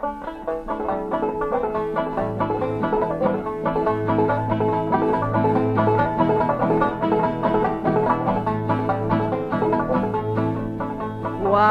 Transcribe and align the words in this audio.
I 0.00 0.10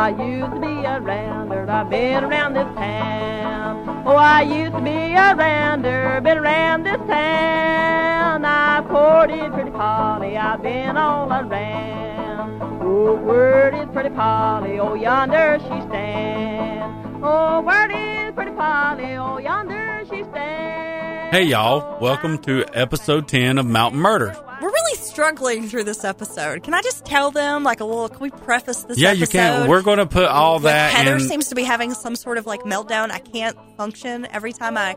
used 0.10 0.52
to 0.52 0.60
be 0.60 0.84
a 0.84 1.00
rounder, 1.00 1.70
I've 1.70 1.90
been 1.90 2.26
around 2.26 2.54
this 2.54 2.68
town. 2.76 4.04
Oh, 4.06 4.18
I 4.18 4.42
used 4.42 4.74
to 4.74 4.82
be 4.82 5.14
a 5.14 5.34
rounder, 5.34 6.20
been 6.22 6.38
around 6.38 6.84
this 6.84 6.98
town. 7.08 8.44
I've 8.44 8.90
courted 8.90 9.54
pretty 9.54 9.72
Polly, 9.72 10.36
I've 10.36 10.62
been 10.62 10.98
all 10.98 11.32
around. 11.32 12.62
Oh, 12.82 13.16
word 13.16 13.74
is 13.74 13.88
pretty 13.94 14.10
Polly, 14.10 14.80
oh, 14.80 14.96
yonder 14.96 15.60
she 15.62 15.82
stands. 15.88 17.07
Oh, 17.20 17.62
word 17.62 17.92
is 17.92 18.34
pretty 18.36 18.52
Polly, 18.52 19.16
oh, 19.18 19.38
yonder 19.40 20.04
she 20.06 20.24
stands. 20.24 21.36
Hey, 21.36 21.44
y'all. 21.44 22.00
Welcome 22.00 22.38
to 22.44 22.64
episode 22.74 23.28
10 23.28 23.58
of 23.58 23.66
Mountain 23.66 24.00
Murders. 24.00 24.38
We're 24.62 24.70
really 24.70 24.96
struggling 24.98 25.68
through 25.68 25.84
this 25.86 26.04
episode. 26.04 26.64
Can 26.64 26.74
I 26.74 26.82
just 26.82 27.06
tell 27.06 27.32
them, 27.32 27.64
like, 27.64 27.80
a 27.80 27.86
little, 27.86 28.08
can 28.08 28.20
we 28.20 28.30
preface 28.30 28.84
this 28.84 28.98
Yeah, 29.00 29.10
episode? 29.10 29.22
you 29.22 29.28
can. 29.28 29.68
We're 29.70 29.82
going 29.82 29.98
to 29.98 30.06
put 30.06 30.26
all 30.26 30.54
Like, 30.56 30.64
that 30.64 30.92
Heather 30.94 31.16
in. 31.16 31.20
seems 31.22 31.50
to 31.50 31.56
be 31.56 31.64
having 31.64 31.94
some 31.94 32.16
sort 32.16 32.38
of 32.38 32.46
like 32.46 32.62
meltdown. 32.62 33.12
I 33.12 33.20
can't 33.20 33.58
function. 33.76 34.26
Every 34.32 34.54
time 34.54 34.78
I 34.78 34.96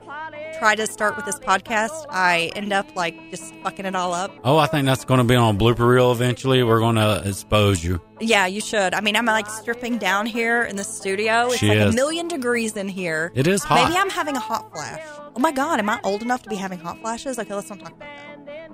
try 0.61 0.75
to 0.75 0.87
start 0.87 1.17
with 1.17 1.25
this 1.25 1.39
podcast, 1.39 2.05
I 2.11 2.53
end 2.55 2.71
up 2.75 2.95
like 2.95 3.31
just 3.31 3.55
fucking 3.63 3.87
it 3.87 3.97
all 3.97 4.13
up. 4.13 4.31
oh, 4.45 4.59
I 4.59 4.67
think 4.67 4.85
that's 4.85 5.07
going 5.07 5.19
to 5.19 5.25
be 5.25 5.35
on 5.35 5.57
a 5.57 5.59
blooper 5.59 5.89
reel 5.89 6.13
eventually. 6.13 6.63
We're 6.63 6.81
going 6.81 6.97
to 6.97 7.23
expose 7.25 7.83
you. 7.83 7.99
Yeah, 8.21 8.45
you 8.47 8.61
should. 8.61 8.93
I 8.93 9.01
mean, 9.01 9.17
I'm 9.17 9.25
like 9.25 9.49
stripping 9.49 9.97
down 9.97 10.27
here 10.27 10.63
in 10.63 10.77
the 10.77 10.85
studio. 10.85 11.47
It's 11.47 11.57
She 11.57 11.69
like 11.69 11.93
a 11.93 11.93
million 11.93 12.29
degrees 12.29 12.77
in 12.77 12.89
here. 12.89 13.33
It 13.35 13.47
is 13.47 13.65
hot. 13.65 13.89
Maybe 13.89 13.99
I'm 13.99 14.11
having 14.11 14.37
a 14.37 14.41
hot 14.41 14.71
flash. 14.71 15.03
Oh 15.35 15.41
my 15.41 15.51
god, 15.51 15.79
am 15.79 15.89
I 15.89 15.99
old 16.05 16.21
enough 16.21 16.43
to 16.43 16.51
be 16.51 16.57
having 16.57 16.79
hot 16.79 17.01
flashes? 17.01 17.39
Okay, 17.39 17.55
let's 17.55 17.71
not 17.71 17.81
talk 17.81 17.93
about 17.97 18.01
that. 18.47 18.71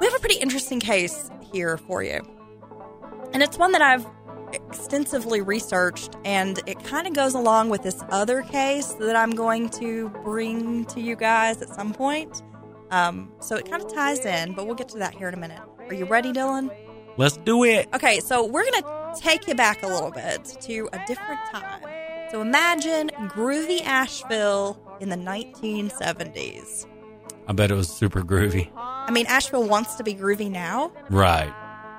We 0.00 0.06
have 0.06 0.14
a 0.16 0.18
pretty 0.18 0.40
interesting 0.40 0.80
case 0.80 1.30
here 1.52 1.78
for 1.78 2.02
you. 2.02 2.20
And 3.32 3.44
it's 3.44 3.56
one 3.56 3.70
that 3.72 3.82
I've 3.82 4.04
extensively 4.52 5.40
researched, 5.40 6.16
and 6.24 6.60
it 6.66 6.82
kind 6.84 7.06
of 7.06 7.14
goes 7.14 7.34
along 7.34 7.70
with 7.70 7.82
this 7.82 8.02
other 8.10 8.42
case 8.42 8.92
that 8.94 9.16
I'm 9.16 9.32
going 9.32 9.68
to 9.70 10.08
bring 10.24 10.84
to 10.86 11.00
you 11.00 11.16
guys 11.16 11.60
at 11.62 11.68
some 11.68 11.92
point. 11.92 12.42
Um, 12.90 13.32
so 13.40 13.56
it 13.56 13.68
kind 13.68 13.82
of 13.82 13.92
ties 13.92 14.24
in, 14.24 14.52
but 14.54 14.66
we'll 14.66 14.76
get 14.76 14.88
to 14.90 14.98
that 14.98 15.14
here 15.14 15.28
in 15.28 15.34
a 15.34 15.38
minute. 15.38 15.60
Are 15.88 15.94
you 15.94 16.04
ready, 16.04 16.32
Dylan? 16.32 16.70
Let's 17.16 17.36
do 17.38 17.64
it. 17.64 17.88
Okay, 17.94 18.20
so 18.20 18.44
we're 18.46 18.62
going 18.70 18.82
to 18.82 19.12
take 19.20 19.48
you 19.48 19.54
back 19.54 19.82
a 19.82 19.86
little 19.86 20.10
bit 20.10 20.44
to 20.62 20.88
a 20.92 21.00
different 21.06 21.40
time. 21.50 21.82
So 22.30 22.42
imagine 22.42 23.08
groovy 23.28 23.82
Asheville 23.84 24.78
in 25.00 25.08
the 25.08 25.16
1970s. 25.16 26.86
I 27.48 27.52
bet 27.52 27.70
it 27.70 27.74
was 27.74 27.88
super 27.88 28.22
groovy. 28.22 28.70
I 28.76 29.10
mean, 29.12 29.26
Asheville 29.26 29.68
wants 29.68 29.94
to 29.96 30.04
be 30.04 30.14
groovy 30.14 30.50
now, 30.50 30.92
Right. 31.10 31.52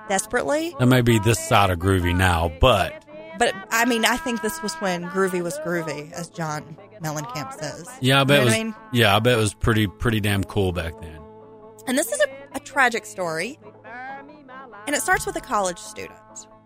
Desperately. 0.10 0.76
That 0.80 0.88
may 0.88 1.02
be 1.02 1.20
this 1.20 1.40
side 1.40 1.70
of 1.70 1.80
groovy 1.80 2.16
now, 2.16 2.52
but 2.60 3.04
But 3.40 3.54
I 3.72 3.86
mean, 3.86 4.06
I 4.06 4.18
think 4.18 4.42
this 4.42 4.62
was 4.64 4.74
when 4.76 5.06
groovy 5.10 5.42
was 5.44 5.58
groovy, 5.60 6.12
as 6.14 6.30
John 6.30 6.78
Mellencamp 7.04 7.54
says. 7.54 7.90
yeah, 8.02 8.22
I 8.22 8.24
bet 8.24 8.38
You 8.38 8.42
it 8.42 8.46
was. 8.46 8.54
I 8.54 8.58
mean? 8.64 8.76
Yeah, 8.94 9.16
I 9.16 9.20
bet 9.20 9.34
it 9.34 9.42
was 9.42 9.54
pretty 9.54 9.88
pretty 9.88 10.20
damn 10.20 10.44
cool 10.44 10.72
back 10.72 11.00
then. 11.02 11.20
And 11.88 11.98
this 11.98 12.12
is 12.12 12.20
a, 12.22 12.28
a 12.58 12.60
tragic 12.60 13.06
story. 13.06 13.60
And 14.88 14.96
it 14.96 15.02
starts 15.02 15.26
with 15.26 15.36
a 15.36 15.42
college 15.42 15.80
student. 15.80 16.18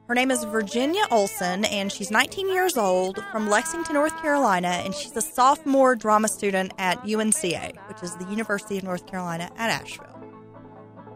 Her 0.08 0.14
name 0.16 0.30
is 0.30 0.44
Virginia 0.44 1.04
Olson, 1.10 1.64
and 1.66 1.92
she's 1.92 2.12
19 2.12 2.50
years 2.50 2.78
old 2.78 3.24
from 3.32 3.50
Lexington, 3.50 3.94
North 3.96 4.16
Carolina, 4.22 4.68
and 4.68 4.94
she's 4.94 5.16
a 5.16 5.22
sophomore 5.22 5.96
drama 5.96 6.28
student 6.28 6.74
at 6.78 7.02
UNCA, 7.04 7.78
which 7.88 8.04
is 8.04 8.16
the 8.18 8.26
University 8.26 8.78
of 8.78 8.84
North 8.84 9.08
Carolina 9.08 9.50
at 9.58 9.70
Asheville. 9.82 10.11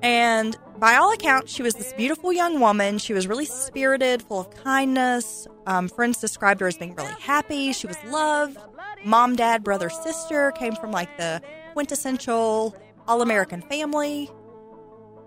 And 0.06 0.56
by 0.78 0.98
all 0.98 1.12
accounts, 1.12 1.52
she 1.52 1.64
was 1.64 1.74
this 1.74 1.92
beautiful 1.94 2.32
young 2.32 2.60
woman. 2.60 3.00
She 3.00 3.12
was 3.12 3.26
really 3.26 3.46
spirited, 3.46 4.22
full 4.22 4.42
of 4.42 4.52
kindness. 4.52 5.48
Um, 5.66 5.90
friends 5.90 6.20
described 6.20 6.62
her 6.62 6.68
as 6.68 6.78
being 6.78 6.94
really 6.94 7.20
happy. 7.20 7.74
She 7.74 7.88
was 7.88 7.98
loved. 8.06 8.56
Mom, 9.04 9.36
dad, 9.36 9.64
brother, 9.64 9.90
sister 9.90 10.52
came 10.52 10.76
from 10.76 10.92
like 10.92 11.18
the 11.18 11.42
quintessential 11.74 12.76
all 13.08 13.24
American 13.24 13.64
family. 13.64 14.30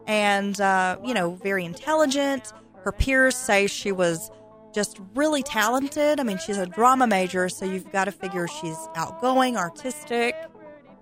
And, 0.07 0.61
uh, 0.61 0.99
you 1.05 1.13
know, 1.13 1.35
very 1.35 1.65
intelligent. 1.65 2.53
Her 2.85 2.93
peers 2.93 3.35
say 3.35 3.67
she 3.67 3.91
was 3.91 4.31
just 4.73 5.01
really 5.17 5.43
talented. 5.43 6.21
I 6.21 6.23
mean, 6.23 6.39
she's 6.39 6.57
a 6.57 6.67
drama 6.67 7.09
major, 7.09 7.49
so 7.49 7.65
you've 7.65 7.91
got 7.91 8.05
to 8.05 8.13
figure 8.13 8.47
she's 8.47 8.79
outgoing, 8.95 9.57
artistic, 9.57 10.37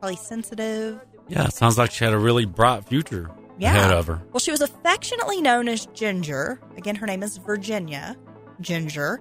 probably 0.00 0.16
sensitive. 0.16 0.98
Yeah, 1.28 1.48
sounds 1.48 1.76
like 1.76 1.90
she 1.90 2.06
had 2.06 2.14
a 2.14 2.18
really 2.18 2.46
bright 2.46 2.82
future 2.86 3.30
Yeah. 3.58 3.76
ahead 3.76 3.92
of 3.92 4.06
her. 4.06 4.22
Well, 4.32 4.40
she 4.40 4.50
was 4.50 4.60
affectionately 4.60 5.40
known 5.40 5.68
as 5.68 5.86
Ginger. 5.86 6.60
Again, 6.76 6.96
her 6.96 7.06
name 7.06 7.22
is 7.22 7.38
Virginia 7.38 8.16
Ginger, 8.60 9.20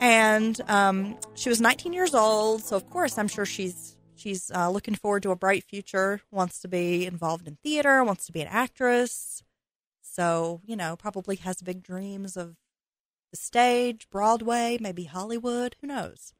and 0.00 0.60
um, 0.68 1.16
she 1.34 1.48
was 1.48 1.60
19 1.60 1.92
years 1.92 2.14
old. 2.14 2.62
So, 2.62 2.76
of 2.76 2.88
course, 2.90 3.18
I'm 3.18 3.28
sure 3.28 3.44
she's 3.44 3.96
she's 4.14 4.50
uh, 4.54 4.70
looking 4.70 4.94
forward 4.94 5.22
to 5.24 5.30
a 5.30 5.36
bright 5.36 5.64
future. 5.64 6.20
Wants 6.30 6.60
to 6.60 6.68
be 6.68 7.06
involved 7.06 7.46
in 7.46 7.56
theater. 7.62 8.02
Wants 8.04 8.26
to 8.26 8.32
be 8.32 8.40
an 8.40 8.48
actress. 8.48 9.42
So, 10.02 10.60
you 10.64 10.76
know, 10.76 10.96
probably 10.96 11.36
has 11.36 11.60
big 11.60 11.82
dreams 11.82 12.36
of 12.36 12.56
the 13.32 13.36
stage, 13.36 14.08
Broadway, 14.10 14.78
maybe 14.80 15.04
Hollywood. 15.04 15.74
Who 15.80 15.88
knows? 15.88 16.32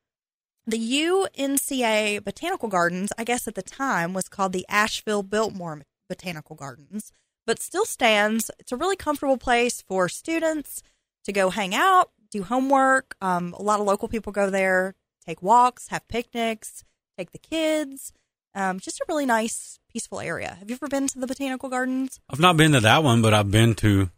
The 0.67 0.79
UNCA 0.79 2.25
Botanical 2.25 2.69
Gardens, 2.69 3.13
I 3.19 3.25
guess 3.25 3.47
at 3.47 3.55
the 3.55 3.63
time, 3.63 4.15
was 4.15 4.29
called 4.29 4.53
the 4.53 4.65
Asheville 4.69 5.23
Biltmore 5.23 5.83
Botanical 6.09 6.57
Gardens 6.57 7.13
but 7.47 7.61
still 7.61 7.85
stands. 7.85 8.51
It's 8.59 8.73
a 8.73 8.77
really 8.77 8.97
comfortable 8.97 9.37
place 9.37 9.83
for 9.83 10.09
students 10.09 10.83
to 11.25 11.33
go 11.33 11.51
hang 11.51 11.75
out, 11.75 12.11
do 12.31 12.43
homework. 12.43 13.17
Um, 13.21 13.55
a 13.59 13.63
lot 13.63 13.81
of 13.81 13.87
local 13.87 14.09
people 14.09 14.33
go 14.33 14.51
there, 14.51 14.95
take 15.25 15.43
walks, 15.43 15.89
have 15.89 16.07
picnics, 16.09 16.85
take 17.19 17.33
the 17.33 17.39
kids. 17.39 18.13
Um, 18.55 18.79
just 18.79 19.01
a 19.01 19.05
really 19.09 19.27
nice, 19.27 19.81
peaceful 19.93 20.21
area. 20.21 20.57
Have 20.59 20.71
you 20.71 20.75
ever 20.77 20.89
been 20.89 21.09
to 21.09 21.19
the 21.19 21.27
botanical 21.27 21.69
gardens? 21.69 22.21
I've 22.31 22.41
not 22.41 22.57
been 22.57 22.73
to 22.73 22.81
that 22.81 23.03
one, 23.03 23.21
but 23.21 23.35
I've 23.35 23.51
been 23.51 23.75
to 23.77 24.11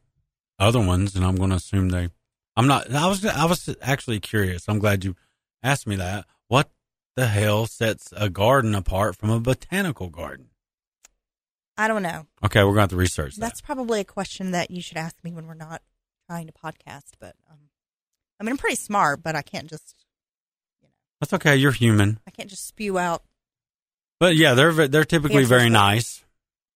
other 0.58 0.80
ones, 0.80 1.16
and 1.16 1.24
I'm 1.24 1.36
going 1.36 1.50
to 1.50 1.56
assume 1.56 1.88
they. 1.88 2.10
I'm 2.54 2.66
not. 2.66 2.92
I 2.92 3.08
was. 3.08 3.24
I 3.24 3.44
was 3.46 3.74
actually 3.80 4.20
curious. 4.20 4.68
I'm 4.68 4.78
glad 4.78 5.04
you 5.04 5.16
asked 5.62 5.86
me 5.86 5.96
that. 5.96 6.26
What 6.48 6.70
the 7.14 7.26
hell 7.26 7.66
sets 7.66 8.12
a 8.16 8.28
garden 8.28 8.74
apart 8.74 9.16
from 9.16 9.30
a 9.30 9.40
botanical 9.40 10.08
garden? 10.08 10.48
I 11.78 11.88
don't 11.88 12.02
know. 12.02 12.26
Okay, 12.44 12.60
we're 12.60 12.70
going 12.70 12.76
to 12.76 12.80
have 12.82 12.90
to 12.90 12.96
research 12.96 13.34
that. 13.34 13.40
That's 13.40 13.60
probably 13.60 14.00
a 14.00 14.04
question 14.04 14.52
that 14.52 14.70
you 14.70 14.80
should 14.80 14.96
ask 14.96 15.16
me 15.22 15.32
when 15.32 15.46
we're 15.46 15.54
not 15.54 15.82
trying 16.28 16.46
to 16.46 16.52
podcast. 16.52 17.12
But 17.20 17.34
um, 17.50 17.58
I 18.40 18.44
mean, 18.44 18.52
I'm 18.52 18.58
pretty 18.58 18.76
smart, 18.76 19.22
but 19.22 19.36
I 19.36 19.42
can't 19.42 19.68
just 19.68 19.94
You 20.82 20.88
know, 20.88 20.92
That's 21.20 21.32
okay. 21.34 21.56
You're 21.56 21.72
human, 21.72 22.18
I 22.26 22.30
can't 22.30 22.48
just 22.48 22.66
spew 22.66 22.98
out 22.98 23.22
but 24.18 24.36
yeah, 24.36 24.54
they're 24.54 24.88
they're 24.88 25.04
typically 25.04 25.44
very 25.44 25.64
that. 25.64 25.70
nice. 25.70 26.24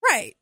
Right. 0.05 0.37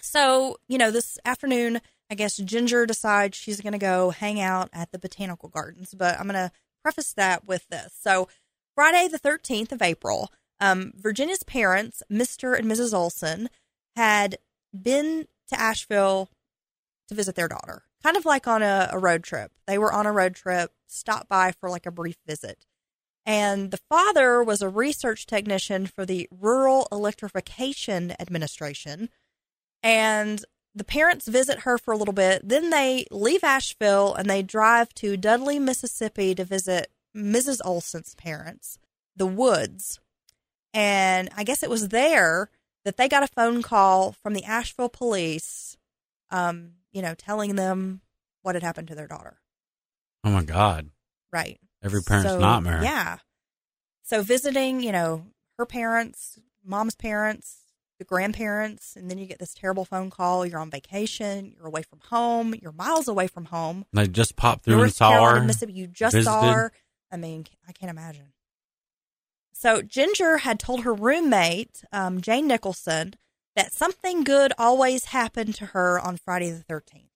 So, 0.00 0.58
you 0.68 0.78
know, 0.78 0.90
this 0.90 1.18
afternoon, 1.24 1.80
I 2.10 2.14
guess 2.14 2.36
Ginger 2.36 2.84
decides 2.86 3.36
she's 3.36 3.60
going 3.60 3.72
to 3.72 3.78
go 3.78 4.10
hang 4.10 4.40
out 4.40 4.68
at 4.72 4.92
the 4.92 4.98
botanical 4.98 5.48
gardens, 5.48 5.94
but 5.94 6.18
I'm 6.18 6.26
going 6.28 6.34
to 6.34 6.52
preface 6.82 7.12
that 7.14 7.46
with 7.46 7.66
this. 7.68 7.94
So, 8.00 8.28
Friday, 8.74 9.08
the 9.08 9.18
13th 9.18 9.72
of 9.72 9.80
April, 9.80 10.30
um, 10.60 10.92
Virginia's 10.96 11.42
parents, 11.42 12.02
Mr. 12.10 12.58
and 12.58 12.70
Mrs. 12.70 12.94
Olson, 12.94 13.48
had 13.96 14.38
been 14.72 15.26
to 15.48 15.60
Asheville 15.60 16.30
to 17.08 17.14
visit 17.14 17.34
their 17.34 17.48
daughter, 17.48 17.84
kind 18.02 18.16
of 18.16 18.24
like 18.24 18.46
on 18.46 18.62
a, 18.62 18.88
a 18.92 18.98
road 18.98 19.22
trip. 19.22 19.52
They 19.66 19.78
were 19.78 19.92
on 19.92 20.06
a 20.06 20.12
road 20.12 20.34
trip, 20.34 20.72
stopped 20.86 21.28
by 21.28 21.52
for 21.52 21.68
like 21.68 21.86
a 21.86 21.92
brief 21.92 22.16
visit. 22.26 22.66
And 23.26 23.70
the 23.70 23.80
father 23.88 24.42
was 24.42 24.60
a 24.60 24.68
research 24.68 25.26
technician 25.26 25.86
for 25.86 26.04
the 26.04 26.28
Rural 26.30 26.86
Electrification 26.92 28.14
Administration. 28.20 29.08
And 29.82 30.44
the 30.74 30.84
parents 30.84 31.28
visit 31.28 31.60
her 31.60 31.78
for 31.78 31.94
a 31.94 31.96
little 31.96 32.14
bit. 32.14 32.46
Then 32.46 32.70
they 32.70 33.06
leave 33.10 33.44
Asheville 33.44 34.14
and 34.14 34.28
they 34.28 34.42
drive 34.42 34.92
to 34.94 35.16
Dudley, 35.16 35.58
Mississippi 35.58 36.34
to 36.34 36.44
visit 36.44 36.90
Mrs. 37.16 37.60
Olson's 37.64 38.14
parents, 38.14 38.78
the 39.16 39.26
Woods. 39.26 40.00
And 40.74 41.30
I 41.36 41.44
guess 41.44 41.62
it 41.62 41.70
was 41.70 41.88
there 41.88 42.50
that 42.84 42.96
they 42.98 43.08
got 43.08 43.22
a 43.22 43.28
phone 43.28 43.62
call 43.62 44.12
from 44.12 44.34
the 44.34 44.44
Asheville 44.44 44.88
police, 44.90 45.76
um, 46.30 46.72
you 46.92 47.00
know, 47.00 47.14
telling 47.14 47.54
them 47.54 48.02
what 48.42 48.54
had 48.56 48.62
happened 48.62 48.88
to 48.88 48.94
their 48.94 49.06
daughter. 49.06 49.38
Oh 50.24 50.30
my 50.30 50.42
God, 50.42 50.90
Right. 51.32 51.58
every 51.82 52.02
parent's 52.02 52.30
So, 52.30 52.38
nightmare. 52.38 52.82
Yeah. 52.82 53.18
So 54.02 54.22
visiting, 54.22 54.82
you 54.82 54.92
know, 54.92 55.26
her 55.58 55.64
parents, 55.64 56.38
mom's 56.64 56.94
parents, 56.94 57.60
the 57.98 58.04
grandparents, 58.04 58.96
and 58.96 59.10
then 59.10 59.18
you 59.18 59.26
get 59.26 59.38
this 59.38 59.54
terrible 59.54 59.84
phone 59.84 60.10
call. 60.10 60.44
You're 60.44 60.58
on 60.58 60.70
vacation. 60.70 61.52
You're 61.56 61.66
away 61.68 61.82
from 61.82 62.00
home. 62.10 62.54
You're 62.60 62.72
miles 62.72 63.06
away 63.06 63.28
from 63.28 63.46
home. 63.46 63.86
They 63.92 64.08
just 64.08 64.34
popped 64.36 64.64
through 64.64 64.74
and 64.74 64.80
North 64.82 64.94
saw 64.94 65.10
Carolina, 65.10 65.40
her. 65.40 65.46
Mississippi. 65.46 65.72
You 65.74 65.86
just 65.86 66.14
visited. 66.14 66.24
saw 66.30 66.52
her. 66.52 66.72
I 67.12 67.16
mean, 67.16 67.46
I 67.68 67.72
can't 67.72 67.90
imagine. 67.90 68.32
So 69.64 69.80
Ginger 69.80 70.38
had 70.38 70.60
told 70.60 70.82
her 70.82 70.92
roommate, 70.92 71.84
um, 71.90 72.20
Jane 72.20 72.46
Nicholson, 72.46 73.14
that 73.56 73.72
something 73.72 74.22
good 74.22 74.52
always 74.58 75.06
happened 75.06 75.54
to 75.54 75.66
her 75.66 75.98
on 75.98 76.18
Friday 76.18 76.50
the 76.50 76.62
13th. 76.62 77.08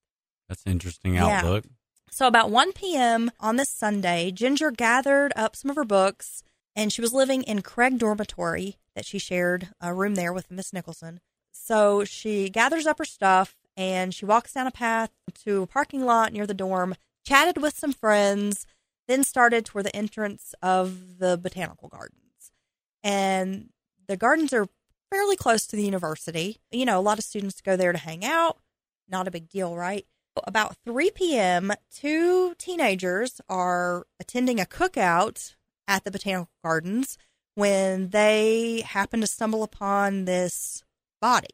That's 0.47 0.63
an 0.65 0.71
interesting 0.71 1.13
Yeah. 1.13 1.27
outlook. 1.27 1.65
So 2.09 2.25
about 2.25 2.49
1 2.49 2.73
p.m. 2.73 3.29
on 3.39 3.57
this 3.57 3.69
Sunday, 3.69 4.31
Ginger 4.31 4.71
gathered 4.71 5.31
up 5.35 5.55
some 5.55 5.69
of 5.69 5.75
her 5.75 5.85
books, 5.85 6.41
and 6.75 6.91
she 6.91 7.01
was 7.01 7.13
living 7.13 7.43
in 7.43 7.61
Craig 7.61 7.99
Dormitory 7.99 8.77
that 8.95 9.05
she 9.05 9.19
shared 9.19 9.69
a 9.79 9.93
room 9.93 10.15
there 10.15 10.33
with 10.33 10.49
Miss 10.49 10.73
Nicholson. 10.73 11.19
So 11.51 12.03
she 12.03 12.49
gathers 12.49 12.87
up 12.87 12.97
her 12.97 13.05
stuff 13.05 13.57
and 13.77 14.11
she 14.11 14.25
walks 14.25 14.53
down 14.53 14.65
a 14.65 14.71
path 14.71 15.11
to 15.43 15.61
a 15.61 15.67
parking 15.67 16.03
lot 16.03 16.33
near 16.33 16.47
the 16.47 16.55
dorm, 16.55 16.95
chatted 17.23 17.61
with 17.61 17.77
some 17.77 17.93
friends, 17.93 18.65
then 19.07 19.23
started 19.23 19.65
toward 19.65 19.85
the 19.85 19.95
entrance 19.95 20.55
of 20.63 21.19
the 21.19 21.37
botanical 21.37 21.89
gardens. 21.89 22.28
And 23.03 23.69
the 24.07 24.17
gardens 24.17 24.53
are 24.53 24.67
fairly 25.11 25.35
close 25.35 25.65
to 25.67 25.75
the 25.75 25.83
university. 25.83 26.57
You 26.71 26.85
know, 26.85 26.99
a 26.99 27.01
lot 27.01 27.17
of 27.17 27.23
students 27.23 27.61
go 27.61 27.75
there 27.75 27.91
to 27.91 27.97
hang 27.97 28.25
out. 28.25 28.57
Not 29.07 29.27
a 29.27 29.31
big 29.31 29.49
deal, 29.49 29.75
right? 29.75 30.05
About 30.45 30.75
3 30.85 31.11
p.m., 31.11 31.73
two 31.93 32.53
teenagers 32.57 33.41
are 33.49 34.05
attending 34.19 34.59
a 34.59 34.65
cookout 34.65 35.55
at 35.87 36.03
the 36.03 36.11
botanical 36.11 36.49
gardens 36.63 37.17
when 37.55 38.09
they 38.09 38.83
happen 38.85 39.21
to 39.21 39.27
stumble 39.27 39.63
upon 39.63 40.25
this 40.25 40.83
body. 41.19 41.47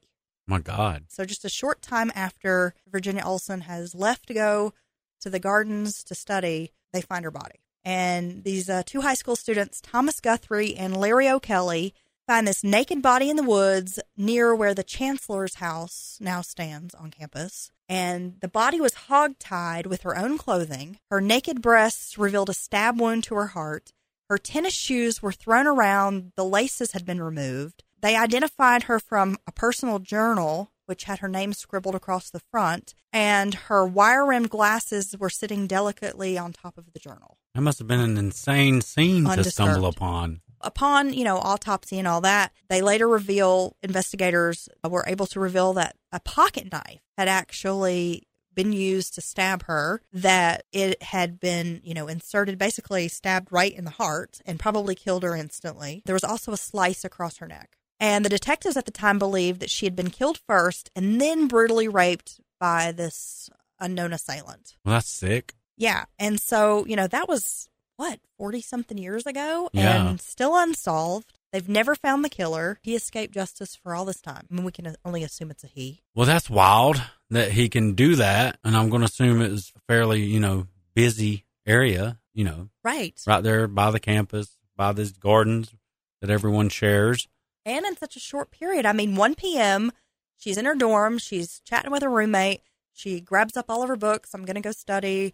My 0.46 0.60
God. 0.60 1.06
So, 1.08 1.26
just 1.26 1.46
a 1.46 1.50
short 1.50 1.82
time 1.82 2.12
after 2.14 2.76
Virginia 2.88 3.24
Olson 3.26 3.62
has 3.62 3.96
left 3.96 4.28
to 4.28 4.34
go 4.34 4.74
to 5.22 5.30
the 5.30 5.40
gardens 5.40 6.04
to 6.04 6.14
study, 6.14 6.72
they 6.94 7.02
find 7.02 7.26
her 7.26 7.32
body. 7.32 7.65
And 7.86 8.44
these 8.44 8.68
uh, 8.68 8.82
two 8.84 9.02
high 9.02 9.14
school 9.14 9.36
students, 9.36 9.80
Thomas 9.80 10.20
Guthrie 10.20 10.76
and 10.76 10.98
Larry 10.98 11.30
O'Kelly, 11.30 11.94
find 12.28 12.48
this 12.48 12.64
naked 12.64 13.04
body 13.04 13.30
in 13.30 13.36
the 13.36 13.44
woods 13.44 14.00
near 14.18 14.56
where 14.56 14.74
the 14.74 14.84
chancellor's 14.84 15.56
house 15.56 16.18
now 16.20 16.42
stands 16.42 16.96
on 16.96 17.12
campus. 17.12 17.70
And 17.88 18.42
the 18.42 18.48
body 18.48 18.82
was 18.82 19.06
hogtied 19.08 19.86
with 19.86 20.02
her 20.02 20.18
own 20.18 20.40
clothing. 20.40 20.98
Her 21.12 21.22
naked 21.22 21.62
breasts 21.62 22.18
revealed 22.18 22.50
a 22.50 22.54
stab 22.54 23.00
wound 23.00 23.24
to 23.26 23.36
her 23.36 23.48
heart. 23.48 23.94
Her 24.28 24.40
tennis 24.40 24.74
shoes 24.74 25.22
were 25.22 25.32
thrown 25.32 25.68
around, 25.68 26.32
the 26.36 26.44
laces 26.44 26.94
had 26.94 27.06
been 27.06 27.22
removed. 27.22 27.84
They 28.02 28.16
identified 28.16 28.84
her 28.84 29.00
from 29.00 29.38
a 29.46 29.52
personal 29.52 30.00
journal, 30.00 30.72
which 30.88 31.04
had 31.04 31.20
her 31.20 31.28
name 31.28 31.54
scribbled 31.54 31.94
across 31.94 32.32
the 32.32 32.42
front, 32.52 32.96
and 33.14 33.54
her 33.54 33.86
wire 33.86 34.26
rimmed 34.26 34.50
glasses 34.50 35.16
were 35.20 35.30
sitting 35.30 35.68
delicately 35.68 36.40
on 36.40 36.54
top 36.54 36.78
of 36.80 36.94
the 36.94 37.00
journal. 37.00 37.38
That 37.56 37.62
must 37.62 37.80
have 37.80 37.88
been 37.88 38.02
an 38.02 38.18
insane 38.18 38.82
scene 38.82 39.24
to 39.24 39.44
stumble 39.46 39.86
upon. 39.86 40.42
Upon, 40.60 41.14
you 41.14 41.24
know, 41.24 41.38
autopsy 41.38 41.98
and 41.98 42.08
all 42.08 42.20
that, 42.22 42.52
they 42.68 42.82
later 42.82 43.08
reveal, 43.08 43.78
investigators 43.82 44.68
were 44.84 45.06
able 45.08 45.26
to 45.28 45.40
reveal 45.40 45.72
that 45.74 45.96
a 46.12 46.20
pocket 46.20 46.70
knife 46.72 47.00
had 47.18 47.30
actually 47.30 48.28
been 48.54 48.74
used 48.74 49.16
to 49.16 49.22
stab 49.22 49.64
her, 49.64 50.02
that 50.12 50.66
it 50.74 51.02
had 51.02 51.40
been, 51.40 51.80
you 51.84 51.94
know, 51.94 52.08
inserted, 52.08 52.58
basically 52.58 53.08
stabbed 53.08 53.52
right 53.52 53.74
in 53.74 53.86
the 53.86 53.92
heart 53.92 54.42
and 54.46 54.60
probably 54.60 54.96
killed 54.96 55.24
her 55.24 55.36
instantly. 55.36 56.02
There 56.06 56.16
was 56.16 56.24
also 56.26 56.52
a 56.52 56.58
slice 56.58 57.06
across 57.06 57.38
her 57.38 57.48
neck. 57.48 57.78
And 58.02 58.26
the 58.26 58.30
detectives 58.30 58.76
at 58.76 58.86
the 58.86 58.92
time 58.92 59.18
believed 59.18 59.62
that 59.62 59.70
she 59.70 59.86
had 59.86 59.96
been 59.96 60.10
killed 60.10 60.40
first 60.46 60.92
and 60.94 61.22
then 61.22 61.48
brutally 61.48 61.88
raped 61.88 62.42
by 62.60 62.92
this 62.92 63.50
unknown 63.80 64.12
assailant. 64.12 64.76
Well, 64.84 64.96
that's 64.96 65.10
sick. 65.10 65.56
Yeah. 65.78 66.06
And 66.20 66.40
so, 66.40 66.86
you 66.86 66.96
know, 66.96 67.08
that 67.08 67.28
was 67.28 67.70
what, 67.98 68.20
40 68.38 68.62
something 68.62 68.98
years 68.98 69.26
ago 69.26 69.70
Yeah. 69.74 70.10
and 70.10 70.20
still 70.22 70.56
unsolved. 70.58 71.34
They've 71.54 71.70
never 71.70 71.96
found 71.96 72.24
the 72.26 72.30
killer. 72.30 72.80
He 72.84 72.96
escaped 72.96 73.34
justice 73.34 73.76
for 73.76 73.96
all 73.96 74.04
this 74.04 74.20
time. 74.20 74.48
I 74.52 74.54
mean, 74.54 74.66
we 74.66 74.72
can 74.74 74.96
only 75.06 75.24
assume 75.24 75.52
it's 75.52 75.64
a 75.64 75.68
he. 75.68 76.02
Well, 76.14 76.26
that's 76.26 76.50
wild 76.50 77.02
that 77.30 77.54
he 77.54 77.70
can 77.70 77.94
do 77.94 78.16
that. 78.18 78.60
And 78.64 78.76
I'm 78.76 78.90
going 78.90 79.00
to 79.02 79.06
assume 79.06 79.42
it 79.42 79.52
was 79.52 79.72
a 79.76 79.80
fairly, 79.88 80.22
you 80.24 80.42
know, 80.42 80.68
busy 80.94 81.46
area, 81.66 82.20
you 82.34 82.44
know, 82.44 82.70
Right. 82.84 83.18
right 83.26 83.42
there 83.42 83.68
by 83.68 83.92
the 83.92 84.00
campus, 84.02 84.58
by 84.76 84.92
these 84.92 85.14
gardens 85.14 85.74
that 86.22 86.30
everyone 86.30 86.68
shares. 86.70 87.28
And 87.66 87.86
in 87.86 87.96
such 87.98 88.16
a 88.18 88.20
short 88.20 88.52
period. 88.52 88.86
I 88.86 88.92
mean, 88.94 89.16
1 89.16 89.36
p.m., 89.36 89.92
she's 90.38 90.58
in 90.58 90.66
her 90.66 90.76
dorm. 90.76 91.18
She's 91.18 91.62
chatting 91.62 91.92
with 91.92 92.04
her 92.04 92.10
roommate. 92.10 92.62
She 92.94 93.22
grabs 93.22 93.56
up 93.58 93.66
all 93.70 93.82
of 93.82 93.90
her 93.90 93.96
books. 93.96 94.34
I'm 94.34 94.44
going 94.46 94.56
to 94.56 94.62
go 94.62 94.72
study, 94.72 95.34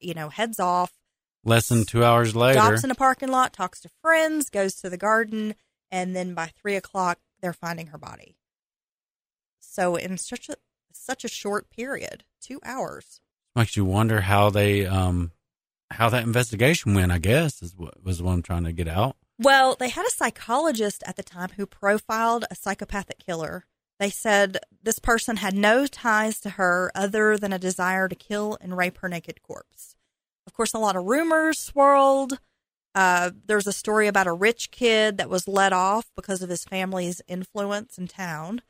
you 0.00 0.14
know, 0.14 0.28
heads 0.28 0.60
off. 0.60 0.92
Less 1.44 1.68
than 1.68 1.84
two 1.84 2.04
hours 2.04 2.34
later. 2.34 2.58
stops 2.58 2.84
in 2.84 2.90
a 2.90 2.94
parking 2.94 3.28
lot, 3.28 3.52
talks 3.52 3.80
to 3.80 3.88
friends, 4.02 4.50
goes 4.50 4.74
to 4.76 4.90
the 4.90 4.96
garden, 4.96 5.54
and 5.90 6.14
then 6.14 6.34
by 6.34 6.46
three 6.46 6.74
o'clock 6.74 7.18
they're 7.40 7.52
finding 7.52 7.88
her 7.88 7.98
body. 7.98 8.36
So 9.60 9.96
in 9.96 10.18
such 10.18 10.48
a 10.48 10.56
such 10.92 11.24
a 11.24 11.28
short 11.28 11.70
period, 11.70 12.24
two 12.40 12.60
hours. 12.64 13.20
makes 13.54 13.76
you 13.76 13.84
wonder 13.84 14.22
how 14.22 14.50
they, 14.50 14.86
um, 14.86 15.32
how 15.90 16.08
that 16.08 16.24
investigation 16.24 16.94
went, 16.94 17.12
I 17.12 17.18
guess, 17.18 17.62
is 17.62 17.76
what 17.76 18.02
was 18.02 18.22
what 18.22 18.32
I'm 18.32 18.42
trying 18.42 18.64
to 18.64 18.72
get 18.72 18.88
out. 18.88 19.16
Well, 19.38 19.76
they 19.78 19.90
had 19.90 20.06
a 20.06 20.10
psychologist 20.10 21.02
at 21.06 21.16
the 21.16 21.22
time 21.22 21.50
who 21.56 21.66
profiled 21.66 22.46
a 22.50 22.54
psychopathic 22.54 23.18
killer. 23.18 23.66
They 23.98 24.10
said 24.10 24.58
this 24.82 24.98
person 24.98 25.36
had 25.36 25.54
no 25.54 25.86
ties 25.86 26.40
to 26.40 26.50
her 26.50 26.90
other 26.94 27.36
than 27.38 27.52
a 27.52 27.58
desire 27.58 28.08
to 28.08 28.14
kill 28.14 28.58
and 28.60 28.76
rape 28.76 28.98
her 28.98 29.08
naked 29.08 29.42
corpse. 29.42 29.96
Of 30.46 30.52
course, 30.52 30.74
a 30.74 30.78
lot 30.78 30.96
of 30.96 31.04
rumors 31.04 31.58
swirled. 31.58 32.38
Uh, 32.94 33.30
there's 33.46 33.66
a 33.66 33.72
story 33.72 34.06
about 34.06 34.26
a 34.26 34.32
rich 34.32 34.70
kid 34.70 35.18
that 35.18 35.28
was 35.30 35.48
let 35.48 35.72
off 35.72 36.06
because 36.14 36.42
of 36.42 36.48
his 36.50 36.64
family's 36.64 37.20
influence 37.28 37.98
in 37.98 38.08
town. 38.08 38.62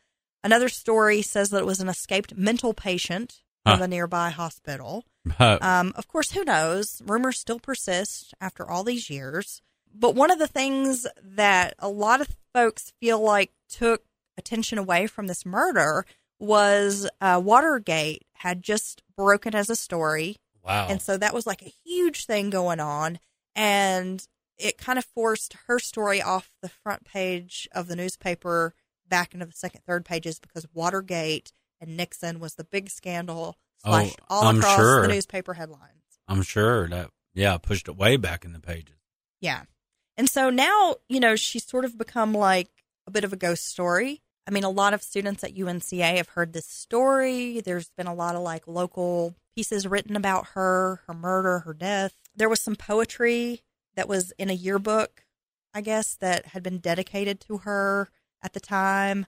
Another 0.42 0.68
story 0.68 1.22
says 1.22 1.50
that 1.50 1.58
it 1.60 1.66
was 1.66 1.80
an 1.80 1.88
escaped 1.88 2.36
mental 2.36 2.72
patient 2.72 3.42
from 3.64 3.82
a 3.82 3.88
nearby 3.88 4.30
hospital. 4.30 5.04
But 5.38 5.60
Um, 5.60 5.92
of 5.96 6.06
course, 6.06 6.30
who 6.32 6.44
knows? 6.44 7.02
Rumors 7.04 7.40
still 7.40 7.58
persist 7.58 8.32
after 8.40 8.68
all 8.68 8.84
these 8.84 9.10
years. 9.10 9.60
But 9.92 10.14
one 10.14 10.30
of 10.30 10.38
the 10.38 10.46
things 10.46 11.04
that 11.20 11.74
a 11.80 11.88
lot 11.88 12.20
of 12.20 12.28
folks 12.54 12.92
feel 13.00 13.18
like 13.20 13.50
took 13.68 14.04
attention 14.38 14.78
away 14.78 15.06
from 15.06 15.26
this 15.26 15.44
murder 15.46 16.04
was 16.38 17.08
uh, 17.20 17.40
Watergate 17.42 18.24
had 18.34 18.62
just 18.62 19.02
broken 19.16 19.54
as 19.54 19.70
a 19.70 19.76
story. 19.76 20.36
wow. 20.62 20.86
And 20.88 21.00
so 21.00 21.16
that 21.16 21.32
was 21.34 21.46
like 21.46 21.62
a 21.62 21.72
huge 21.84 22.26
thing 22.26 22.50
going 22.50 22.80
on. 22.80 23.18
And 23.54 24.26
it 24.58 24.78
kind 24.78 24.98
of 24.98 25.04
forced 25.04 25.56
her 25.66 25.78
story 25.78 26.20
off 26.20 26.50
the 26.62 26.68
front 26.68 27.04
page 27.04 27.68
of 27.72 27.88
the 27.88 27.96
newspaper 27.96 28.74
back 29.08 29.32
into 29.34 29.46
the 29.46 29.52
second, 29.52 29.82
third 29.86 30.04
pages 30.04 30.38
because 30.38 30.66
Watergate 30.74 31.52
and 31.80 31.96
Nixon 31.96 32.38
was 32.40 32.54
the 32.54 32.64
big 32.64 32.90
scandal 32.90 33.56
slash 33.82 34.12
Oh, 34.20 34.24
all 34.28 34.44
I'm 34.44 34.58
across 34.58 34.76
sure. 34.76 35.02
the 35.02 35.08
newspaper 35.08 35.54
headlines. 35.54 35.92
I'm 36.28 36.42
sure 36.42 36.88
that, 36.88 37.10
yeah, 37.34 37.56
pushed 37.58 37.88
it 37.88 37.96
way 37.96 38.16
back 38.16 38.44
in 38.44 38.52
the 38.52 38.60
pages. 38.60 38.96
Yeah. 39.40 39.62
And 40.16 40.28
so 40.28 40.50
now, 40.50 40.96
you 41.08 41.20
know, 41.20 41.36
she's 41.36 41.64
sort 41.66 41.84
of 41.84 41.96
become 41.98 42.32
like 42.34 42.68
a 43.06 43.10
bit 43.10 43.24
of 43.24 43.32
a 43.32 43.36
ghost 43.36 43.66
story. 43.66 44.22
I 44.46 44.52
mean, 44.52 44.64
a 44.64 44.70
lot 44.70 44.94
of 44.94 45.02
students 45.02 45.42
at 45.42 45.56
UNCA 45.56 46.16
have 46.16 46.28
heard 46.28 46.52
this 46.52 46.66
story. 46.66 47.60
There's 47.60 47.90
been 47.96 48.06
a 48.06 48.14
lot 48.14 48.36
of 48.36 48.42
like 48.42 48.68
local 48.68 49.34
pieces 49.56 49.86
written 49.86 50.14
about 50.14 50.48
her, 50.54 51.00
her 51.06 51.14
murder, 51.14 51.60
her 51.60 51.74
death. 51.74 52.14
There 52.34 52.48
was 52.48 52.60
some 52.60 52.76
poetry 52.76 53.62
that 53.96 54.08
was 54.08 54.32
in 54.38 54.48
a 54.48 54.54
yearbook, 54.54 55.24
I 55.74 55.80
guess, 55.80 56.14
that 56.16 56.46
had 56.46 56.62
been 56.62 56.78
dedicated 56.78 57.40
to 57.42 57.58
her 57.58 58.08
at 58.42 58.52
the 58.52 58.60
time. 58.60 59.26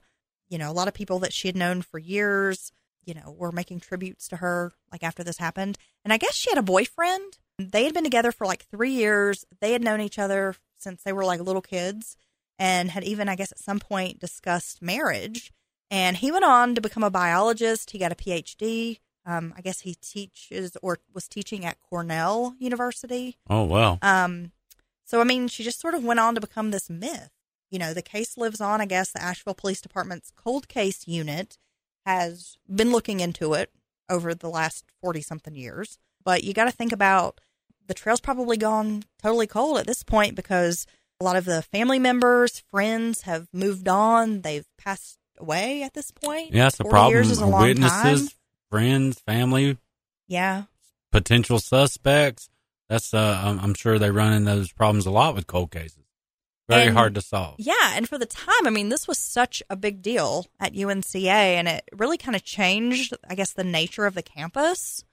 You 0.49 0.57
know, 0.57 0.71
a 0.71 0.73
lot 0.73 0.87
of 0.87 0.93
people 0.93 1.19
that 1.19 1.33
she 1.33 1.49
had 1.49 1.57
known 1.57 1.81
for 1.81 1.99
years, 1.99 2.71
you 3.03 3.13
know, 3.13 3.35
were 3.37 3.51
making 3.51 3.81
tributes 3.81 4.29
to 4.29 4.37
her 4.37 4.71
like 4.91 5.03
after 5.03 5.23
this 5.23 5.37
happened. 5.37 5.77
And 6.05 6.13
I 6.13 6.17
guess 6.17 6.35
she 6.35 6.49
had 6.49 6.59
a 6.59 6.63
boyfriend. 6.63 7.39
They 7.57 7.83
had 7.83 7.93
been 7.93 8.05
together 8.05 8.31
for 8.31 8.47
like 8.47 8.63
three 8.71 8.91
years. 8.91 9.43
They 9.59 9.73
had 9.73 9.83
known 9.83 9.99
each 9.99 10.17
other 10.17 10.55
since 10.77 11.03
they 11.03 11.11
were 11.11 11.25
like 11.25 11.41
little 11.41 11.61
kids 11.61 12.15
and 12.59 12.91
had 12.91 13.03
even, 13.05 13.29
I 13.29 13.35
guess, 13.35 13.51
at 13.51 13.59
some 13.59 13.79
point 13.79 14.19
discussed 14.19 14.81
marriage. 14.81 15.51
And 15.89 16.17
he 16.17 16.31
went 16.31 16.45
on 16.45 16.75
to 16.75 16.81
become 16.81 17.03
a 17.03 17.09
biologist. 17.09 17.91
He 17.91 17.97
got 17.97 18.11
a 18.11 18.15
PhD. 18.15 18.99
Um, 19.25 19.53
I 19.57 19.61
guess 19.61 19.81
he 19.81 19.95
teaches 19.95 20.77
or 20.81 20.99
was 21.13 21.27
teaching 21.27 21.65
at 21.65 21.79
Cornell 21.79 22.55
University. 22.59 23.37
Oh, 23.49 23.63
wow. 23.63 23.97
Um, 24.01 24.51
so 25.05 25.21
I 25.21 25.23
mean, 25.23 25.47
she 25.47 25.63
just 25.63 25.79
sort 25.79 25.95
of 25.95 26.03
went 26.03 26.19
on 26.19 26.35
to 26.35 26.41
become 26.41 26.71
this 26.71 26.89
myth. 26.89 27.31
You 27.71 27.79
know, 27.79 27.93
the 27.93 28.01
case 28.01 28.37
lives 28.37 28.61
on. 28.61 28.81
I 28.81 28.85
guess 28.85 29.11
the 29.11 29.21
Asheville 29.21 29.53
Police 29.53 29.81
Department's 29.81 30.31
cold 30.35 30.67
case 30.67 31.07
unit 31.07 31.57
has 32.05 32.57
been 32.73 32.91
looking 32.91 33.19
into 33.19 33.53
it 33.53 33.71
over 34.09 34.33
the 34.33 34.49
last 34.49 34.85
forty 35.01 35.21
something 35.21 35.55
years. 35.55 35.99
But 36.23 36.43
you 36.43 36.53
got 36.53 36.65
to 36.65 36.71
think 36.71 36.91
about 36.91 37.39
the 37.87 37.93
trail's 37.93 38.21
probably 38.21 38.57
gone 38.57 39.03
totally 39.21 39.47
cold 39.47 39.77
at 39.77 39.87
this 39.87 40.03
point 40.03 40.35
because 40.35 40.85
a 41.19 41.23
lot 41.23 41.35
of 41.35 41.45
the 41.45 41.61
family 41.61 41.99
members, 41.99 42.59
friends 42.71 43.21
have 43.23 43.47
moved 43.53 43.87
on. 43.87 44.41
They've 44.41 44.65
passed 44.77 45.17
away 45.37 45.83
at 45.83 45.93
this 45.93 46.11
point. 46.11 46.53
Yeah, 46.53 46.67
a 46.67 46.71
40 46.71 46.89
problem. 46.89 47.13
Years 47.13 47.31
is 47.31 47.39
a 47.39 47.45
long 47.45 47.61
Witnesses, 47.61 48.29
time. 48.29 48.37
friends, 48.71 49.19
family, 49.19 49.77
Yeah. 50.27 50.63
potential 51.11 51.59
suspects. 51.59 52.49
That's 52.87 53.13
uh, 53.13 53.41
I'm, 53.43 53.59
I'm 53.59 53.73
sure 53.73 53.99
they 53.99 54.11
run 54.11 54.33
into 54.33 54.51
those 54.51 54.71
problems 54.71 55.05
a 55.05 55.11
lot 55.11 55.35
with 55.35 55.45
cold 55.45 55.71
cases. 55.71 55.97
Very 56.69 56.87
And- 56.87 56.97
hard 56.97 57.15
to 57.15 57.21
solve. 57.21 57.55
Yeah, 57.57 57.73
and 57.95 58.07
for 58.07 58.17
the 58.17 58.25
time, 58.25 58.65
I 58.65 58.69
mean, 58.69 58.89
this 58.89 59.07
was 59.07 59.17
such 59.17 59.61
a 59.69 59.75
big 59.75 60.01
deal 60.01 60.45
at 60.59 60.73
UNCA, 60.73 61.27
and 61.27 61.67
it 61.67 61.83
really 61.97 62.17
kind 62.17 62.35
of 62.35 62.43
changed, 62.43 63.13
I 63.27 63.35
guess, 63.35 63.51
the 63.53 63.63
nature 63.63 64.05
of 64.05 64.13
the 64.15 64.21
campus. 64.23 65.03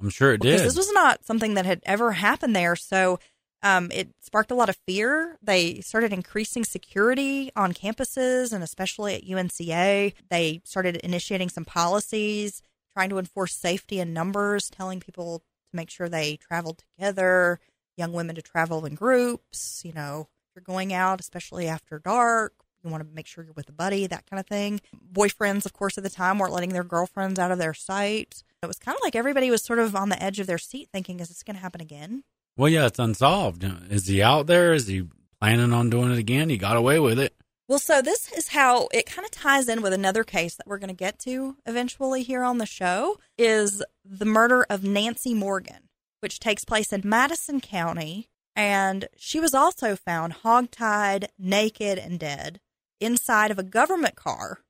I'm 0.00 0.10
sure 0.10 0.34
it 0.34 0.42
because 0.42 0.60
did. 0.60 0.68
this 0.68 0.76
was 0.76 0.92
not 0.92 1.24
something 1.24 1.54
that 1.54 1.64
had 1.66 1.80
ever 1.84 2.12
happened 2.12 2.54
there. 2.54 2.76
So 2.76 3.18
um, 3.66 3.90
it 3.92 4.10
sparked 4.20 4.52
a 4.52 4.54
lot 4.54 4.68
of 4.68 4.76
fear. 4.86 5.38
They 5.42 5.80
started 5.80 6.12
increasing 6.12 6.64
security 6.64 7.50
on 7.56 7.72
campuses 7.72 8.52
and 8.52 8.62
especially 8.62 9.14
at 9.16 9.24
UNCA. 9.24 10.14
They 10.30 10.60
started 10.64 10.96
initiating 10.96 11.48
some 11.48 11.64
policies, 11.64 12.62
trying 12.92 13.10
to 13.10 13.18
enforce 13.18 13.56
safety 13.56 13.98
in 13.98 14.12
numbers, 14.12 14.70
telling 14.70 15.00
people 15.00 15.40
to 15.40 15.76
make 15.76 15.90
sure 15.90 16.08
they 16.08 16.36
traveled 16.36 16.84
together, 16.96 17.58
young 17.96 18.12
women 18.12 18.36
to 18.36 18.42
travel 18.42 18.86
in 18.86 18.94
groups. 18.94 19.82
You 19.84 19.92
know, 19.94 20.28
you're 20.54 20.62
going 20.62 20.92
out, 20.92 21.18
especially 21.18 21.66
after 21.66 21.98
dark, 21.98 22.52
you 22.84 22.90
want 22.90 23.02
to 23.02 23.14
make 23.14 23.26
sure 23.26 23.42
you're 23.42 23.52
with 23.54 23.68
a 23.68 23.72
buddy, 23.72 24.06
that 24.06 24.30
kind 24.30 24.38
of 24.38 24.46
thing. 24.46 24.80
Boyfriends, 25.12 25.66
of 25.66 25.72
course, 25.72 25.98
at 25.98 26.04
the 26.04 26.10
time 26.10 26.38
weren't 26.38 26.52
letting 26.52 26.72
their 26.72 26.84
girlfriends 26.84 27.40
out 27.40 27.50
of 27.50 27.58
their 27.58 27.74
sight. 27.74 28.44
It 28.62 28.66
was 28.66 28.78
kind 28.78 28.96
of 28.96 29.02
like 29.02 29.16
everybody 29.16 29.50
was 29.50 29.64
sort 29.64 29.80
of 29.80 29.96
on 29.96 30.08
the 30.08 30.22
edge 30.22 30.38
of 30.38 30.46
their 30.46 30.58
seat 30.58 30.88
thinking, 30.92 31.18
is 31.18 31.28
this 31.28 31.42
going 31.42 31.56
to 31.56 31.62
happen 31.62 31.80
again? 31.80 32.22
Well, 32.56 32.70
yeah, 32.70 32.86
it's 32.86 32.98
unsolved. 32.98 33.64
Is 33.90 34.06
he 34.06 34.22
out 34.22 34.46
there? 34.46 34.72
Is 34.72 34.86
he 34.86 35.08
planning 35.40 35.72
on 35.72 35.90
doing 35.90 36.10
it 36.10 36.18
again? 36.18 36.48
He 36.48 36.56
got 36.56 36.76
away 36.76 36.98
with 36.98 37.18
it. 37.18 37.34
Well, 37.68 37.78
so 37.80 38.00
this 38.00 38.32
is 38.32 38.48
how 38.48 38.88
it 38.92 39.06
kind 39.06 39.24
of 39.24 39.32
ties 39.32 39.68
in 39.68 39.82
with 39.82 39.92
another 39.92 40.22
case 40.22 40.54
that 40.54 40.68
we're 40.68 40.78
going 40.78 40.88
to 40.88 40.94
get 40.94 41.18
to 41.20 41.56
eventually 41.66 42.22
here 42.22 42.44
on 42.44 42.58
the 42.58 42.66
show 42.66 43.18
is 43.36 43.82
the 44.04 44.24
murder 44.24 44.64
of 44.70 44.84
Nancy 44.84 45.34
Morgan, 45.34 45.88
which 46.20 46.38
takes 46.38 46.64
place 46.64 46.92
in 46.92 47.02
Madison 47.04 47.60
County. 47.60 48.28
And 48.54 49.08
she 49.16 49.40
was 49.40 49.52
also 49.52 49.96
found 49.96 50.36
hogtied, 50.44 51.26
naked, 51.38 51.98
and 51.98 52.20
dead 52.20 52.60
inside 53.00 53.50
of 53.50 53.58
a 53.58 53.64
government 53.64 54.14
car 54.14 54.60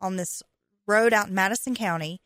on 0.00 0.16
this 0.16 0.42
road 0.86 1.14
out 1.14 1.28
in 1.28 1.34
Madison 1.34 1.74
County 1.74 2.20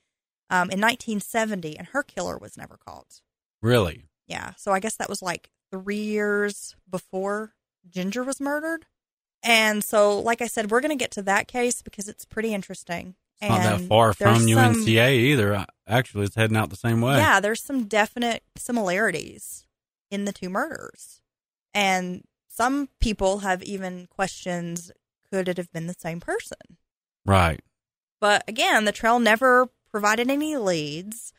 um, 0.51 0.69
in 0.69 0.81
1970. 0.81 1.79
And 1.79 1.87
her 1.89 2.03
killer 2.03 2.37
was 2.37 2.57
never 2.59 2.77
caught. 2.77 3.21
Really? 3.63 4.08
Yeah. 4.29 4.53
So 4.57 4.73
I 4.73 4.81
guess 4.81 4.97
that 4.97 5.09
was 5.09 5.23
like 5.23 5.51
three 5.73 5.97
years 5.97 6.77
before 6.89 7.55
Ginger 7.89 8.23
was 8.23 8.41
murdered. 8.41 8.87
And 9.43 9.83
so, 9.83 10.19
like 10.21 10.43
I 10.43 10.47
said, 10.47 10.71
we're 10.71 10.81
going 10.81 10.97
to 10.97 11.03
get 11.03 11.13
to 11.13 11.23
that 11.23 11.49
case 11.49 11.83
because 11.83 12.09
it's 12.09 12.25
pretty 12.25 12.53
interesting. 12.53 13.15
It's 13.41 13.51
not 13.51 13.79
that 13.79 13.89
far 13.89 14.13
from 14.13 14.41
some- 14.41 14.75
UNCA 14.75 15.13
either. 15.15 15.55
Uh, 15.55 15.65
Actually, 15.87 16.27
it's 16.27 16.35
heading 16.35 16.57
out 16.57 16.71
the 16.71 16.77
same 16.77 17.01
way. 17.01 17.17
Yeah, 17.17 17.41
there's 17.41 17.63
some 17.63 17.85
definite 17.85 18.43
similarities 18.57 19.67
in 20.11 20.25
the 20.27 20.33
two 20.33 20.51
murders. 20.51 21.23
And 21.73 22.25
some 22.49 22.89
people 23.01 23.39
have 23.39 23.63
even 23.63 24.07
questions 24.07 24.91
could 25.31 25.49
it 25.49 25.57
have 25.57 25.73
been 25.73 25.87
the 25.87 25.95
same 25.99 26.21
person? 26.21 26.59
Right. 27.25 27.61
But 28.21 28.45
again, 28.49 28.85
the 28.85 28.93
trail 28.93 29.19
never 29.21 29.69
provided 29.91 30.31
any 30.31 30.57
leads. 30.57 31.33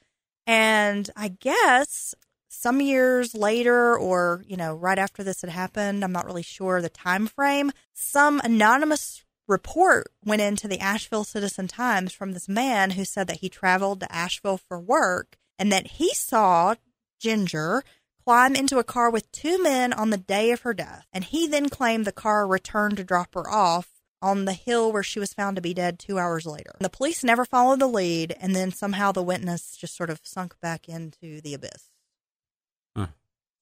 And 0.48 1.10
I 1.16 1.28
guess 1.28 2.16
some 2.50 2.82
years 2.82 3.34
later 3.34 3.98
or, 3.98 4.44
you 4.48 4.58
know, 4.58 4.74
right 4.74 4.98
after 4.98 5.24
this 5.24 5.42
had 5.42 5.50
happened, 5.52 6.04
I'm 6.04 6.12
not 6.12 6.26
really 6.26 6.44
sure 6.44 6.82
the 6.82 6.90
time 6.90 7.28
frame, 7.28 7.72
some 7.94 8.42
anonymous 8.44 9.24
report 9.48 10.12
went 10.26 10.42
into 10.42 10.68
the 10.68 10.80
Asheville 10.80 11.24
Citizen 11.24 11.68
Times 11.68 12.12
from 12.12 12.34
this 12.34 12.50
man 12.50 12.92
who 12.92 13.06
said 13.06 13.28
that 13.28 13.38
he 13.38 13.50
traveled 13.50 14.00
to 14.02 14.14
Asheville 14.14 14.58
for 14.58 14.80
work 14.80 15.38
and 15.58 15.72
that 15.72 15.88
he 15.88 16.14
saw 16.14 16.76
Ginger 17.20 17.84
climb 18.24 18.56
into 18.56 18.78
a 18.78 18.84
car 18.84 19.10
with 19.10 19.32
two 19.32 19.62
men 19.62 19.94
on 19.94 20.10
the 20.10 20.18
day 20.18 20.52
of 20.52 20.62
her 20.62 20.74
death. 20.74 21.08
And 21.14 21.24
he 21.24 21.48
then 21.48 21.70
claimed 21.70 22.06
the 22.06 22.12
car 22.12 22.48
returned 22.48 22.98
to 22.98 23.04
drop 23.04 23.34
her 23.34 23.50
off 23.50 23.90
on 24.22 24.46
the 24.46 24.54
hill 24.54 24.92
where 24.92 25.04
she 25.04 25.20
was 25.20 25.34
found 25.34 25.56
to 25.56 25.62
be 25.62 25.74
dead 25.74 25.98
two 25.98 26.20
hours 26.20 26.46
later. 26.46 26.76
The 26.80 26.90
police 26.90 27.24
never 27.24 27.46
followed 27.46 27.80
the 27.80 27.88
lead, 27.88 28.36
and 28.40 28.56
then 28.56 28.72
somehow 28.72 29.12
the 29.12 29.24
witness 29.24 29.78
just 29.78 29.96
sort 29.96 30.10
of 30.10 30.20
sunk 30.24 30.60
back 30.62 30.90
into 30.90 31.42
the 31.42 31.54
abyss. 31.54 31.89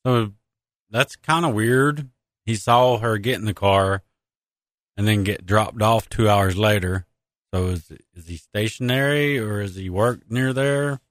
So 0.07 0.31
that's 0.89 1.17
kind 1.17 1.45
of 1.45 1.53
weird. 1.53 2.07
He 2.45 2.55
saw 2.55 2.97
her 2.97 3.17
get 3.17 3.35
in 3.39 3.43
the 3.43 3.53
car 3.53 4.03
and 4.95 5.05
then 5.05 5.25
get 5.25 5.45
dropped 5.45 5.81
off 5.81 6.07
two 6.07 6.29
hours 6.29 6.55
later. 6.57 7.05
So 7.53 7.65
is 7.67 7.91
is 8.13 8.27
he 8.27 8.37
stationary 8.37 9.37
or 9.37 9.59
is 9.59 9.75
he 9.75 9.89
work 9.89 10.21
near 10.29 10.53
there? 10.53 11.01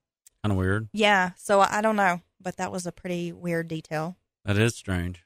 Kind 0.43 0.53
of 0.53 0.57
weird. 0.57 0.89
Yeah, 0.95 1.33
so 1.37 1.61
I 1.61 1.83
don't 1.83 1.97
know, 1.97 2.23
but 2.41 2.57
that 2.57 2.73
was 2.73 2.87
a 2.87 2.93
pretty 2.93 3.33
weird 3.33 3.69
detail. 3.69 4.17
That 4.47 4.57
is 4.57 4.75
strange. 4.75 5.23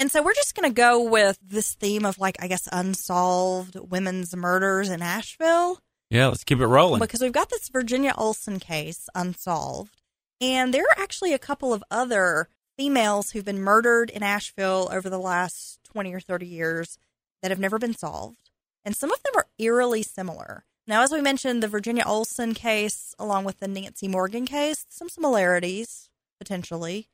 And 0.00 0.10
so 0.10 0.20
we're 0.20 0.34
just 0.34 0.56
going 0.56 0.68
to 0.68 0.74
go 0.74 1.08
with 1.08 1.38
this 1.40 1.74
theme 1.74 2.04
of 2.04 2.18
like 2.18 2.38
I 2.40 2.48
guess 2.48 2.68
unsolved 2.72 3.76
women's 3.88 4.34
murders 4.34 4.88
in 4.88 5.00
Asheville 5.00 5.78
Yeah, 6.10 6.26
let's 6.26 6.42
keep 6.42 6.58
it 6.58 6.66
rolling. 6.66 6.98
because 6.98 7.20
we've 7.20 7.30
got 7.30 7.50
this 7.50 7.68
Virginia 7.68 8.14
Olson 8.18 8.58
case 8.58 9.08
unsolved 9.14 10.02
and 10.40 10.74
there 10.74 10.82
are 10.82 11.00
actually 11.00 11.32
a 11.32 11.38
couple 11.38 11.72
of 11.72 11.84
other 11.88 12.48
females 12.76 13.30
who've 13.30 13.44
been 13.44 13.60
murdered 13.60 14.10
in 14.10 14.22
Asheville 14.22 14.88
over 14.92 15.08
the 15.10 15.18
last 15.18 15.78
20 15.84 16.12
or 16.14 16.20
30 16.20 16.46
years 16.46 16.98
that 17.42 17.50
have 17.50 17.60
never 17.60 17.78
been 17.78 17.94
solved 17.94 18.50
and 18.84 18.96
some 18.96 19.12
of 19.12 19.22
them 19.22 19.32
are 19.36 19.46
eerily 19.58 20.02
similar. 20.02 20.64
Now 20.86 21.02
as 21.02 21.10
we 21.12 21.20
mentioned 21.20 21.62
the 21.62 21.68
Virginia 21.68 22.04
Olson 22.06 22.54
case 22.54 23.14
along 23.18 23.44
with 23.44 23.60
the 23.60 23.68
Nancy 23.68 24.08
Morgan 24.08 24.44
case, 24.46 24.84
some 24.88 25.08
similarities 25.08 26.10
potentially. 26.38 27.08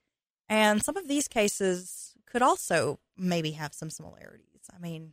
And 0.49 0.83
some 0.83 0.97
of 0.97 1.07
these 1.07 1.29
cases 1.29 2.15
could 2.27 2.43
also 2.43 2.99
maybe 3.17 3.53
have 3.53 3.73
some 3.73 3.91
similarities. 3.91 4.47
I 4.75 4.79
mean, 4.81 5.13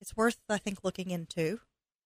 it's 0.00 0.16
worth, 0.16 0.36
I 0.48 0.58
think, 0.58 0.84
looking 0.84 1.10
into 1.10 1.58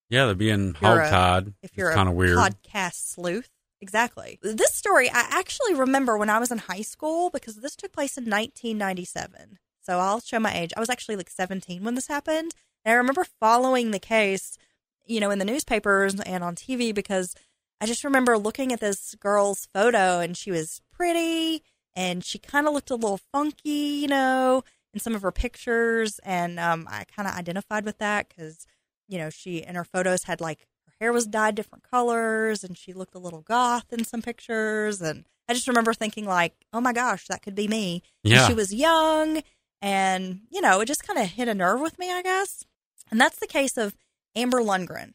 yeah, 0.08 0.26
they're 0.26 0.34
being 0.34 0.74
you're 0.80 1.00
a- 1.00 1.10
hogtied. 1.10 1.54
if 1.62 1.76
you're 1.76 1.92
kind 1.92 2.08
a 2.08 2.12
of 2.12 2.16
weird. 2.16 2.36
podcast 2.38 2.94
sleuth. 2.94 3.50
Exactly. 3.80 4.38
This 4.42 4.74
story 4.74 5.08
I 5.08 5.26
actually 5.30 5.74
remember 5.74 6.18
when 6.18 6.28
I 6.30 6.38
was 6.38 6.50
in 6.50 6.58
high 6.58 6.82
school 6.82 7.30
because 7.30 7.56
this 7.56 7.76
took 7.76 7.92
place 7.92 8.18
in 8.18 8.24
1997. 8.24 9.58
So 9.80 9.98
I'll 9.98 10.20
show 10.20 10.38
my 10.38 10.54
age. 10.54 10.72
I 10.76 10.80
was 10.80 10.90
actually 10.90 11.16
like 11.16 11.30
17 11.30 11.82
when 11.82 11.94
this 11.94 12.08
happened. 12.08 12.52
And 12.84 12.92
I 12.92 12.96
remember 12.96 13.24
following 13.24 13.90
the 13.90 13.98
case, 13.98 14.58
you 15.06 15.18
know, 15.20 15.30
in 15.30 15.38
the 15.38 15.44
newspapers 15.44 16.20
and 16.20 16.44
on 16.44 16.54
TV 16.56 16.94
because 16.94 17.34
I 17.80 17.86
just 17.86 18.04
remember 18.04 18.36
looking 18.36 18.72
at 18.72 18.80
this 18.80 19.14
girl's 19.14 19.66
photo 19.72 20.20
and 20.20 20.36
she 20.36 20.50
was 20.50 20.82
pretty 20.92 21.62
and 21.96 22.22
she 22.22 22.38
kind 22.38 22.66
of 22.66 22.74
looked 22.74 22.90
a 22.90 22.94
little 22.96 23.20
funky, 23.32 23.70
you 23.70 24.08
know, 24.08 24.62
in 24.92 25.00
some 25.00 25.14
of 25.14 25.22
her 25.22 25.32
pictures. 25.32 26.20
And 26.22 26.60
um, 26.60 26.86
I 26.90 27.04
kind 27.16 27.26
of 27.26 27.34
identified 27.34 27.86
with 27.86 27.98
that 27.98 28.28
because, 28.28 28.66
you 29.08 29.16
know, 29.16 29.30
she 29.30 29.58
in 29.58 29.74
her 29.74 29.84
photos 29.84 30.24
had 30.24 30.42
like 30.42 30.66
hair 31.00 31.12
was 31.12 31.26
dyed 31.26 31.54
different 31.54 31.84
colors 31.90 32.62
and 32.62 32.76
she 32.76 32.92
looked 32.92 33.14
a 33.14 33.18
little 33.18 33.40
goth 33.42 33.92
in 33.92 34.04
some 34.04 34.22
pictures. 34.22 35.00
And 35.00 35.24
I 35.48 35.54
just 35.54 35.68
remember 35.68 35.94
thinking, 35.94 36.26
like, 36.26 36.54
oh 36.72 36.80
my 36.80 36.92
gosh, 36.92 37.26
that 37.28 37.42
could 37.42 37.54
be 37.54 37.68
me. 37.68 38.02
And 38.24 38.32
Yeah. 38.34 38.46
she 38.46 38.54
was 38.54 38.72
young 38.74 39.42
and, 39.82 40.40
you 40.50 40.60
know, 40.60 40.80
it 40.80 40.86
just 40.86 41.06
kind 41.06 41.18
of 41.18 41.26
hit 41.30 41.48
a 41.48 41.54
nerve 41.54 41.80
with 41.80 41.98
me, 41.98 42.12
I 42.12 42.22
guess. 42.22 42.64
And 43.10 43.20
that's 43.20 43.38
the 43.38 43.46
case 43.46 43.76
of 43.76 43.94
Amber 44.36 44.60
Lundgren. 44.60 45.12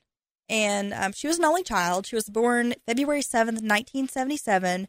And 0.49 0.93
um, 0.93 1.11
she 1.13 1.27
was 1.27 1.39
an 1.39 1.45
only 1.45 1.63
child. 1.63 2.05
She 2.05 2.15
was 2.15 2.29
born 2.29 2.73
February 2.85 3.21
7th, 3.21 3.61
1977, 3.61 4.87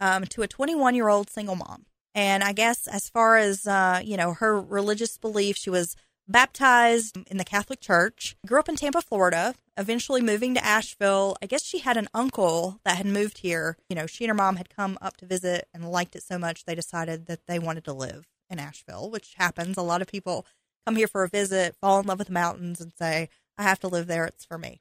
um, 0.00 0.24
to 0.24 0.42
a 0.42 0.48
21 0.48 0.94
year 0.94 1.08
old 1.08 1.30
single 1.30 1.56
mom. 1.56 1.86
And 2.14 2.42
I 2.42 2.52
guess 2.52 2.86
as 2.88 3.08
far 3.10 3.36
as, 3.36 3.66
uh, 3.66 4.00
you 4.02 4.16
know, 4.16 4.32
her 4.34 4.58
religious 4.60 5.18
belief, 5.18 5.56
she 5.56 5.70
was 5.70 5.96
baptized 6.28 7.16
in 7.28 7.36
the 7.36 7.44
Catholic 7.44 7.80
Church, 7.80 8.36
grew 8.46 8.58
up 8.58 8.68
in 8.68 8.76
Tampa, 8.76 9.02
Florida, 9.02 9.54
eventually 9.76 10.20
moving 10.20 10.54
to 10.54 10.64
Asheville. 10.64 11.36
I 11.42 11.46
guess 11.46 11.64
she 11.64 11.78
had 11.78 11.96
an 11.96 12.08
uncle 12.14 12.80
that 12.84 12.96
had 12.96 13.06
moved 13.06 13.38
here. 13.38 13.76
You 13.88 13.96
know, 13.96 14.06
she 14.06 14.24
and 14.24 14.30
her 14.30 14.34
mom 14.34 14.56
had 14.56 14.74
come 14.74 14.98
up 15.00 15.16
to 15.18 15.26
visit 15.26 15.68
and 15.72 15.90
liked 15.90 16.16
it 16.16 16.22
so 16.22 16.38
much 16.38 16.64
they 16.64 16.74
decided 16.74 17.26
that 17.26 17.46
they 17.46 17.58
wanted 17.58 17.84
to 17.84 17.92
live 17.92 18.26
in 18.50 18.58
Asheville, 18.58 19.10
which 19.10 19.34
happens. 19.36 19.76
A 19.76 19.82
lot 19.82 20.02
of 20.02 20.08
people 20.08 20.46
come 20.86 20.96
here 20.96 21.08
for 21.08 21.24
a 21.24 21.28
visit, 21.28 21.76
fall 21.80 22.00
in 22.00 22.06
love 22.06 22.18
with 22.18 22.28
the 22.28 22.34
mountains, 22.34 22.80
and 22.80 22.92
say, 22.98 23.28
I 23.58 23.62
have 23.62 23.80
to 23.80 23.88
live 23.88 24.06
there. 24.06 24.24
It's 24.24 24.44
for 24.44 24.58
me. 24.58 24.80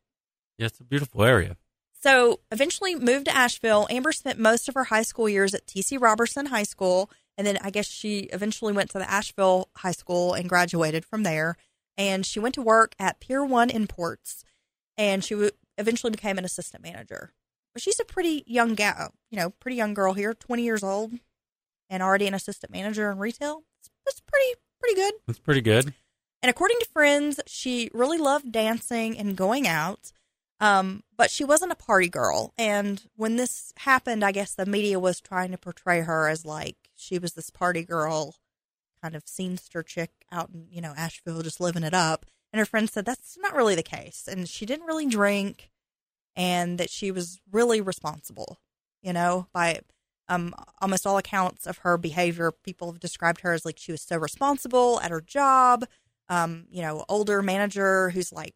Yeah, 0.57 0.67
it's 0.67 0.79
a 0.79 0.83
beautiful 0.83 1.23
area. 1.23 1.57
So 2.05 2.39
eventually 2.51 2.93
moved 2.93 3.25
to 3.25 3.35
Asheville. 3.35 3.88
Amber 3.89 4.12
spent 4.12 4.38
most 4.38 4.69
of 4.69 4.75
her 4.75 4.83
high 4.83 5.01
school 5.01 5.27
years 5.27 5.55
at 5.55 5.65
TC 5.65 6.00
Roberson 6.00 6.45
High 6.45 6.62
School. 6.62 7.09
And 7.35 7.47
then 7.47 7.57
I 7.63 7.71
guess 7.71 7.88
she 7.88 8.29
eventually 8.31 8.74
went 8.74 8.91
to 8.91 9.00
the 9.00 9.09
Asheville 9.09 9.69
High 9.77 9.91
School 9.91 10.35
and 10.35 10.47
graduated 10.47 11.03
from 11.03 11.24
there. 11.24 11.57
And 11.97 12.24
she 12.24 12.39
went 12.39 12.53
to 12.55 12.62
work 12.62 12.93
at 13.00 13.19
Pier 13.19 13.43
One 13.43 13.71
Imports. 13.71 14.43
And 15.00 15.24
she 15.24 15.33
w- 15.33 15.50
eventually 15.79 16.12
became 16.12 16.38
an 16.38 16.45
assistant 16.45 16.83
manager. 16.83 17.33
But 17.74 17.81
she's 17.81 18.00
a 18.00 18.05
pretty 18.05 18.43
young 18.45 18.75
gal, 18.75 19.15
you 19.31 19.39
know, 19.39 19.50
pretty 19.50 19.75
young 19.75 19.95
girl 19.95 20.13
here, 20.13 20.35
20 20.35 20.63
years 20.63 20.83
old, 20.83 21.12
and 21.89 22.03
already 22.03 22.27
an 22.27 22.35
assistant 22.35 22.71
manager 22.71 23.09
in 23.12 23.17
retail. 23.17 23.63
It's, 23.81 23.89
it's 24.05 24.21
pretty, 24.21 24.59
pretty 24.79 24.95
good. 24.95 25.13
That's 25.25 25.39
pretty 25.39 25.62
good. 25.62 25.91
And 26.43 26.51
according 26.51 26.77
to 26.81 26.85
friends, 26.85 27.39
she 27.47 27.89
really 27.93 28.19
loved 28.19 28.51
dancing 28.51 29.17
and 29.17 29.35
going 29.35 29.67
out. 29.67 30.12
Um, 30.59 31.03
but 31.17 31.29
she 31.29 31.43
wasn't 31.43 31.74
a 31.74 31.75
party 31.75 32.07
girl. 32.07 32.53
And 32.57 33.03
when 33.15 33.35
this 33.35 33.74
happened, 33.77 34.24
I 34.24 34.31
guess 34.31 34.53
the 34.53 34.65
media 34.65 35.00
was 35.00 35.19
trying 35.19 35.51
to 35.51 35.57
portray 35.57 36.01
her 36.01 36.27
as 36.29 36.45
like 36.45 36.77
she 36.95 37.19
was 37.19 37.33
this 37.33 37.50
party 37.50 37.83
girl 37.83 38.35
kind 39.01 39.15
of 39.15 39.25
scenester 39.25 39.85
chick 39.85 40.12
out 40.31 40.50
in, 40.53 40.67
you 40.69 40.81
know, 40.81 40.93
Asheville 40.95 41.41
just 41.41 41.59
living 41.59 41.83
it 41.83 41.93
up. 41.93 42.25
And 42.53 42.59
her 42.59 42.65
friend 42.65 42.89
said 42.89 43.05
that's 43.05 43.38
not 43.38 43.55
really 43.55 43.75
the 43.75 43.83
case. 43.83 44.29
And 44.31 44.47
she 44.47 44.65
didn't 44.65 44.85
really 44.88 45.05
drink 45.05 45.71
and 46.35 46.77
that 46.77 46.89
she 46.89 47.12
was 47.12 47.39
really 47.51 47.81
responsible, 47.81 48.59
you 49.01 49.13
know, 49.13 49.47
by 49.53 49.81
um, 50.27 50.55
almost 50.81 51.05
all 51.05 51.17
accounts 51.17 51.67
of 51.67 51.79
her 51.79 51.97
behavior. 51.97 52.51
People 52.51 52.91
have 52.91 53.00
described 53.00 53.41
her 53.41 53.53
as 53.53 53.65
like 53.65 53.77
she 53.77 53.91
was 53.91 54.01
so 54.01 54.17
responsible 54.17 55.00
at 55.01 55.12
her 55.12 55.21
job. 55.21 55.85
Um, 56.27 56.65
you 56.71 56.81
know, 56.81 57.05
older 57.07 57.43
manager 57.43 58.09
who's 58.09 58.33
like 58.33 58.55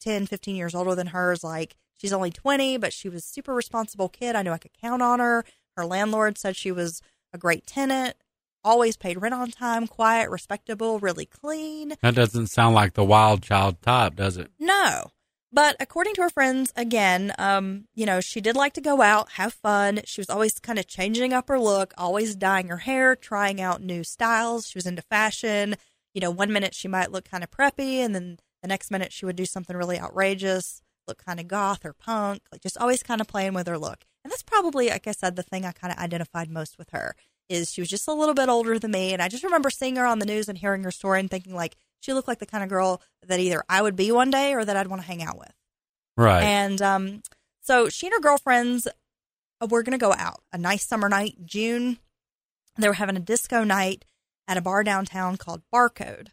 10, 0.00 0.26
15 0.26 0.56
years 0.56 0.74
older 0.74 0.94
than 0.94 1.08
her 1.08 1.32
is 1.32 1.44
like, 1.44 1.76
she's 1.96 2.12
only 2.12 2.30
20, 2.30 2.76
but 2.78 2.92
she 2.92 3.08
was 3.08 3.24
super 3.24 3.54
responsible 3.54 4.08
kid. 4.08 4.36
I 4.36 4.42
knew 4.42 4.52
I 4.52 4.58
could 4.58 4.78
count 4.80 5.02
on 5.02 5.20
her. 5.20 5.44
Her 5.76 5.84
landlord 5.84 6.38
said 6.38 6.56
she 6.56 6.72
was 6.72 7.02
a 7.32 7.38
great 7.38 7.66
tenant, 7.66 8.16
always 8.64 8.96
paid 8.96 9.20
rent 9.20 9.34
on 9.34 9.50
time, 9.50 9.86
quiet, 9.86 10.30
respectable, 10.30 10.98
really 10.98 11.26
clean. 11.26 11.94
That 12.02 12.14
doesn't 12.14 12.48
sound 12.48 12.74
like 12.74 12.94
the 12.94 13.04
wild 13.04 13.42
child 13.42 13.80
type, 13.82 14.16
does 14.16 14.36
it? 14.36 14.50
No. 14.58 15.10
But 15.52 15.76
according 15.78 16.14
to 16.14 16.22
her 16.22 16.30
friends, 16.30 16.72
again, 16.76 17.32
um, 17.38 17.86
you 17.94 18.04
know, 18.04 18.20
she 18.20 18.40
did 18.40 18.56
like 18.56 18.74
to 18.74 18.80
go 18.80 19.00
out, 19.00 19.32
have 19.32 19.54
fun. 19.54 20.00
She 20.04 20.20
was 20.20 20.28
always 20.28 20.58
kind 20.58 20.78
of 20.78 20.86
changing 20.86 21.32
up 21.32 21.48
her 21.48 21.58
look, 21.60 21.94
always 21.96 22.34
dyeing 22.34 22.68
her 22.68 22.78
hair, 22.78 23.14
trying 23.14 23.60
out 23.60 23.80
new 23.80 24.02
styles. 24.02 24.68
She 24.68 24.76
was 24.76 24.86
into 24.86 25.02
fashion. 25.02 25.76
You 26.12 26.20
know, 26.20 26.30
one 26.30 26.52
minute 26.52 26.74
she 26.74 26.88
might 26.88 27.12
look 27.12 27.28
kind 27.30 27.44
of 27.44 27.50
preppy, 27.50 27.98
and 27.98 28.14
then 28.14 28.38
the 28.62 28.68
next 28.68 28.90
minute 28.90 29.12
she 29.12 29.26
would 29.26 29.36
do 29.36 29.46
something 29.46 29.76
really 29.76 29.98
outrageous, 29.98 30.82
look 31.06 31.24
kind 31.24 31.40
of 31.40 31.48
goth 31.48 31.84
or 31.84 31.92
punk, 31.92 32.42
like 32.50 32.62
just 32.62 32.78
always 32.78 33.02
kind 33.02 33.20
of 33.20 33.28
playing 33.28 33.54
with 33.54 33.66
her 33.66 33.78
look. 33.78 34.04
And 34.24 34.30
that's 34.30 34.42
probably, 34.42 34.88
like 34.88 35.06
I 35.06 35.12
said, 35.12 35.36
the 35.36 35.42
thing 35.42 35.64
I 35.64 35.72
kind 35.72 35.92
of 35.92 35.98
identified 35.98 36.50
most 36.50 36.78
with 36.78 36.90
her 36.90 37.14
is 37.48 37.72
she 37.72 37.80
was 37.80 37.88
just 37.88 38.08
a 38.08 38.12
little 38.12 38.34
bit 38.34 38.48
older 38.48 38.78
than 38.78 38.90
me. 38.90 39.12
And 39.12 39.22
I 39.22 39.28
just 39.28 39.44
remember 39.44 39.70
seeing 39.70 39.96
her 39.96 40.06
on 40.06 40.18
the 40.18 40.26
news 40.26 40.48
and 40.48 40.58
hearing 40.58 40.82
her 40.82 40.90
story 40.90 41.20
and 41.20 41.30
thinking 41.30 41.54
like 41.54 41.76
she 42.00 42.12
looked 42.12 42.28
like 42.28 42.40
the 42.40 42.46
kind 42.46 42.64
of 42.64 42.70
girl 42.70 43.02
that 43.26 43.38
either 43.40 43.62
I 43.68 43.82
would 43.82 43.96
be 43.96 44.10
one 44.10 44.30
day 44.30 44.54
or 44.54 44.64
that 44.64 44.76
I'd 44.76 44.88
want 44.88 45.02
to 45.02 45.08
hang 45.08 45.22
out 45.22 45.38
with. 45.38 45.52
Right. 46.16 46.42
And 46.42 46.82
um, 46.82 47.22
so 47.60 47.88
she 47.88 48.06
and 48.06 48.14
her 48.14 48.20
girlfriends 48.20 48.88
uh, 49.60 49.66
were 49.70 49.82
going 49.82 49.98
to 49.98 50.04
go 50.04 50.12
out 50.12 50.40
a 50.52 50.58
nice 50.58 50.84
summer 50.84 51.08
night, 51.08 51.36
June. 51.44 51.98
They 52.76 52.88
were 52.88 52.94
having 52.94 53.16
a 53.16 53.20
disco 53.20 53.64
night 53.64 54.04
at 54.48 54.56
a 54.56 54.62
bar 54.62 54.82
downtown 54.84 55.36
called 55.36 55.62
Barcode, 55.72 56.28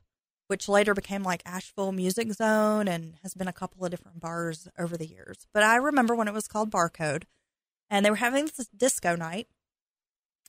which 0.53 0.69
later 0.69 0.93
became 0.93 1.23
like 1.23 1.41
Asheville 1.47 1.91
Music 1.91 2.31
Zone 2.31 2.87
and 2.87 3.15
has 3.23 3.33
been 3.33 3.47
a 3.47 3.51
couple 3.51 3.83
of 3.83 3.89
different 3.89 4.19
bars 4.19 4.67
over 4.77 4.95
the 4.95 5.07
years. 5.07 5.47
But 5.51 5.63
I 5.63 5.77
remember 5.77 6.13
when 6.13 6.27
it 6.27 6.33
was 6.33 6.47
called 6.47 6.69
Barcode, 6.69 7.23
and 7.89 8.05
they 8.05 8.11
were 8.11 8.17
having 8.17 8.45
this 8.45 8.67
disco 8.67 9.15
night. 9.15 9.47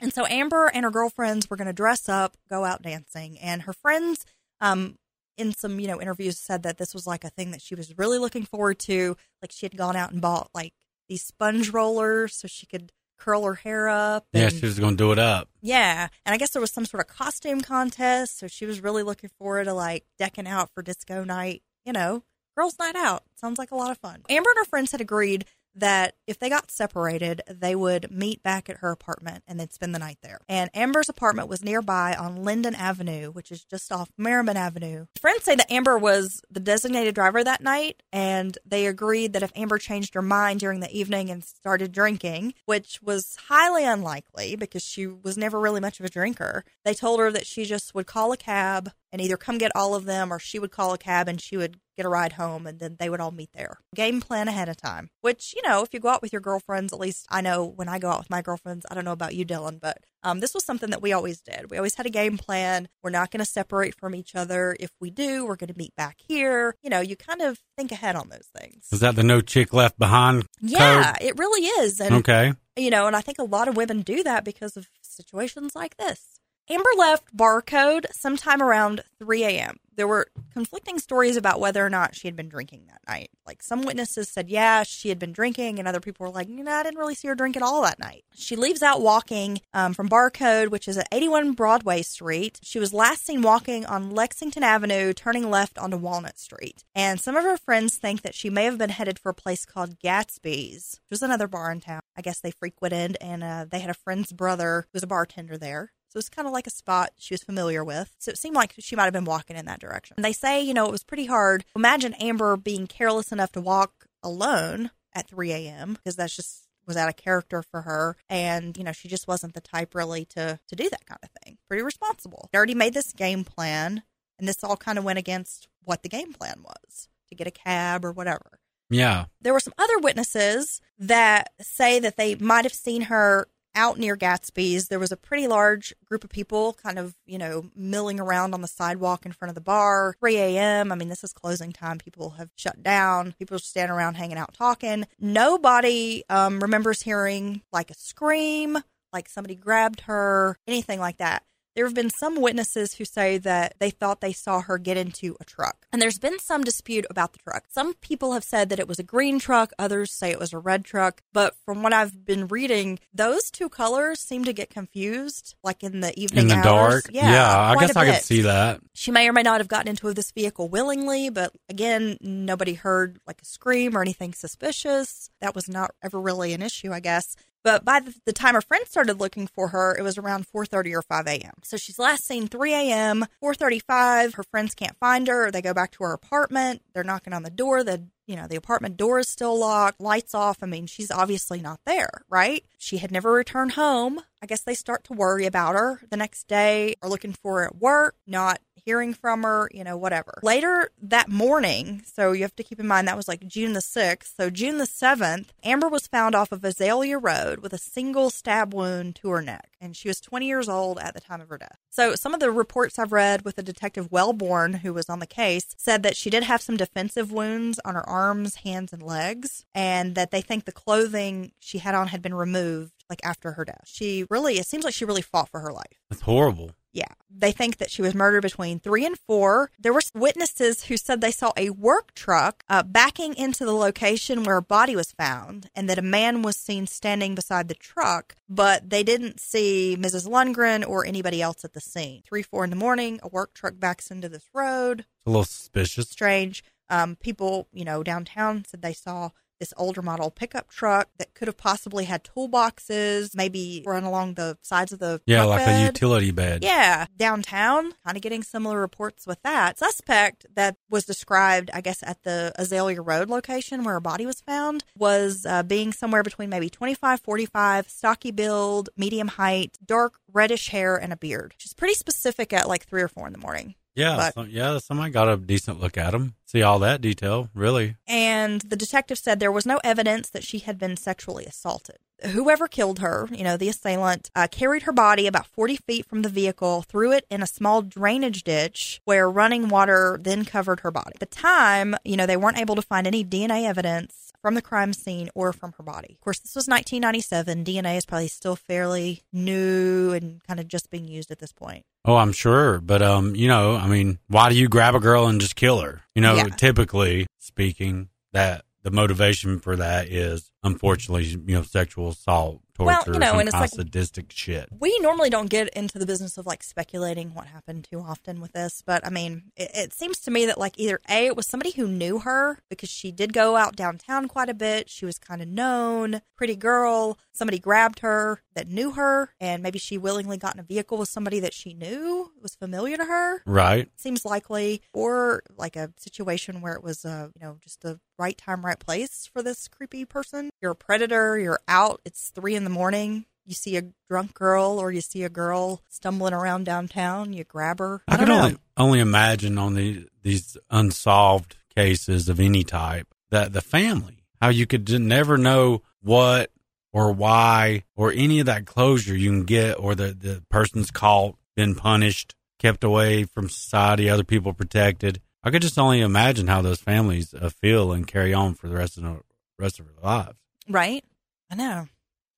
And 0.03 0.13
so 0.13 0.27
Amber 0.27 0.67
and 0.67 0.85
her 0.85 0.91
girlfriends 0.91 1.49
were 1.49 1.57
going 1.57 1.69
to 1.69 1.73
dress 1.73 2.07
up, 2.07 2.37
go 2.51 2.67
out 2.67 2.83
dancing, 2.83 3.39
and 3.39 3.63
her 3.63 3.73
friends 3.73 4.27
um, 4.61 4.99
in 5.39 5.55
some 5.55 5.81
you 5.81 5.87
know 5.87 6.03
interviews 6.03 6.37
said 6.37 6.65
that 6.65 6.77
this 6.77 6.93
was 6.93 7.07
like 7.07 7.25
a 7.25 7.31
thing 7.31 7.51
that 7.53 7.63
she 7.63 7.75
was 7.75 7.97
really 7.97 8.19
looking 8.19 8.45
forward 8.45 8.79
to 8.81 9.17
like 9.41 9.53
she 9.53 9.65
had 9.65 9.75
gone 9.75 9.97
out 9.97 10.13
and 10.13 10.21
bought 10.21 10.51
like 10.53 10.75
these 11.09 11.23
sponge 11.23 11.71
rollers 11.71 12.37
so 12.37 12.47
she 12.47 12.67
could 12.67 12.93
curl 13.19 13.45
her 13.45 13.55
hair 13.55 13.89
up 13.89 14.27
yeah, 14.33 14.49
she 14.49 14.65
was 14.67 14.79
going 14.79 14.97
to 14.97 15.03
do 15.05 15.13
it 15.13 15.19
up. 15.19 15.49
yeah 15.63 16.09
and 16.27 16.35
i 16.35 16.37
guess 16.37 16.51
there 16.51 16.61
was 16.61 16.71
some 16.73 16.85
sort 16.85 17.01
of 17.01 17.07
costume 17.15 17.61
contest 17.61 18.39
so 18.39 18.47
she 18.47 18.67
was 18.67 18.81
really 18.81 19.03
looking 19.03 19.31
forward 19.39 19.65
to 19.65 19.73
like 19.75 20.05
decking 20.19 20.47
out 20.47 20.71
for 20.75 20.83
disco 20.83 21.25
night 21.25 21.63
you 21.85 21.93
know 21.93 22.23
girls 22.57 22.79
night 22.79 22.97
out 22.97 23.23
sounds 23.35 23.59
like 23.59 23.71
a 23.71 23.77
lot 23.77 23.91
of 23.91 23.99
fun 23.99 24.23
amber 24.29 24.51
and 24.51 24.59
her 24.59 24.65
friends 24.65 24.93
had 24.93 25.01
agreed 25.01 25.45
that 25.75 26.15
if 26.27 26.39
they 26.39 26.49
got 26.49 26.71
separated, 26.71 27.43
they 27.49 27.75
would 27.75 28.11
meet 28.11 28.43
back 28.43 28.69
at 28.69 28.79
her 28.79 28.91
apartment 28.91 29.43
and 29.47 29.59
they'd 29.59 29.73
spend 29.73 29.95
the 29.95 29.99
night 29.99 30.19
there. 30.23 30.41
And 30.49 30.71
Amber's 30.75 31.09
apartment 31.09 31.49
was 31.49 31.65
nearby 31.65 32.15
on 32.15 32.45
Linden 32.45 32.75
Avenue, 32.75 33.31
which 33.31 33.51
is 33.51 33.65
just 33.65 33.91
off 33.93 34.11
Merrimon 34.19 34.55
Avenue. 34.55 35.07
Friends 35.21 35.45
say 35.45 35.57
that 35.57 35.71
Amber 35.71 35.99
was 35.99 36.43
the 36.51 36.61
designated 36.61 37.15
driver 37.15 37.43
that 37.43 37.63
night, 37.63 38.03
and 38.13 38.57
they 38.65 38.87
agreed 38.87 39.33
that 39.33 39.43
if 39.43 39.53
Amber 39.57 39.79
changed 39.79 40.15
her 40.15 40.23
mind 40.23 40.61
during 40.61 40.81
the 40.81 40.97
evening 40.97 41.31
and 41.31 41.45
started 41.45 41.93
drinking, 41.93 42.55
which 42.67 43.01
was 43.03 43.37
highly 43.49 43.85
unlikely 43.85 44.57
because 44.57 44.83
she 44.83 45.07
was 45.07 45.37
never 45.37 45.61
really 45.61 45.81
much 45.81 46.01
of 46.01 46.07
a 46.07 46.11
drinker, 46.11 46.65
they 46.85 46.95
told 46.95 47.21
her 47.21 47.31
that 47.31 47.47
she 47.47 47.65
just 47.65 47.95
would 47.95 48.07
call 48.07 48.33
a 48.33 48.37
cab 48.37 48.93
and 49.15 49.23
either 49.23 49.37
come 49.37 49.59
get 49.59 49.71
all 49.77 49.95
of 49.95 50.07
them 50.07 50.33
or 50.33 50.41
she 50.41 50.59
would 50.59 50.73
call 50.73 50.93
a 50.93 50.99
cab 50.99 51.29
and 51.29 51.41
she 51.41 51.57
would 51.57 51.79
get 51.97 52.05
a 52.05 52.09
ride 52.09 52.33
home 52.33 52.67
and 52.67 52.81
then 52.81 52.97
they 52.99 53.09
would 53.09 53.21
all 53.21 53.31
meet 53.31 53.51
there. 53.55 53.79
Game 53.95 54.21
plan 54.21 54.49
ahead 54.49 54.69
of 54.69 54.77
time, 54.77 55.09
which, 55.21 55.55
you 55.55 55.63
know, 55.63 55.85
if 55.85 55.95
you 55.95 56.01
go 56.01 56.09
out 56.09 56.21
with 56.21 56.33
your 56.33 56.41
girlfriends, 56.41 56.93
at 56.93 56.99
least 56.99 57.25
I 57.31 57.41
know 57.41 57.65
when 57.65 57.89
I 57.89 58.01
go 58.01 58.11
out 58.11 58.19
with 58.19 58.29
my 58.29 58.43
girlfriends, 58.43 58.85
I 58.91 58.95
don't 58.97 59.05
know 59.05 59.13
about 59.13 59.37
you, 59.37 59.47
Dylan, 59.47 59.81
but 59.81 59.99
um, 60.25 60.41
this 60.41 60.53
was 60.53 60.65
something 60.65 60.91
that 60.91 61.01
we 61.01 61.13
always 61.13 61.41
did. 61.41 61.71
We 61.71 61.77
always 61.77 61.95
had 61.95 62.07
a 62.07 62.11
game 62.11 62.37
plan. 62.39 62.89
We're 63.05 63.11
not 63.11 63.31
going 63.31 63.39
to 63.39 63.45
separate 63.45 63.95
from 63.95 64.17
each 64.17 64.35
other. 64.35 64.77
If 64.81 64.91
we 65.01 65.11
do, 65.11 65.47
we're 65.47 65.55
going 65.55 65.73
to 65.73 65.79
meet 65.79 65.95
back 65.95 66.17
here. 66.27 66.75
You 66.83 66.91
know, 66.91 66.99
you 67.01 67.15
kind 67.15 67.41
of 67.41 67.61
think 67.79 67.93
ahead 67.93 68.17
on 68.17 68.31
those 68.31 68.49
things. 68.59 68.89
Is 68.91 68.99
that 68.99 69.15
the 69.15 69.23
no 69.23 69.41
chick 69.41 69.73
left 69.73 69.97
behind? 69.97 70.47
Yeah, 70.61 71.15
it 71.21 71.39
really 71.39 71.69
is. 71.69 72.01
And, 72.01 72.17
Okay. 72.17 72.55
you 72.75 72.91
know, 72.91 73.07
and 73.07 73.15
I 73.15 73.21
think 73.21 73.39
a 73.39 73.45
lot 73.45 73.69
of 73.69 73.77
women 73.77 74.01
do 74.03 74.25
that 74.25 74.45
because 74.45 74.77
of 74.77 74.89
situations 75.03 75.77
like 75.77 75.97
this. 75.99 76.41
Amber 76.71 76.91
left 76.97 77.37
Barcode 77.37 78.07
sometime 78.11 78.63
around 78.63 79.03
3 79.19 79.45
a.m. 79.45 79.77
There 79.97 80.09
were 80.09 80.29
conflicting 80.51 80.99
stories 80.99 81.37
about 81.37 81.61
whether 81.61 81.85
or 81.85 81.91
not 81.91 82.15
she 82.15 82.27
had 82.27 82.35
been 82.35 82.49
drinking 82.49 82.87
that 82.87 83.03
night. 83.07 83.29
Like 83.47 83.63
some 83.63 83.83
witnesses 83.83 84.31
said, 84.31 84.49
yeah, 84.49 84.83
she 84.83 85.11
had 85.11 85.19
been 85.19 85.33
drinking, 85.33 85.79
and 85.79 85.87
other 85.87 86.01
people 86.01 86.25
were 86.25 86.33
like, 86.33 86.49
no, 86.49 86.73
I 86.73 86.83
didn't 86.83 86.99
really 86.99 87.15
see 87.15 87.29
her 87.29 87.35
drink 87.35 87.55
at 87.57 87.63
all 87.63 87.83
that 87.83 87.99
night. 87.99 88.25
She 88.35 88.57
leaves 88.57 88.83
out 88.83 89.03
walking 89.03 89.61
um, 89.75 89.93
from 89.93 90.09
Barcode, 90.09 90.71
which 90.71 90.89
is 90.89 90.97
at 90.97 91.07
81 91.13 91.53
Broadway 91.53 92.01
Street. 92.01 92.59
She 92.63 92.79
was 92.79 92.95
last 92.95 93.27
seen 93.27 93.43
walking 93.43 93.85
on 93.85 94.11
Lexington 94.11 94.63
Avenue, 94.63 95.13
turning 95.13 95.51
left 95.51 95.77
onto 95.77 95.99
Walnut 95.99 96.39
Street. 96.39 96.83
And 96.95 97.21
some 97.21 97.37
of 97.37 97.45
her 97.45 97.59
friends 97.59 97.97
think 97.97 98.23
that 98.23 98.35
she 98.35 98.49
may 98.49 98.65
have 98.65 98.79
been 98.79 98.91
headed 98.91 99.19
for 99.19 99.29
a 99.29 99.35
place 99.35 99.67
called 99.67 100.01
Gatsby's, 100.01 100.99
which 101.03 101.11
was 101.11 101.23
another 101.23 101.47
bar 101.47 101.71
in 101.71 101.81
town. 101.81 102.01
I 102.17 102.23
guess 102.23 102.41
they 102.41 102.53
frequented, 102.53 103.19
and 103.21 103.45
uh, 103.45 103.67
they 103.71 103.81
had 103.81 103.91
a 103.91 103.95
friend's 103.95 104.33
brother 104.33 104.87
who 104.87 104.97
was 104.97 105.03
a 105.03 105.07
bartender 105.07 105.59
there. 105.59 105.93
So 106.15 106.19
it's 106.19 106.29
kind 106.29 106.47
of 106.47 106.55
like 106.55 106.69
a 106.69 106.71
spot 106.71 107.11
she 107.19 107.35
was 107.35 107.43
familiar 107.43 107.83
with. 107.83 108.15
So 108.19 108.31
it 108.31 108.39
seemed 108.39 108.55
like 108.55 108.75
she 108.79 108.95
might 108.95 109.05
have 109.05 109.13
been 109.13 109.25
walking 109.25 109.57
in 109.57 109.67
that 109.67 109.81
direction. 109.81 110.15
And 110.17 110.25
they 110.25 110.33
say, 110.33 110.63
you 110.63 110.73
know, 110.73 110.87
it 110.87 110.93
was 110.93 111.03
pretty 111.03 111.27
hard. 111.27 111.65
Imagine 111.75 112.15
Amber 112.15 112.57
being 112.57 112.87
careless 112.87 113.33
enough 113.33 113.51
to 113.53 113.61
walk 113.61 114.07
alone 114.23 114.93
at 115.13 115.29
3 115.29 115.51
a.m. 115.51 115.95
because 115.95 116.15
that's 116.15 116.37
just 116.37 116.69
was 116.87 116.97
out 116.97 117.09
of 117.09 117.17
character 117.17 117.63
for 117.63 117.83
her. 117.83 118.17
And, 118.29 118.77
you 118.77 118.85
know, 118.85 118.93
she 118.93 119.09
just 119.09 119.27
wasn't 119.27 119.55
the 119.55 119.61
type 119.61 119.93
really 119.93 120.25
to, 120.27 120.61
to 120.69 120.77
do 120.77 120.89
that 120.89 121.05
kind 121.05 121.21
of 121.23 121.31
thing. 121.43 121.59
Pretty 121.67 121.83
responsible. 121.83 122.49
They 122.53 122.59
already 122.59 122.75
made 122.75 122.95
this 122.95 123.13
game 123.13 123.43
plan, 123.43 124.05
and 124.39 124.47
this 124.47 124.63
all 124.63 124.77
kind 124.77 124.99
of 124.99 125.05
went 125.05 125.19
against 125.19 125.67
what 125.83 126.05
the 126.05 126.09
game 126.09 126.33
plan 126.33 126.61
was 126.63 127.09
to 127.29 127.35
get 127.35 127.47
a 127.49 127.51
cab 127.51 128.05
or 128.05 128.13
whatever. 128.13 128.61
Yeah. 128.91 129.27
There 129.41 129.53
were 129.53 129.61
some 129.61 129.75
other 129.79 129.99
witnesses 129.99 130.81
that 130.99 131.53
say 131.61 131.99
that 131.99 132.17
they 132.17 132.35
might 132.37 132.65
have 132.65 132.75
seen 132.75 133.03
her 133.03 133.49
out 133.75 133.99
near 133.99 134.17
Gatsby's. 134.17 134.89
There 134.89 134.99
was 134.99 135.13
a 135.13 135.17
pretty 135.17 135.47
large 135.47 135.95
group 136.05 136.25
of 136.25 136.31
people 136.31 136.75
kind 136.83 136.99
of, 136.99 137.15
you 137.27 137.39
know, 137.39 137.71
milling 137.75 138.21
around 138.21 138.55
on 138.55 138.61
the 138.61 138.69
sidewalk 138.69 139.27
in 139.27 139.33
front 139.33 139.51
of 139.51 139.55
the 139.55 139.61
bar. 139.61 140.17
3 140.21 140.37
a.m. 140.37 140.93
I 140.93 140.95
mean, 140.95 141.09
this 141.09 141.25
is 141.25 141.33
closing 141.33 141.73
time. 141.73 141.99
People 141.99 142.31
have 142.31 142.51
shut 142.57 142.83
down. 142.83 143.35
People 143.39 143.59
standing 143.59 143.95
around 143.95 144.15
hanging 144.15 144.39
out 144.39 144.55
talking. 144.55 145.07
Nobody 145.19 146.25
um, 146.29 146.61
remembers 146.61 147.03
hearing 147.03 147.63
like 147.73 147.91
a 147.91 147.95
scream, 147.95 148.79
like 149.13 149.29
somebody 149.29 149.55
grabbed 149.55 150.03
her, 150.03 150.59
anything 150.67 151.01
like 151.01 151.19
that. 151.19 151.43
There 151.75 151.85
have 151.85 151.95
been 151.95 152.11
some 152.11 152.41
witnesses 152.41 152.95
who 152.95 153.05
say 153.05 153.37
that 153.39 153.75
they 153.81 153.91
thought 153.91 154.21
they 154.21 154.33
saw 154.33 154.61
her 154.61 154.79
get 154.79 154.97
into 154.97 155.37
a 155.41 155.45
truck. 155.45 155.87
And 155.93 156.01
there's 156.01 156.19
been 156.19 156.39
some 156.39 156.63
dispute 156.63 157.05
about 157.11 157.33
the 157.33 157.41
truck. 157.41 157.65
Some 157.69 157.95
people 157.95 158.33
have 158.33 158.45
said 158.45 158.69
that 158.69 158.79
it 158.79 158.87
was 158.87 158.99
a 159.01 159.03
green 159.03 159.39
truck, 159.41 159.73
others 159.79 160.13
say 160.13 160.31
it 160.31 160.39
was 160.39 160.53
a 160.53 160.59
red 160.59 160.85
truck. 160.85 161.23
But 161.33 161.57
from 161.65 161.83
what 161.83 161.93
I've 161.93 162.25
been 162.25 162.47
reading, 162.47 163.01
those 163.13 163.51
two 163.51 163.69
colors 163.69 164.21
seem 164.21 164.45
to 164.45 164.53
get 164.53 164.71
confused, 164.71 165.57
like 165.65 165.83
in 165.83 166.01
the 166.01 166.17
evening 166.19 166.43
In 166.43 166.49
the 166.49 166.55
hours. 166.57 167.03
dark. 167.03 167.05
Yeah, 167.11 167.71
I 167.71 167.75
quite 167.75 167.89
guess 167.89 167.97
I 167.97 168.13
could 168.13 168.23
see 168.23 168.43
that. 168.43 168.81
She 168.95 169.11
may 169.11 169.29
or 169.29 169.33
may 169.33 169.43
not 169.43 169.61
have 169.61 169.69
gotten 169.69 169.89
into 169.89 170.13
this 170.15 170.31
vehicle 170.31 170.69
willingly, 170.69 171.29
but 171.31 171.53
again, 171.69 172.19
nobody 172.21 172.75
heard 172.75 173.19
like 173.27 173.43
a 173.43 173.45
scream 173.45 173.97
or 173.97 174.03
anything 174.03 174.33
suspicious. 174.33 175.29
That 175.41 175.55
was 175.55 175.69
not 175.69 175.93
ever 176.03 176.21
really 176.21 176.53
an 176.53 176.63
issue, 176.63 176.93
I 176.93 177.01
guess. 177.01 177.35
But 177.65 177.85
by 177.85 178.01
the, 178.01 178.33
time 178.35 178.55
her 178.55 178.61
friends 178.61 178.91
started 178.91 179.19
looking 179.19 179.47
for 179.47 179.69
her, 179.69 179.97
it 179.99 180.03
was 180.03 180.19
around 180.19 180.47
4:30 180.47 180.95
or 180.95 181.03
5 181.03 181.27
a.m. 181.27 181.55
So 181.63 181.77
she's 181.79 181.99
last 181.99 182.27
seen 182.27 182.47
3 182.47 182.75
a.m. 182.75 183.25
4:35. 183.43 184.35
Her 184.35 184.43
friends 184.45 184.75
can't 184.75 184.97
find 184.99 185.27
her. 185.27 185.51
They 185.51 185.63
go 185.63 185.73
back 185.73 185.91
to 185.93 186.05
her 186.05 186.13
apartment. 186.13 186.83
They're 186.93 187.03
knocking 187.03 187.33
on 187.33 187.43
the 187.43 187.51
door. 187.51 187.83
The 187.83 188.05
you 188.27 188.37
know 188.37 188.47
the 188.47 188.57
apartment 188.57 188.97
door 188.97 189.19
is 189.19 189.29
still 189.29 189.59
locked, 189.59 190.01
lights 190.01 190.35
off. 190.35 190.59
I 190.63 190.67
mean, 190.67 190.87
she's 190.87 191.11
obviously 191.11 191.61
not 191.61 191.81
there, 191.87 192.11
right? 192.29 192.65
She 192.79 192.99
had 192.99 193.11
never 193.11 193.33
returned 193.33 193.73
home. 193.73 194.21
I 194.43 194.47
guess 194.47 194.61
they 194.61 194.75
start 194.75 195.05
to 195.05 195.15
worry 195.15 195.47
about 195.47 195.75
her 195.75 196.03
the 196.11 196.19
next 196.19 196.47
day. 196.49 196.95
Are 197.03 197.09
looking 197.09 197.33
for 197.33 197.61
her 197.61 197.67
at 197.67 197.77
work, 197.77 198.15
not 198.27 198.61
hearing 198.85 199.15
from 199.15 199.43
her, 199.43 199.69
you 199.73 199.83
know, 199.83 199.97
whatever. 199.97 200.39
Later 200.43 200.91
that 201.03 201.29
morning, 201.29 202.03
so 202.05 202.33
you 202.33 202.43
have 202.43 202.57
to 202.57 202.63
keep 202.63 202.79
in 202.79 202.87
mind 202.87 203.09
that 203.09 203.17
was 203.17 203.29
like 203.29 203.47
June 203.47 203.73
the 203.73 203.81
6th. 203.81 204.37
So 204.37 204.51
June 204.51 204.79
the 204.79 204.85
7th, 204.85 205.49
Amber 205.63 205.89
was 205.89 206.07
found 206.07 206.35
off 206.35 206.53
of 206.53 206.65
Azalea 206.65 207.19
Road 207.19 207.61
with 207.61 207.73
a 207.73 207.79
single 207.79 208.31
stab 208.31 208.75
wound 208.75 209.17
to 209.17 209.31
her 209.31 209.43
neck. 209.43 209.71
And 209.81 209.97
she 209.97 210.09
was 210.09 210.21
20 210.21 210.47
years 210.47 210.69
old 210.69 210.99
at 210.99 211.15
the 211.15 211.21
time 211.21 211.41
of 211.41 211.49
her 211.49 211.59
death. 211.59 211.79
So 211.91 212.15
some 212.15 212.35
of 212.35 212.41
the 212.41 212.51
reports 212.51 212.99
I've 212.99 213.13
read 213.13 213.45
with 213.45 213.57
the 213.57 213.63
detective 213.63 214.11
Wellborn, 214.11 214.75
who 214.75 214.93
was 214.93 215.09
on 215.09 215.19
the 215.19 215.27
case, 215.27 215.75
said 215.77 216.03
that 216.03 216.17
she 216.17 216.31
did 216.31 216.43
have 216.45 216.63
some 216.63 216.77
defensive 216.77 217.33
wounds 217.33 217.81
on 217.85 217.95
her 217.95 218.09
arms, 218.09 218.57
hands, 218.57 218.93
and 218.93 219.03
legs, 219.03 219.65
and 219.75 220.15
that 220.15 220.31
they 220.31 220.41
think 220.41 220.65
the 220.65 220.73
clothing 220.73 221.53
she 221.59 221.79
had 221.79 221.95
on 221.95 222.09
had 222.09 222.23
been 222.23 222.35
removed 222.35 222.93
like 223.11 223.21
after 223.25 223.53
her 223.53 223.65
death. 223.65 223.85
She 223.87 224.25
really, 224.31 224.59
it 224.59 224.67
seems 224.67 224.85
like 224.85 224.95
she 224.95 225.05
really 225.05 225.23
fought 225.23 225.51
for 225.51 225.61
her 225.61 225.73
life. 225.73 226.01
That's 226.09 226.23
horrible. 226.23 226.71
Yeah. 226.95 227.13
They 227.29 227.51
think 227.51 227.79
that 227.79 227.91
she 227.91 228.03
was 228.03 228.15
murdered 228.15 228.43
between 228.43 228.79
three 228.79 229.05
and 229.05 229.19
four. 229.19 229.73
There 229.81 229.93
were 229.93 230.01
witnesses 230.15 230.85
who 230.85 230.97
said 230.97 231.21
they 231.21 231.33
saw 231.33 231.53
a 231.57 231.71
work 231.71 232.15
truck 232.15 232.63
uh, 232.69 232.85
backing 232.85 233.35
into 233.35 233.65
the 233.65 233.75
location 233.75 234.45
where 234.45 234.55
her 234.55 234.61
body 234.61 234.95
was 234.95 235.11
found 235.11 235.69
and 235.75 235.91
that 235.91 235.99
a 235.99 236.03
man 236.03 236.43
was 236.43 236.57
seen 236.57 236.87
standing 236.87 237.35
beside 237.35 237.67
the 237.67 237.75
truck, 237.75 238.37
but 238.49 238.89
they 238.89 239.03
didn't 239.03 239.41
see 239.41 239.97
Mrs. 239.99 240.29
Lundgren 240.29 240.89
or 240.89 241.05
anybody 241.05 241.43
else 241.43 241.65
at 241.65 241.73
the 241.73 241.81
scene. 241.81 242.23
Three, 242.25 242.43
four 242.43 242.63
in 242.63 242.71
the 242.71 242.77
morning, 242.77 243.19
a 243.25 243.29
work 243.29 243.53
truck 243.55 243.75
backs 243.81 244.13
into 244.13 244.29
this 244.29 244.49
road. 244.55 245.01
It's 245.01 245.27
a 245.27 245.31
little 245.31 245.45
suspicious. 245.45 246.09
Strange. 246.09 246.63
Um, 246.89 247.17
people, 247.17 247.67
you 247.73 247.85
know, 247.85 248.05
downtown 248.05 248.65
said 248.65 248.83
they 248.83 248.93
saw 248.93 249.31
this 249.61 249.73
older 249.77 250.03
model 250.03 250.31
pickup 250.31 250.69
truck 250.69 251.09
that 251.19 251.35
could 251.35 251.49
have 251.49 251.57
possibly 251.57 252.05
had 252.05 252.25
toolboxes, 252.25 253.35
maybe 253.35 253.83
run 253.87 254.05
along 254.05 254.35
the 254.35 254.57
sides 254.63 254.93
of 254.93 254.99
the 254.99 255.21
Yeah, 255.27 255.45
like 255.45 255.65
bed. 255.65 255.83
a 255.83 255.87
utility 255.87 256.31
bed. 256.31 256.63
Yeah, 256.65 257.07
downtown, 257.17 257.93
kind 258.05 258.17
of 258.17 258.23
getting 258.23 258.43
similar 258.43 258.81
reports 258.81 259.27
with 259.27 259.41
that. 259.43 259.79
Suspect 259.79 260.47
that 260.55 260.77
was 260.91 261.05
described, 261.05 261.71
I 261.73 261.81
guess, 261.81 262.03
at 262.03 262.23
the 262.23 262.53
Azalea 262.57 263.01
Road 263.03 263.29
location 263.29 263.85
where 263.85 263.97
a 263.97 264.01
body 264.01 264.27
was 264.27 264.41
found 264.41 264.85
was 264.97 265.47
uh, 265.47 265.63
being 265.63 265.93
somewhere 265.93 266.23
between 266.23 266.51
maybe 266.51 266.69
25, 266.71 267.21
45, 267.21 267.89
stocky 267.89 268.31
build, 268.31 268.89
medium 268.97 269.29
height, 269.29 269.79
dark 269.85 270.15
reddish 270.33 270.69
hair, 270.69 270.97
and 270.97 271.13
a 271.13 271.17
beard, 271.17 271.55
She's 271.59 271.75
pretty 271.75 271.95
specific 271.95 272.53
at 272.53 272.69
like 272.69 272.87
three 272.87 273.03
or 273.03 273.09
four 273.09 273.27
in 273.27 273.33
the 273.33 273.39
morning. 273.39 273.75
Yeah, 273.95 274.17
But- 274.17 274.35
some- 274.35 274.51
yeah. 274.51 274.79
Somebody 274.79 275.13
got 275.13 275.29
a 275.29 275.37
decent 275.37 275.81
look 275.81 275.97
at 275.97 276.15
him. 276.15 276.35
See 276.47 276.63
all 276.63 276.79
that 276.81 277.01
detail, 277.01 277.49
really. 277.55 277.97
And 278.07 278.61
the 278.61 278.77
detective 278.77 279.19
said 279.19 279.39
there 279.41 279.53
was 279.53 279.67
no 279.67 279.81
evidence 279.85 280.31
that 280.31 280.45
she 280.45 280.59
had 280.61 280.79
been 280.79 280.97
sexually 280.97 281.45
assaulted. 281.47 281.97
Whoever 282.27 282.69
killed 282.69 283.01
her, 283.01 283.29
you 283.33 283.43
know, 283.45 283.57
the 283.57 283.69
assailant, 283.69 284.31
uh, 284.35 284.47
carried 284.51 284.85
her 284.85 284.93
body 284.93 285.27
about 285.27 285.47
40 285.49 285.77
feet 285.77 286.07
from 286.07 286.23
the 286.23 286.29
vehicle, 286.29 286.83
threw 286.83 287.13
it 287.13 287.27
in 287.29 287.43
a 287.43 287.47
small 287.47 287.83
drainage 287.83 288.45
ditch 288.45 289.01
where 289.05 289.29
running 289.29 289.69
water 289.69 290.19
then 290.21 290.45
covered 290.45 290.81
her 290.81 290.91
body. 290.93 291.13
At 291.15 291.21
the 291.21 291.27
time, 291.27 291.97
you 292.05 292.17
know, 292.17 292.25
they 292.27 292.37
weren't 292.37 292.59
able 292.59 292.77
to 292.77 292.83
find 292.83 293.07
any 293.07 293.25
DNA 293.25 293.67
evidence 293.67 294.24
from 294.45 294.53
the 294.55 294.61
crime 294.61 294.93
scene 294.93 295.31
or 295.35 295.55
from 295.55 295.73
her 295.79 295.83
body. 295.83 296.09
Of 296.13 296.21
course, 296.21 296.39
this 296.41 296.55
was 296.55 296.69
1997. 296.69 297.65
DNA 297.65 297.97
is 297.97 298.05
probably 298.05 298.29
still 298.29 298.57
fairly 298.57 299.23
new 299.33 300.13
and 300.13 300.45
kind 300.45 300.61
of 300.61 300.69
just 300.69 300.91
being 300.91 301.09
used 301.09 301.31
at 301.31 301.39
this 301.39 301.51
point. 301.51 301.87
Oh, 302.05 302.17
I'm 302.17 302.33
sure, 302.33 302.79
but 302.79 303.01
um, 303.01 303.35
you 303.35 303.49
know, 303.49 303.75
I 303.75 303.87
mean, 303.89 304.19
why 304.29 304.51
do 304.51 304.55
you 304.55 304.69
grab 304.69 304.95
a 304.95 305.01
girl 305.01 305.29
and 305.29 305.41
just 305.41 305.57
kill 305.57 305.81
her? 305.81 306.03
You 306.15 306.21
know, 306.21 306.35
Yeah. 306.35 306.45
typically 306.59 307.27
speaking, 307.39 308.11
that 308.35 308.67
the 308.83 308.91
motivation 308.91 309.61
for 309.61 309.77
that 309.77 310.09
is 310.09 310.51
unfortunately, 310.65 311.25
you 311.25 311.55
know, 311.55 311.63
sexual 311.63 312.09
assault, 312.09 312.63
Well, 312.79 312.97
torture, 313.05 313.13
you 313.15 313.19
know, 313.21 313.39
and 313.39 313.49
it's 313.49 313.55
like- 313.55 313.71
sadistic 313.71 314.33
shit. 314.33 314.69
we 314.81 314.99
normally 315.01 315.31
don't 315.31 315.49
get 315.51 315.69
into 315.71 315.99
the 315.99 316.07
business 316.07 316.37
of 316.39 316.47
like 316.47 316.63
speculating 316.63 317.35
what 317.35 317.47
happened 317.47 317.87
too 317.91 318.01
often 318.01 318.41
with 318.41 318.53
this, 318.53 318.83
but 318.85 319.07
I 319.07 319.11
mean, 319.11 319.45
it, 319.57 319.71
it 319.75 319.93
seems 319.93 320.19
to 320.21 320.31
me 320.31 320.47
that 320.47 320.59
like 320.59 320.79
either 320.79 320.99
A, 321.09 321.27
it 321.27 321.37
was 321.37 321.47
somebody 321.47 321.71
who 321.73 321.87
knew 321.87 322.21
her 322.21 322.59
because 322.69 322.89
she 322.89 323.13
did 323.13 323.33
go 323.33 323.57
out 323.57 323.77
downtown 323.77 324.27
quite 324.29 324.49
a 324.49 324.55
bit. 324.55 324.89
She 324.91 325.05
was 325.05 325.19
kind 325.19 325.41
of 325.43 325.49
known, 325.49 326.21
pretty 326.37 326.57
girl. 326.57 327.19
Somebody 327.33 327.59
grabbed 327.59 328.01
her 328.01 328.41
that 328.55 328.69
knew 328.69 328.93
her, 328.93 329.31
and 329.41 329.63
maybe 329.63 329.79
she 329.79 329.99
willingly 329.99 330.37
got 330.37 330.55
in 330.55 330.61
a 330.61 330.65
vehicle 330.65 330.99
with 330.99 331.09
somebody 331.09 331.41
that 331.41 331.53
she 331.55 331.75
knew 331.75 332.31
was 332.41 332.55
familiar 332.55 332.97
to 332.97 333.05
her. 333.05 333.43
Right. 333.45 333.89
Seems 333.97 334.25
likely, 334.25 334.83
or 334.93 335.43
like 335.57 335.75
a 335.77 335.93
situation 335.99 336.61
where 336.61 336.75
it 336.75 336.83
was, 336.83 337.05
uh, 337.05 337.29
you 337.35 337.43
know, 337.45 337.57
just 337.61 337.81
the 337.83 337.99
right 338.19 338.39
time, 338.39 338.65
right 338.65 338.79
place 338.79 339.29
for 339.33 339.43
this 339.43 339.67
creepy 339.69 340.05
person. 340.05 340.51
You're 340.61 340.73
a 340.73 340.77
predator. 340.77 341.39
You're 341.39 341.61
out. 341.69 342.01
It's 342.05 342.31
three 342.31 342.55
in 342.55 342.65
the 342.65 342.71
morning. 342.71 343.27
You 343.47 343.55
see 343.55 343.77
a 343.77 343.83
drunk 344.09 344.33
girl, 344.33 344.79
or 344.79 344.91
you 344.91 345.03
see 345.03 345.23
a 345.23 345.29
girl 345.29 345.83
stumbling 345.91 346.33
around 346.33 346.65
downtown. 346.65 347.35
You 347.35 347.45
grab 347.45 347.79
her. 347.79 348.03
I, 348.09 348.15
I, 348.15 348.17
can 348.17 348.31
only 348.31 348.57
only 348.77 349.01
imagine 349.01 349.59
on 349.59 349.75
the 349.75 350.07
these 350.23 350.57
unsolved 350.71 351.57
cases 351.75 352.29
of 352.31 352.41
any 352.41 352.65
type 352.65 353.07
that 353.31 353.53
the 353.53 353.61
family, 353.61 354.25
how 354.41 354.49
you 354.49 354.67
could 354.67 354.89
never 354.89 355.37
know 355.37 355.83
what 356.01 356.51
or 356.93 357.13
why 357.13 357.85
or 357.97 358.13
any 358.13 358.41
of 358.41 358.47
that 358.47 358.65
closure 358.65 359.15
you 359.15 359.29
can 359.29 359.45
get, 359.45 359.79
or 359.79 359.95
the 359.95 360.17
the 360.19 360.43
person's 360.49 360.91
caught, 360.91 361.37
been 361.55 361.75
punished, 361.75 362.35
kept 362.59 362.83
away 362.83 363.25
from 363.25 363.51
society, 363.51 364.09
other 364.09 364.25
people 364.25 364.55
protected. 364.55 365.21
I 365.43 365.51
could 365.51 365.61
just 365.61 365.79
only 365.79 366.01
imagine 366.01 366.47
how 366.47 366.63
those 366.63 366.81
families 366.81 367.35
uh, 367.35 367.51
feel 367.51 367.93
and 367.93 368.07
carry 368.07 368.33
on 368.33 368.55
for 368.55 368.69
the 368.69 368.77
rest 368.77 368.97
of 368.97 369.03
the 369.03 369.21
rest 369.59 369.79
of 369.79 369.85
their 369.85 370.03
lives 370.03 370.39
right? 370.69 371.05
I 371.51 371.55
know. 371.55 371.87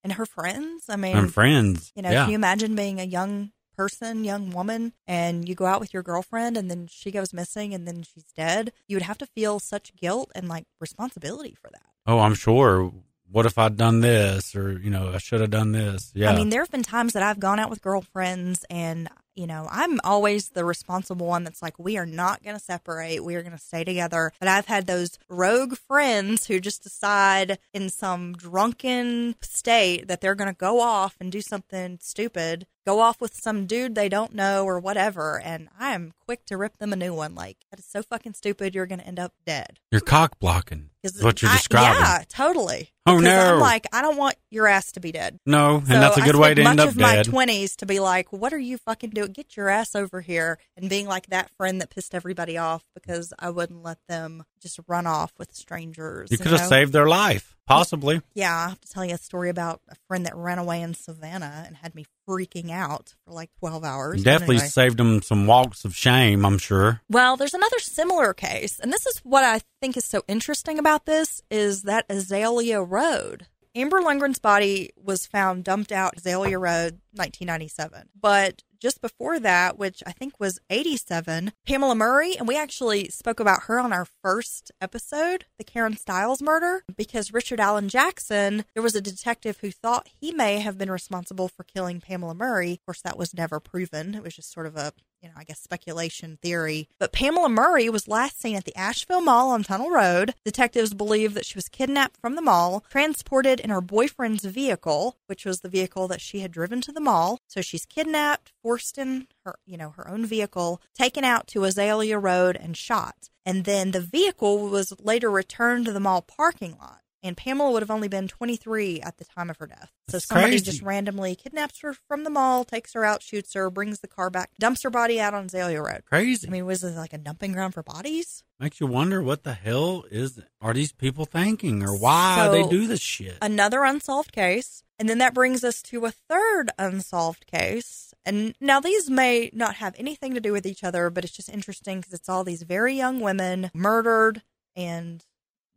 And 0.04 0.12
her 0.14 0.26
friends. 0.26 0.84
I 0.88 0.96
mean, 0.96 1.16
and 1.16 1.32
friends. 1.32 1.92
You 1.96 2.02
know, 2.02 2.10
yeah, 2.10 2.22
can 2.24 2.30
you 2.30 2.36
imagine 2.36 2.74
being 2.76 3.00
a 3.00 3.04
young 3.04 3.50
person, 3.76 4.24
young 4.24 4.50
woman, 4.50 4.92
and 5.06 5.48
you 5.48 5.54
go 5.54 5.66
out 5.66 5.80
with 5.80 5.92
your 5.92 6.02
girlfriend 6.02 6.56
and 6.56 6.70
then 6.70 6.86
she 6.86 7.10
goes 7.10 7.32
missing 7.32 7.74
and 7.74 7.86
then 7.86 8.02
she's 8.02 8.24
dead? 8.36 8.72
You 8.88 8.96
would 8.96 9.02
have 9.02 9.18
to 9.18 9.26
feel 9.26 9.58
such 9.58 9.94
guilt 9.96 10.30
and 10.34 10.48
like 10.48 10.64
responsibility 10.80 11.56
for 11.60 11.70
that. 11.72 11.82
oh, 12.06 12.20
I'm 12.20 12.34
sure. 12.34 12.92
What 13.28 13.44
if 13.44 13.58
I'd 13.58 13.76
done 13.76 14.00
this, 14.00 14.54
or 14.54 14.78
you 14.78 14.88
know, 14.88 15.10
I 15.12 15.18
should 15.18 15.40
have 15.40 15.50
done 15.50 15.72
this? 15.72 16.12
Yeah, 16.14 16.30
I 16.30 16.36
mean, 16.36 16.50
there 16.50 16.60
have 16.60 16.70
been 16.70 16.84
times 16.84 17.12
that 17.14 17.24
I've 17.24 17.40
gone 17.40 17.58
out 17.58 17.68
with 17.70 17.82
girlfriends 17.82 18.64
and, 18.70 19.08
you 19.36 19.46
know, 19.46 19.68
I'm 19.70 20.00
always 20.02 20.48
the 20.48 20.64
responsible 20.64 21.26
one 21.26 21.44
that's 21.44 21.62
like, 21.62 21.78
we 21.78 21.98
are 21.98 22.06
not 22.06 22.42
going 22.42 22.56
to 22.56 22.62
separate. 22.62 23.22
We 23.22 23.36
are 23.36 23.42
going 23.42 23.52
to 23.52 23.58
stay 23.58 23.84
together. 23.84 24.32
But 24.40 24.48
I've 24.48 24.66
had 24.66 24.86
those 24.86 25.18
rogue 25.28 25.76
friends 25.76 26.46
who 26.46 26.58
just 26.58 26.82
decide 26.82 27.58
in 27.74 27.90
some 27.90 28.32
drunken 28.32 29.36
state 29.42 30.08
that 30.08 30.20
they're 30.22 30.34
going 30.34 30.52
to 30.52 30.58
go 30.58 30.80
off 30.80 31.16
and 31.20 31.30
do 31.30 31.42
something 31.42 31.98
stupid, 32.00 32.66
go 32.86 33.00
off 33.00 33.20
with 33.20 33.34
some 33.34 33.66
dude 33.66 33.94
they 33.96 34.08
don't 34.08 34.32
know 34.34 34.64
or 34.64 34.78
whatever. 34.78 35.40
And 35.40 35.68
I 35.78 35.92
am 35.94 36.12
quick 36.24 36.44
to 36.46 36.56
rip 36.56 36.78
them 36.78 36.92
a 36.92 36.96
new 36.96 37.12
one. 37.12 37.34
Like, 37.34 37.56
that 37.70 37.80
is 37.80 37.84
so 37.86 38.02
fucking 38.02 38.34
stupid. 38.34 38.74
You're 38.74 38.86
going 38.86 39.00
to 39.00 39.06
end 39.06 39.18
up 39.18 39.32
dead. 39.44 39.80
you're 39.90 40.00
cock 40.00 40.38
blocking. 40.38 40.90
Is 41.02 41.22
what 41.22 41.40
you're 41.42 41.50
I- 41.50 41.56
describing. 41.56 42.00
Yeah, 42.02 42.24
totally. 42.28 42.90
Oh, 43.08 43.18
Because 43.20 43.50
I'm 43.52 43.60
like, 43.60 43.86
I 43.92 44.02
don't 44.02 44.16
want 44.16 44.34
your 44.50 44.66
ass 44.66 44.90
to 44.92 45.00
be 45.00 45.12
dead. 45.12 45.38
No, 45.46 45.76
and 45.76 45.86
So 45.86 46.00
that's 46.00 46.16
a 46.16 46.22
good 46.22 46.34
way 46.34 46.54
to 46.54 46.62
end 46.62 46.80
up 46.80 46.88
dead. 46.88 46.96
much 46.96 47.18
of 47.18 47.26
my 47.28 47.30
twenties 47.30 47.76
to 47.76 47.86
be 47.86 48.00
like, 48.00 48.32
"What 48.32 48.52
are 48.52 48.58
you 48.58 48.78
fucking 48.78 49.10
doing? 49.10 49.30
Get 49.30 49.56
your 49.56 49.68
ass 49.68 49.94
over 49.94 50.20
here!" 50.22 50.58
And 50.76 50.90
being 50.90 51.06
like 51.06 51.28
that 51.28 51.48
friend 51.56 51.80
that 51.80 51.90
pissed 51.90 52.16
everybody 52.16 52.58
off 52.58 52.82
because 52.94 53.32
I 53.38 53.50
wouldn't 53.50 53.84
let 53.84 53.98
them 54.08 54.42
just 54.66 54.80
run 54.88 55.06
off 55.06 55.32
with 55.38 55.54
strangers. 55.54 56.30
you 56.30 56.38
could 56.38 56.52
have 56.52 56.62
know? 56.62 56.68
saved 56.68 56.92
their 56.92 57.06
life, 57.08 57.56
possibly. 57.66 58.20
Yeah, 58.34 58.54
I 58.54 58.68
have 58.70 58.80
to 58.80 58.90
tell 58.90 59.04
you 59.04 59.14
a 59.14 59.18
story 59.18 59.48
about 59.48 59.80
a 59.88 59.94
friend 60.08 60.26
that 60.26 60.36
ran 60.36 60.58
away 60.58 60.82
in 60.82 60.94
Savannah 60.94 61.64
and 61.66 61.76
had 61.76 61.94
me 61.94 62.04
freaking 62.28 62.70
out 62.70 63.14
for 63.24 63.32
like 63.32 63.50
twelve 63.58 63.84
hours. 63.84 64.22
Definitely 64.22 64.56
anyway. 64.56 64.68
saved 64.68 64.96
them 64.98 65.22
some 65.22 65.46
walks 65.46 65.84
of 65.84 65.94
shame. 65.94 66.44
I'm 66.44 66.58
sure. 66.58 67.00
Well, 67.08 67.36
there's 67.36 67.54
another 67.54 67.78
similar 67.78 68.34
case, 68.34 68.78
and 68.78 68.92
this 68.92 69.06
is 69.06 69.18
what 69.18 69.44
I 69.44 69.60
think 69.80 69.96
is 69.96 70.04
so 70.04 70.22
interesting 70.28 70.78
about 70.78 71.06
this 71.06 71.42
is 71.50 71.82
that 71.82 72.06
Azalea 72.08 72.82
Road. 72.82 73.46
Amber 73.76 74.00
Lundgren's 74.00 74.38
body 74.38 74.90
was 74.96 75.26
found 75.26 75.62
dumped 75.62 75.92
out 75.92 76.16
Azalea 76.16 76.58
Road, 76.58 77.00
1997. 77.12 78.08
But 78.18 78.62
just 78.86 79.00
before 79.00 79.40
that, 79.40 79.76
which 79.76 80.00
I 80.06 80.12
think 80.12 80.38
was 80.38 80.60
87, 80.70 81.50
Pamela 81.66 81.96
Murray, 81.96 82.36
and 82.38 82.46
we 82.46 82.56
actually 82.56 83.08
spoke 83.08 83.40
about 83.40 83.64
her 83.64 83.80
on 83.80 83.92
our 83.92 84.04
first 84.22 84.70
episode, 84.80 85.46
the 85.58 85.64
Karen 85.64 85.96
Styles 85.96 86.40
murder, 86.40 86.84
because 86.96 87.32
Richard 87.32 87.58
Allen 87.58 87.88
Jackson, 87.88 88.64
there 88.74 88.84
was 88.84 88.94
a 88.94 89.00
detective 89.00 89.58
who 89.60 89.72
thought 89.72 90.06
he 90.20 90.30
may 90.30 90.60
have 90.60 90.78
been 90.78 90.88
responsible 90.88 91.48
for 91.48 91.64
killing 91.64 92.00
Pamela 92.00 92.36
Murray. 92.36 92.74
Of 92.74 92.86
course, 92.86 93.02
that 93.02 93.18
was 93.18 93.34
never 93.34 93.58
proven. 93.58 94.14
It 94.14 94.22
was 94.22 94.36
just 94.36 94.52
sort 94.52 94.66
of 94.66 94.76
a 94.76 94.92
you 95.20 95.28
know, 95.28 95.34
I 95.36 95.44
guess 95.44 95.60
speculation 95.60 96.38
theory. 96.42 96.88
But 96.98 97.12
Pamela 97.12 97.48
Murray 97.48 97.88
was 97.88 98.08
last 98.08 98.40
seen 98.40 98.56
at 98.56 98.64
the 98.64 98.76
Asheville 98.76 99.20
Mall 99.20 99.50
on 99.50 99.62
Tunnel 99.62 99.90
Road. 99.90 100.34
Detectives 100.44 100.94
believe 100.94 101.34
that 101.34 101.46
she 101.46 101.56
was 101.56 101.68
kidnapped 101.68 102.20
from 102.20 102.34
the 102.34 102.42
mall, 102.42 102.84
transported 102.90 103.60
in 103.60 103.70
her 103.70 103.80
boyfriend's 103.80 104.44
vehicle, 104.44 105.16
which 105.26 105.44
was 105.44 105.60
the 105.60 105.68
vehicle 105.68 106.08
that 106.08 106.20
she 106.20 106.40
had 106.40 106.52
driven 106.52 106.80
to 106.82 106.92
the 106.92 107.00
mall. 107.00 107.38
So 107.46 107.60
she's 107.60 107.86
kidnapped, 107.86 108.52
forced 108.62 108.98
in 108.98 109.28
her, 109.44 109.56
you 109.66 109.76
know, 109.76 109.90
her 109.90 110.08
own 110.08 110.26
vehicle, 110.26 110.80
taken 110.94 111.24
out 111.24 111.46
to 111.48 111.64
Azalea 111.64 112.18
Road 112.18 112.56
and 112.56 112.76
shot. 112.76 113.30
And 113.44 113.64
then 113.64 113.92
the 113.92 114.00
vehicle 114.00 114.68
was 114.68 114.92
later 115.00 115.30
returned 115.30 115.86
to 115.86 115.92
the 115.92 116.00
mall 116.00 116.20
parking 116.22 116.76
lot. 116.80 117.00
And 117.22 117.36
Pamela 117.36 117.70
would 117.72 117.82
have 117.82 117.90
only 117.90 118.08
been 118.08 118.28
23 118.28 119.00
at 119.00 119.16
the 119.18 119.24
time 119.24 119.50
of 119.50 119.56
her 119.58 119.66
death. 119.66 119.90
So 120.08 120.16
That's 120.18 120.26
somebody 120.26 120.52
crazy. 120.52 120.64
just 120.64 120.82
randomly 120.82 121.34
kidnaps 121.34 121.80
her 121.80 121.92
from 121.92 122.24
the 122.24 122.30
mall, 122.30 122.64
takes 122.64 122.92
her 122.92 123.04
out, 123.04 123.22
shoots 123.22 123.54
her, 123.54 123.70
brings 123.70 124.00
the 124.00 124.08
car 124.08 124.30
back, 124.30 124.50
dumps 124.58 124.82
her 124.82 124.90
body 124.90 125.20
out 125.20 125.34
on 125.34 125.46
Azalea 125.46 125.82
Road. 125.82 126.04
Crazy. 126.04 126.46
I 126.46 126.50
mean, 126.50 126.66
was 126.66 126.82
this 126.82 126.96
like 126.96 127.12
a 127.12 127.18
dumping 127.18 127.52
ground 127.52 127.74
for 127.74 127.82
bodies? 127.82 128.42
Makes 128.60 128.80
you 128.80 128.86
wonder 128.86 129.22
what 129.22 129.42
the 129.44 129.54
hell 129.54 130.04
is 130.10 130.40
are 130.60 130.72
these 130.74 130.92
people 130.92 131.24
thinking 131.24 131.82
or 131.82 131.96
why 131.98 132.36
So, 132.46 132.52
they 132.52 132.62
do 132.68 132.86
this 132.86 133.00
shit. 133.00 133.38
Another 133.42 133.84
unsolved 133.84 134.32
case. 134.32 134.82
And 134.98 135.10
then 135.10 135.18
that 135.18 135.34
brings 135.34 135.62
us 135.62 135.82
to 135.82 136.06
a 136.06 136.10
third 136.10 136.70
unsolved 136.78 137.46
case. 137.46 138.14
And 138.24 138.54
now 138.60 138.80
these 138.80 139.10
may 139.10 139.50
not 139.52 139.74
have 139.74 139.94
anything 139.98 140.32
to 140.34 140.40
do 140.40 140.52
with 140.52 140.64
each 140.64 140.82
other, 140.82 141.10
but 141.10 141.22
it's 141.22 141.36
just 141.36 141.50
interesting 141.50 141.98
because 141.98 142.14
it's 142.14 142.28
all 142.30 142.44
these 142.44 142.62
very 142.62 142.94
young 142.94 143.20
women 143.20 143.70
murdered 143.74 144.40
and 144.74 145.22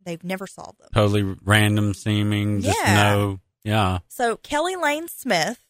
they've 0.04 0.24
never 0.24 0.46
solved 0.46 0.78
them. 0.80 0.88
totally 0.94 1.22
random 1.44 1.94
seeming. 1.94 2.60
Just 2.62 2.78
Yeah. 2.84 2.94
no. 2.94 3.40
Yeah. 3.64 3.98
So 4.08 4.36
Kelly 4.36 4.74
Lane 4.76 5.06
Smith 5.08 5.62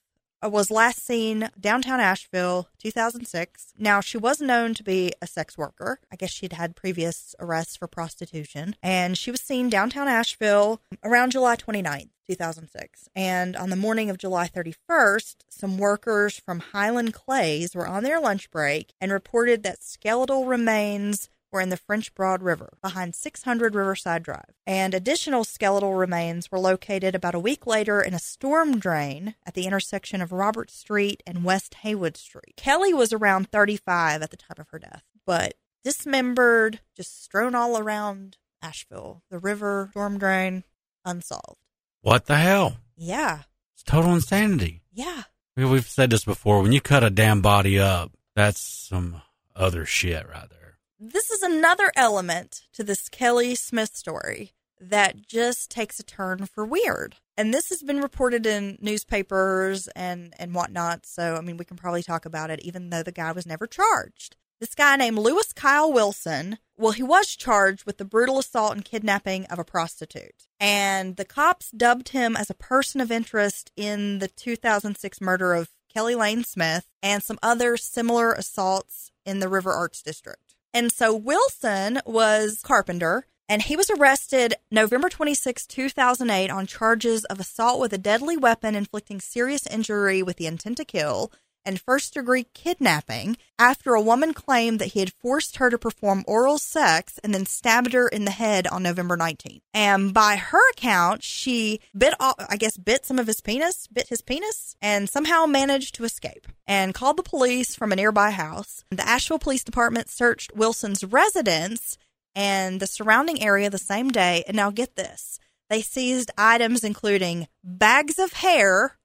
uh, 0.45 0.49
was 0.49 0.71
last 0.71 1.05
seen 1.05 1.51
downtown 1.59 2.01
Asheville, 2.01 2.69
2006. 2.79 3.75
Now 3.79 4.01
she 4.01 4.17
was 4.17 4.41
known 4.41 4.75
to 4.75 4.85
be 4.85 5.13
a 5.21 5.27
sex 5.27 5.59
worker. 5.59 5.99
I 6.13 6.17
guess 6.17 6.31
she'd 6.31 6.53
had 6.55 6.77
previous 6.77 7.35
arrests 7.41 7.77
for 7.77 7.87
prostitution, 7.89 8.77
and 8.83 9.19
she 9.19 9.31
was 9.31 9.41
seen 9.41 9.69
downtown 9.69 10.09
Asheville 10.09 10.81
around 11.05 11.33
July 11.33 11.57
29th. 11.57 12.11
2006. 12.29 13.09
And 13.17 13.57
on 13.57 13.71
the 13.71 13.77
morning 13.77 14.09
of 14.09 14.17
July 14.17 14.47
31st, 14.47 15.35
some 15.49 15.79
workers 15.79 16.39
from 16.39 16.61
Highland 16.61 17.13
Clays 17.13 17.75
were 17.75 17.89
on 17.89 18.05
their 18.05 18.21
lunch 18.21 18.53
break 18.53 18.93
and 19.01 19.11
reported 19.11 19.65
that 19.65 19.83
skeletal 19.83 20.47
remains 20.47 21.29
were 21.53 21.61
in 21.61 21.69
the 21.71 21.77
French 21.77 22.15
Broad 22.15 22.43
River 22.43 22.75
behind 22.83 23.15
600 23.15 23.75
Riverside 23.75 24.23
Drive. 24.23 24.55
And 24.67 24.95
additional 24.95 25.45
skeletal 25.45 25.95
remains 25.95 26.51
were 26.51 26.59
located 26.59 27.15
about 27.15 27.35
a 27.35 27.41
week 27.41 27.67
later 27.67 28.01
in 28.01 28.15
a 28.15 28.19
storm 28.19 28.79
drain 28.79 29.35
at 29.47 29.55
the 29.55 29.67
intersection 29.67 30.21
of 30.21 30.33
Robert 30.33 30.71
Street 30.71 31.23
and 31.27 31.45
West 31.45 31.75
Haywood 31.83 32.17
Street. 32.17 32.55
Kelly 32.57 32.93
was 32.95 33.13
around 33.13 33.51
35 33.51 34.23
at 34.23 34.31
the 34.31 34.37
time 34.37 34.57
of 34.59 34.69
her 34.71 34.79
death, 34.79 35.03
but 35.27 35.55
dismembered, 35.85 36.81
just 36.97 37.23
strewn 37.23 37.55
all 37.55 37.77
around 37.79 38.37
Asheville. 38.63 39.23
The 39.31 39.39
river, 39.39 39.89
storm 39.93 40.19
drain, 40.19 40.65
unsolved. 41.05 41.61
What 42.03 42.27
the 42.27 42.37
hell? 42.37 42.77
Yeah, 42.97 43.41
It's 43.75 43.83
total 43.83 44.15
insanity. 44.15 44.83
yeah. 44.93 45.25
We- 45.57 45.65
We've 45.65 45.87
said 45.89 46.11
this 46.11 46.25
before. 46.25 46.63
When 46.63 46.73
you 46.73 46.81
cut 46.81 47.03
a 47.05 47.11
damn 47.11 47.43
body 47.43 47.79
up, 47.79 48.13
that's 48.35 48.61
some 48.61 49.21
other 49.55 49.85
shit 49.85 50.27
right 50.29 50.49
there. 50.49 50.60
This 51.03 51.31
is 51.31 51.43
another 51.43 51.91
element 51.97 52.67
to 52.75 52.85
this 52.85 53.09
Kelly 53.09 53.55
Smith 53.55 53.97
story 53.97 54.53
that 54.79 55.27
just 55.27 55.71
takes 55.71 55.99
a 55.99 56.03
turn 56.03 56.45
for 56.45 56.63
weird. 56.63 57.17
And 57.39 57.55
this 57.55 57.71
has 57.71 57.83
been 57.83 58.03
reported 58.03 58.45
in 58.45 58.77
newspapers 58.83 59.89
and, 59.97 60.35
and 60.39 60.55
whatnot. 60.55 61.07
So, 61.07 61.37
I 61.37 61.41
mean, 61.41 61.57
we 61.57 61.65
can 61.65 61.79
probably 61.79 62.03
talk 62.03 62.27
about 62.27 62.51
it, 62.51 62.61
even 62.61 62.91
though 62.91 63.03
the 63.03 63.13
guy 63.13 63.33
was 63.33 63.47
never 63.47 63.67
charged. 63.67 64.37
This 64.61 64.75
guy 64.75 64.95
named 64.97 65.19
Lewis 65.19 65.55
Kyle 65.55 65.91
Wilson, 65.91 66.59
well, 66.77 66.93
he 66.93 67.03
was 67.03 67.35
charged 67.35 67.87
with 67.87 67.97
the 67.97 68.05
brutal 68.05 68.39
assault 68.39 68.75
and 68.75 68.85
kidnapping 68.85 69.47
of 69.47 69.59
a 69.59 69.65
prostitute. 69.65 70.49
And 70.61 71.17
the 71.17 71.25
cops 71.25 71.71
dubbed 71.71 72.11
him 72.11 72.37
as 72.37 72.51
a 72.51 72.55
person 72.55 73.01
of 73.01 73.11
interest 73.11 73.73
in 73.75 74.19
the 74.19 74.29
2006 74.29 75.19
murder 75.23 75.55
of 75.55 75.71
Kelly 75.91 76.15
Lane 76.15 76.45
Smith 76.45 76.89
and 77.03 77.23
some 77.23 77.39
other 77.43 77.79
similar 77.79 78.35
assaults 78.35 79.13
in 79.25 79.39
the 79.39 79.49
River 79.49 79.73
Arts 79.73 80.03
District. 80.03 80.50
And 80.73 80.93
so 80.93 81.15
Wilson 81.15 82.01
was 82.05 82.61
carpenter 82.63 83.27
and 83.49 83.63
he 83.63 83.75
was 83.75 83.91
arrested 83.91 84.55
November 84.71 85.09
26, 85.09 85.67
2008 85.67 86.51
on 86.51 86.67
charges 86.67 87.25
of 87.25 87.41
assault 87.41 87.81
with 87.81 87.93
a 87.93 87.99
deadly 87.99 88.37
weapon 88.37 88.77
inflicting 88.77 89.21
serious 89.21 89.67
injury 89.67 90.23
with 90.23 90.37
the 90.37 90.47
intent 90.47 90.77
to 90.77 90.85
kill 90.85 91.33
and 91.65 91.81
first 91.81 92.15
degree 92.15 92.47
kidnapping 92.55 93.37
after 93.59 93.95
a 93.95 94.03
woman 94.03 94.33
claimed 94.33 94.79
that 94.79 94.93
he 94.93 95.01
had 95.01 95.13
forced 95.13 95.57
her 95.57 95.71
to 95.71 95.79
perform 95.79 96.25
oral 96.27 96.59
sex 96.59 97.19
and 97.23 97.35
then 97.35 97.47
stabbed 97.47 97.93
her 97.93 98.09
in 98.09 98.25
the 98.25 98.31
head 98.31 98.67
on 98.67 98.83
November 98.83 99.17
19th. 99.17 99.61
And 99.75 100.15
by 100.15 100.37
her 100.37 100.71
account, 100.73 101.23
she 101.23 101.81
bit 101.97 102.15
off, 102.19 102.35
I 102.49 102.57
guess, 102.57 102.77
bit 102.77 103.05
some 103.05 103.19
of 103.19 103.27
his 103.27 103.41
penis, 103.41 103.87
bit 103.87 104.09
his 104.09 104.23
penis, 104.23 104.77
and 104.81 105.09
somehow 105.09 105.47
managed 105.47 105.95
to 105.97 106.05
escape 106.05 106.47
and 106.67 106.95
called 106.95 107.17
the 107.17 107.23
police 107.23 107.75
from 107.75 107.93
a 107.93 107.97
nearby 107.97 108.31
house. 108.31 108.85
The 108.91 109.07
Asheville 109.07 109.39
Police 109.39 109.65
Department 109.65 110.09
searched 110.09 110.55
Wilson's 110.55 111.05
residence 111.05 111.99
and 112.35 112.81
the 112.81 112.87
surrounding 112.87 113.43
area 113.43 113.71
the 113.71 113.79
same 113.79 114.11
day. 114.11 114.45
And 114.47 114.57
now 114.57 114.71
get 114.71 114.97
this 114.97 115.39
they 115.69 115.83
seized 115.83 116.31
items 116.37 116.83
including 116.85 117.47
bags 117.63 118.19
of 118.19 118.35
hair, 118.35 118.99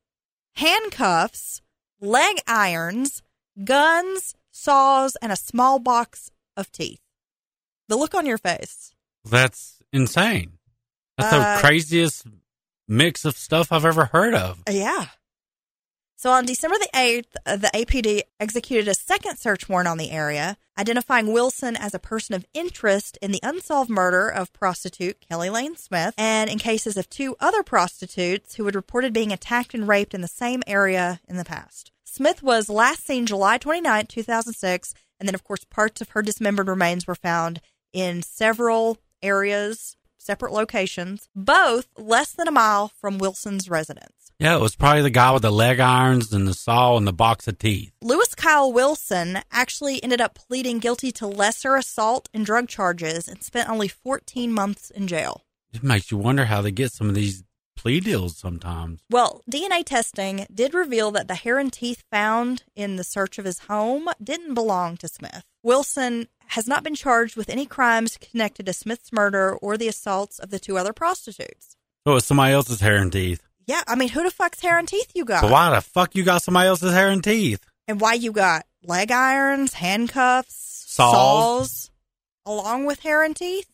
handcuffs, 0.56 1.62
leg 2.02 2.38
irons, 2.48 3.22
guns, 3.64 4.36
saws, 4.52 5.16
and 5.22 5.32
a 5.32 5.36
small 5.36 5.80
box 5.80 6.30
of 6.58 6.72
teeth. 6.72 7.00
The 7.88 7.96
look 7.96 8.16
on 8.16 8.26
your 8.26 8.38
face. 8.38 8.94
That's 9.24 9.80
insane. 9.94 10.58
That's 11.18 11.34
Uh, 11.34 11.56
the 11.56 11.62
craziest 11.62 12.26
mix 12.88 13.26
of 13.26 13.38
stuff 13.38 13.72
I've 13.72 13.86
ever 13.86 14.06
heard 14.06 14.34
of. 14.34 14.62
Yeah. 14.70 15.08
So 16.26 16.32
on 16.32 16.48
December 16.48 16.78
the 16.80 16.90
8th, 16.96 17.36
uh, 17.46 17.56
the 17.56 17.70
APD 17.76 18.22
executed 18.40 18.88
a 18.88 18.96
second 18.96 19.38
search 19.38 19.70
warrant 19.70 19.88
on 19.88 20.00
the 20.00 20.10
area, 20.10 20.58
identifying 20.76 21.32
Wilson 21.32 21.76
as 21.76 21.94
a 21.94 22.00
person 22.00 22.34
of 22.34 22.48
interest 22.52 23.20
in 23.22 23.32
the 23.32 23.40
unsolved 23.44 23.92
murder 23.92 24.28
of 24.28 24.52
prostitute 24.52 25.22
Kelly 25.22 25.52
Lane 25.52 25.76
Smith 25.76 26.16
and 26.18 26.50
in 26.50 26.58
cases 26.58 26.98
of 26.98 27.12
two 27.12 27.36
other 27.40 27.62
prostitutes 27.62 28.56
who 28.56 28.66
had 28.66 28.74
reported 28.74 29.14
being 29.14 29.32
attacked 29.32 29.76
and 29.76 29.88
raped 29.88 30.16
in 30.16 30.22
the 30.22 30.28
same 30.28 30.64
area 30.66 31.22
in 31.28 31.38
the 31.38 31.46
past. 31.46 31.92
Smith 32.04 32.42
was 32.42 32.70
last 32.70 33.06
seen 33.06 33.28
July 33.28 33.60
29, 33.60 34.08
2006, 34.08 34.96
and 35.20 35.30
then, 35.30 35.36
of 35.36 35.44
course, 35.44 35.64
parts 35.64 36.02
of 36.02 36.10
her 36.10 36.24
dismembered 36.24 36.68
remains 36.68 37.06
were 37.06 37.14
found 37.14 37.62
in 37.94 38.24
several 38.24 38.98
areas, 39.22 39.96
separate 40.18 40.54
locations, 40.54 41.30
both 41.36 41.88
less 41.96 42.32
than 42.32 42.48
a 42.48 42.52
mile 42.52 42.92
from 43.00 43.20
Wilson's 43.20 43.70
residence. 43.70 44.25
Yeah, 44.40 44.56
it 44.56 44.62
was 44.62 44.76
probably 44.76 45.02
the 45.02 45.10
guy 45.10 45.32
with 45.32 45.44
the 45.44 45.52
leg 45.52 45.80
irons 45.80 46.34
and 46.34 46.46
the 46.46 46.54
saw 46.54 46.98
and 46.98 47.08
the 47.08 47.14
box 47.14 47.48
of 47.48 47.58
teeth. 47.58 47.94
Lewis 48.02 48.36
Kyle 48.36 48.72
Wilson 48.72 49.40
actually 49.50 50.04
ended 50.04 50.20
up 50.20 50.36
pleading 50.36 50.80
guilty 50.80 51.12
to 51.14 51.28
lesser 51.28 51.76
assault 51.76 52.28
and 52.34 52.46
drug 52.46 52.68
charges 52.68 53.30
and 53.30 53.42
spent 53.42 53.70
only 53.70 53.88
14 53.88 54.52
months 54.52 54.90
in 54.90 55.08
jail. 55.08 55.44
It 55.74 55.84
makes 55.84 56.12
you 56.12 56.18
wonder 56.18 56.46
how 56.46 56.62
they 56.62 56.72
get 56.72 56.92
some 56.92 57.08
of 57.08 57.16
these 57.16 57.44
plea 57.78 58.02
deals 58.02 58.36
sometimes. 58.36 59.00
Well, 59.10 59.42
DNA 59.50 59.86
testing 59.86 60.46
did 60.54 60.74
reveal 60.74 61.12
that 61.12 61.28
the 61.28 61.36
hair 61.36 61.58
and 61.58 61.72
teeth 61.72 62.04
found 62.12 62.64
in 62.76 62.98
the 62.98 63.04
search 63.04 63.38
of 63.38 63.46
his 63.46 63.60
home 63.60 64.10
didn't 64.22 64.54
belong 64.54 64.98
to 64.98 65.08
Smith. 65.08 65.44
Wilson 65.64 66.28
has 66.48 66.68
not 66.68 66.84
been 66.84 66.96
charged 66.96 67.38
with 67.38 67.50
any 67.50 67.66
crimes 67.66 68.18
connected 68.18 68.66
to 68.66 68.74
Smith's 68.74 69.14
murder 69.14 69.56
or 69.56 69.78
the 69.78 69.88
assaults 69.88 70.40
of 70.40 70.50
the 70.50 70.60
two 70.60 70.78
other 70.78 70.94
prostitutes. 70.94 71.78
Oh, 72.06 72.10
so 72.10 72.12
it 72.12 72.16
was 72.16 72.26
somebody 72.26 72.54
else's 72.54 72.82
hair 72.82 72.98
and 72.98 73.12
teeth. 73.12 73.42
Yeah, 73.68 73.82
I 73.88 73.96
mean, 73.96 74.10
who 74.10 74.24
the 74.24 74.32
fuck's 74.32 74.60
hair 74.62 74.78
and 74.78 74.88
teeth 74.88 75.12
you 75.16 75.26
got? 75.26 75.42
So 75.42 75.48
why 75.52 75.74
the 75.74 75.82
fuck 75.82 76.16
you 76.16 76.24
got 76.24 76.44
somebody 76.44 76.68
else's 76.68 76.94
hair 76.94 77.10
and 77.10 77.24
teeth? 77.24 77.64
and 77.88 78.02
why 78.02 78.14
you 78.14 78.32
got 78.32 78.66
leg 78.84 79.12
irons, 79.12 79.74
handcuffs, 79.74 80.86
Saws. 80.88 81.12
saws 81.14 81.92
along 82.46 82.86
with 82.86 83.00
hair 83.02 83.24
and 83.24 83.36
teeth? 83.36 83.68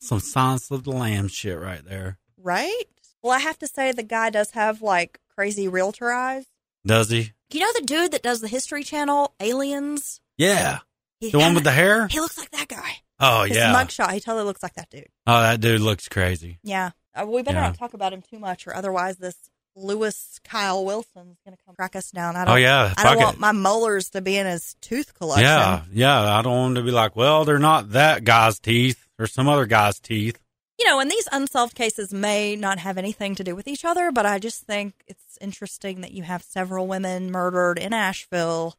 Some 0.00 0.20
Silence 0.20 0.70
of 0.70 0.84
the 0.84 0.90
Lamb 0.92 1.28
shit 1.28 1.58
right 1.58 1.84
there. 1.84 2.18
Right? 2.36 2.84
Well, 3.22 3.32
I 3.32 3.40
have 3.40 3.58
to 3.58 3.66
say 3.66 3.92
the 3.92 4.02
guy 4.02 4.30
does 4.30 4.52
have 4.52 4.80
like 4.82 5.18
crazy 5.34 5.68
realtor 5.68 6.10
eyes. 6.12 6.46
Does 6.86 7.10
he? 7.10 7.32
You 7.50 7.60
know 7.60 7.72
the 7.74 7.84
dude 7.86 8.12
that 8.12 8.22
does 8.22 8.40
the 8.40 8.48
History 8.48 8.84
Channel, 8.84 9.34
Aliens? 9.40 10.20
Yeah. 10.36 10.78
He 11.20 11.30
The 11.30 11.38
one 11.38 11.54
with 11.54 11.64
the 11.64 11.72
hair? 11.72 12.06
He 12.08 12.20
looks 12.20 12.38
like 12.38 12.50
that 12.52 12.68
guy. 12.68 12.90
Oh, 13.20 13.42
His 13.44 13.56
yeah. 13.56 13.74
mugshot, 13.74 14.12
he 14.12 14.20
totally 14.20 14.44
looks 14.44 14.62
like 14.62 14.74
that 14.74 14.88
dude. 14.90 15.08
Oh, 15.26 15.40
that 15.40 15.60
dude 15.60 15.80
looks 15.80 16.08
crazy. 16.08 16.60
Yeah. 16.62 16.90
Uh, 17.20 17.26
we 17.26 17.42
better 17.42 17.58
Yeah. 17.58 17.66
not 17.68 17.78
talk 17.78 17.94
about 17.94 18.12
him 18.12 18.22
too 18.22 18.38
much, 18.38 18.66
or 18.66 18.74
otherwise 18.74 19.16
this 19.18 19.36
Lewis 19.76 20.40
Kyle 20.42 20.84
Wilson's 20.84 21.38
going 21.44 21.56
to 21.56 21.62
come 21.64 21.74
crack 21.76 21.94
us 21.94 22.10
down. 22.10 22.34
I 22.34 22.44
don't, 22.44 22.54
Oh, 22.54 22.56
yeah. 22.56 22.94
I 22.96 23.04
don't 23.04 23.22
want 23.22 23.38
my 23.38 23.52
molars 23.52 24.10
to 24.10 24.20
be 24.20 24.36
in 24.36 24.44
his 24.46 24.74
tooth 24.80 25.14
collection. 25.14 25.44
Yeah. 25.44 25.82
Yeah. 25.92 26.34
I 26.36 26.42
don't 26.42 26.52
want 26.52 26.68
him 26.70 26.74
to 26.76 26.82
be 26.82 26.90
like, 26.90 27.14
well, 27.14 27.44
they're 27.44 27.60
not 27.60 27.90
that 27.92 28.24
guy's 28.24 28.58
teeth 28.58 29.06
or 29.20 29.26
some 29.28 29.48
other 29.48 29.66
guy's 29.66 30.00
teeth. 30.00 30.38
you 30.80 30.86
know, 30.86 31.00
and 31.00 31.10
these 31.10 31.26
unsolved 31.32 31.74
cases 31.74 32.12
may 32.12 32.54
not 32.54 32.78
have 32.78 32.96
anything 32.98 33.34
to 33.34 33.42
do 33.44 33.54
with 33.56 33.66
each 33.68 33.84
other, 33.84 34.12
but 34.12 34.24
I 34.26 34.38
just 34.38 34.62
think 34.62 34.94
it's 35.08 35.36
interesting 35.40 36.02
that 36.02 36.12
you 36.12 36.22
have 36.22 36.42
several 36.44 36.86
women 36.86 37.30
murdered 37.32 37.78
in 37.80 37.92
Asheville 37.92 38.76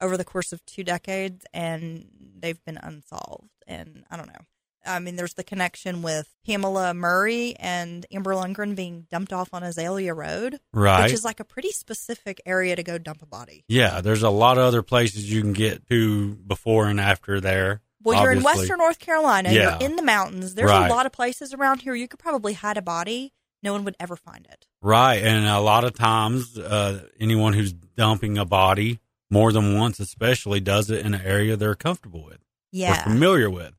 over 0.00 0.16
the 0.16 0.24
course 0.24 0.52
of 0.54 0.64
two 0.64 0.82
decades 0.82 1.44
and 1.54 2.08
they've 2.38 2.62
been 2.64 2.78
unsolved. 2.78 3.50
And 3.66 4.04
I 4.10 4.16
don't 4.16 4.28
know. 4.28 4.44
I 4.86 4.98
mean, 4.98 5.16
there's 5.16 5.34
the 5.34 5.44
connection 5.44 6.02
with 6.02 6.28
Pamela 6.46 6.92
Murray 6.94 7.54
and 7.58 8.04
Amber 8.12 8.32
Lundgren 8.34 8.74
being 8.74 9.06
dumped 9.10 9.32
off 9.32 9.54
on 9.54 9.62
Azalea 9.62 10.12
Road, 10.14 10.58
Right. 10.72 11.04
which 11.04 11.12
is 11.12 11.24
like 11.24 11.40
a 11.40 11.44
pretty 11.44 11.70
specific 11.72 12.40
area 12.46 12.74
to 12.76 12.82
go 12.82 12.98
dump 12.98 13.22
a 13.22 13.26
body. 13.26 13.64
yeah. 13.68 14.00
There's 14.00 14.22
a 14.22 14.30
lot 14.30 14.58
of 14.58 14.64
other 14.64 14.82
places 14.82 15.30
you 15.30 15.40
can 15.42 15.52
get 15.52 15.86
to 15.88 16.34
before 16.34 16.86
and 16.88 17.00
after 17.00 17.40
there. 17.40 17.82
Well, 18.02 18.20
you're 18.22 18.32
in. 18.32 18.42
Western 18.42 18.78
North 18.78 18.98
Carolina. 18.98 19.52
Yeah. 19.52 19.78
You're 19.78 19.88
in 19.90 19.96
the 19.96 20.02
mountains. 20.02 20.54
There's 20.56 20.70
Right. 20.70 20.90
a 20.90 20.92
lot 20.92 21.06
of 21.06 21.12
places 21.12 21.54
around 21.54 21.82
here 21.82 21.94
you 21.94 22.08
could 22.08 22.18
probably 22.18 22.54
hide 22.54 22.76
a 22.76 22.82
body. 22.82 23.32
No 23.62 23.72
one 23.74 23.84
would 23.84 23.94
ever 24.00 24.16
find 24.16 24.44
it. 24.50 24.66
Right, 24.80 25.22
and 25.22 25.46
a 25.46 25.60
lot 25.60 25.84
of 25.84 25.94
times, 25.94 26.58
uh, 26.58 27.06
anyone 27.20 27.52
who's 27.52 27.72
dumping 27.72 28.36
a 28.36 28.44
body 28.44 28.98
more 29.30 29.52
than 29.52 29.78
once, 29.78 30.00
especially, 30.00 30.58
does 30.58 30.90
it 30.90 31.06
in 31.06 31.14
an 31.14 31.20
area 31.24 31.56
they're 31.56 31.76
comfortable 31.76 32.24
with 32.24 32.38
or 32.38 32.38
Yeah. 32.72 33.04
familiar 33.04 33.48
with. 33.48 33.74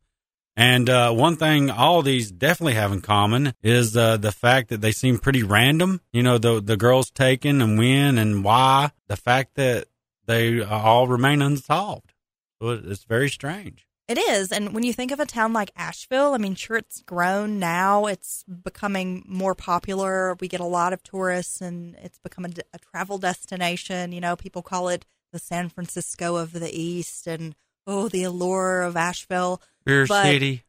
And 0.56 0.90
uh, 0.90 1.12
one 1.12 1.36
thing 1.36 1.72
all 1.72 2.02
these 2.02 2.32
definitely 2.32 2.76
have 2.76 2.92
in 2.92 3.02
common 3.02 3.54
is 3.64 3.98
uh, 3.98 4.18
the 4.18 4.32
fact 4.32 4.70
that 4.70 4.82
they 4.82 4.92
seem 4.92 5.18
pretty 5.18 5.42
random. 5.42 6.02
You 6.12 6.22
know, 6.24 6.38
the 6.38 6.62
the 6.62 6.78
girls 6.78 7.10
taken 7.10 7.62
and 7.62 7.78
when 7.78 8.18
and 8.18 8.44
why. 8.44 8.92
The 9.08 9.18
fact 9.18 9.56
that 9.56 9.88
they 10.26 10.62
all 10.62 11.08
remain 11.08 11.42
unsolved. 11.42 12.14
So 12.62 12.70
it's 12.70 13.04
very 13.04 13.30
strange. 13.30 13.88
It 14.08 14.18
is. 14.18 14.52
And 14.52 14.74
when 14.74 14.84
you 14.84 14.92
think 14.92 15.12
of 15.12 15.20
a 15.20 15.26
town 15.26 15.54
like 15.54 15.72
Asheville, 15.78 16.34
I 16.34 16.38
mean, 16.38 16.56
sure, 16.56 16.78
it's 16.78 17.02
grown 17.02 17.58
now. 17.58 18.06
It's 18.06 18.44
becoming 18.44 19.24
more 19.26 19.56
popular. 19.56 20.36
We 20.40 20.50
get 20.50 20.60
a 20.60 20.66
lot 20.66 20.92
of 20.92 21.04
tourists 21.04 21.62
and 21.62 21.96
it's 22.04 22.20
become 22.20 22.46
a, 22.46 22.50
a 22.74 22.80
travel 22.80 23.18
destination. 23.18 24.12
You 24.12 24.20
know, 24.20 24.36
people 24.36 24.62
call 24.62 24.90
it 24.90 25.06
the 25.32 25.40
San 25.40 25.70
Francisco 25.70 26.36
of 26.36 26.52
the 26.52 26.70
East 26.70 27.28
and, 27.28 27.56
oh, 27.88 28.10
the 28.10 28.24
allure 28.24 28.82
of 28.82 28.98
Asheville. 28.98 29.62
Beer 29.86 30.06
But- 30.08 30.24
City. 30.24 30.64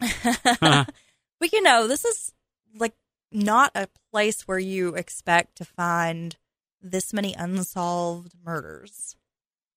but, 0.60 1.52
you 1.52 1.62
know, 1.62 1.86
this 1.88 2.04
is 2.04 2.32
like 2.76 2.94
not 3.32 3.72
a 3.74 3.88
place 4.12 4.42
where 4.46 4.58
you 4.58 4.94
expect 4.94 5.56
to 5.56 5.64
find 5.64 6.36
this 6.80 7.12
many 7.12 7.34
unsolved 7.34 8.32
murders. 8.44 9.16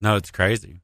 No, 0.01 0.15
it's 0.15 0.31
crazy. 0.31 0.81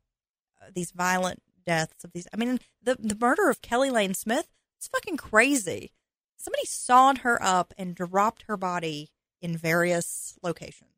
uh, 0.61 0.69
these 0.73 0.91
violent 0.91 1.41
deaths 1.65 2.03
of 2.03 2.11
these. 2.13 2.27
I 2.33 2.37
mean, 2.37 2.59
the 2.81 2.95
the 2.99 3.17
murder 3.19 3.49
of 3.49 3.61
Kelly 3.61 3.89
Lane 3.89 4.13
Smith. 4.13 4.47
It's 4.77 4.87
fucking 4.87 5.17
crazy. 5.17 5.91
Somebody 6.35 6.65
sawed 6.65 7.19
her 7.19 7.41
up 7.41 7.73
and 7.77 7.95
dropped 7.95 8.43
her 8.47 8.57
body 8.57 9.09
in 9.41 9.57
various 9.57 10.37
locations. 10.43 10.89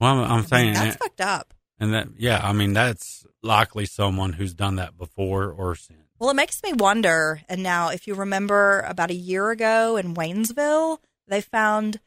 Well, 0.00 0.12
I'm, 0.18 0.24
I'm 0.24 0.30
I 0.30 0.36
mean, 0.36 0.44
saying, 0.44 0.74
that's 0.74 0.96
fucked 0.96 1.20
up. 1.20 1.54
and 1.80 1.94
that 1.94 2.08
yeah, 2.16 2.40
I 2.42 2.52
mean 2.52 2.72
that's 2.72 3.26
likely 3.42 3.86
someone 3.86 4.32
who's 4.34 4.54
done 4.54 4.76
that 4.76 4.96
before 4.98 5.50
or 5.50 5.74
since. 5.76 5.98
Well, 6.18 6.30
it 6.30 6.34
makes 6.36 6.62
me 6.62 6.72
wonder. 6.72 7.42
And 7.48 7.62
now, 7.62 7.90
if 7.90 8.06
you 8.06 8.14
remember, 8.14 8.80
about 8.80 9.10
a 9.10 9.14
year 9.14 9.50
ago 9.50 9.96
in 9.96 10.14
Waynesville, 10.14 10.98
they 11.26 11.40
found 11.40 12.00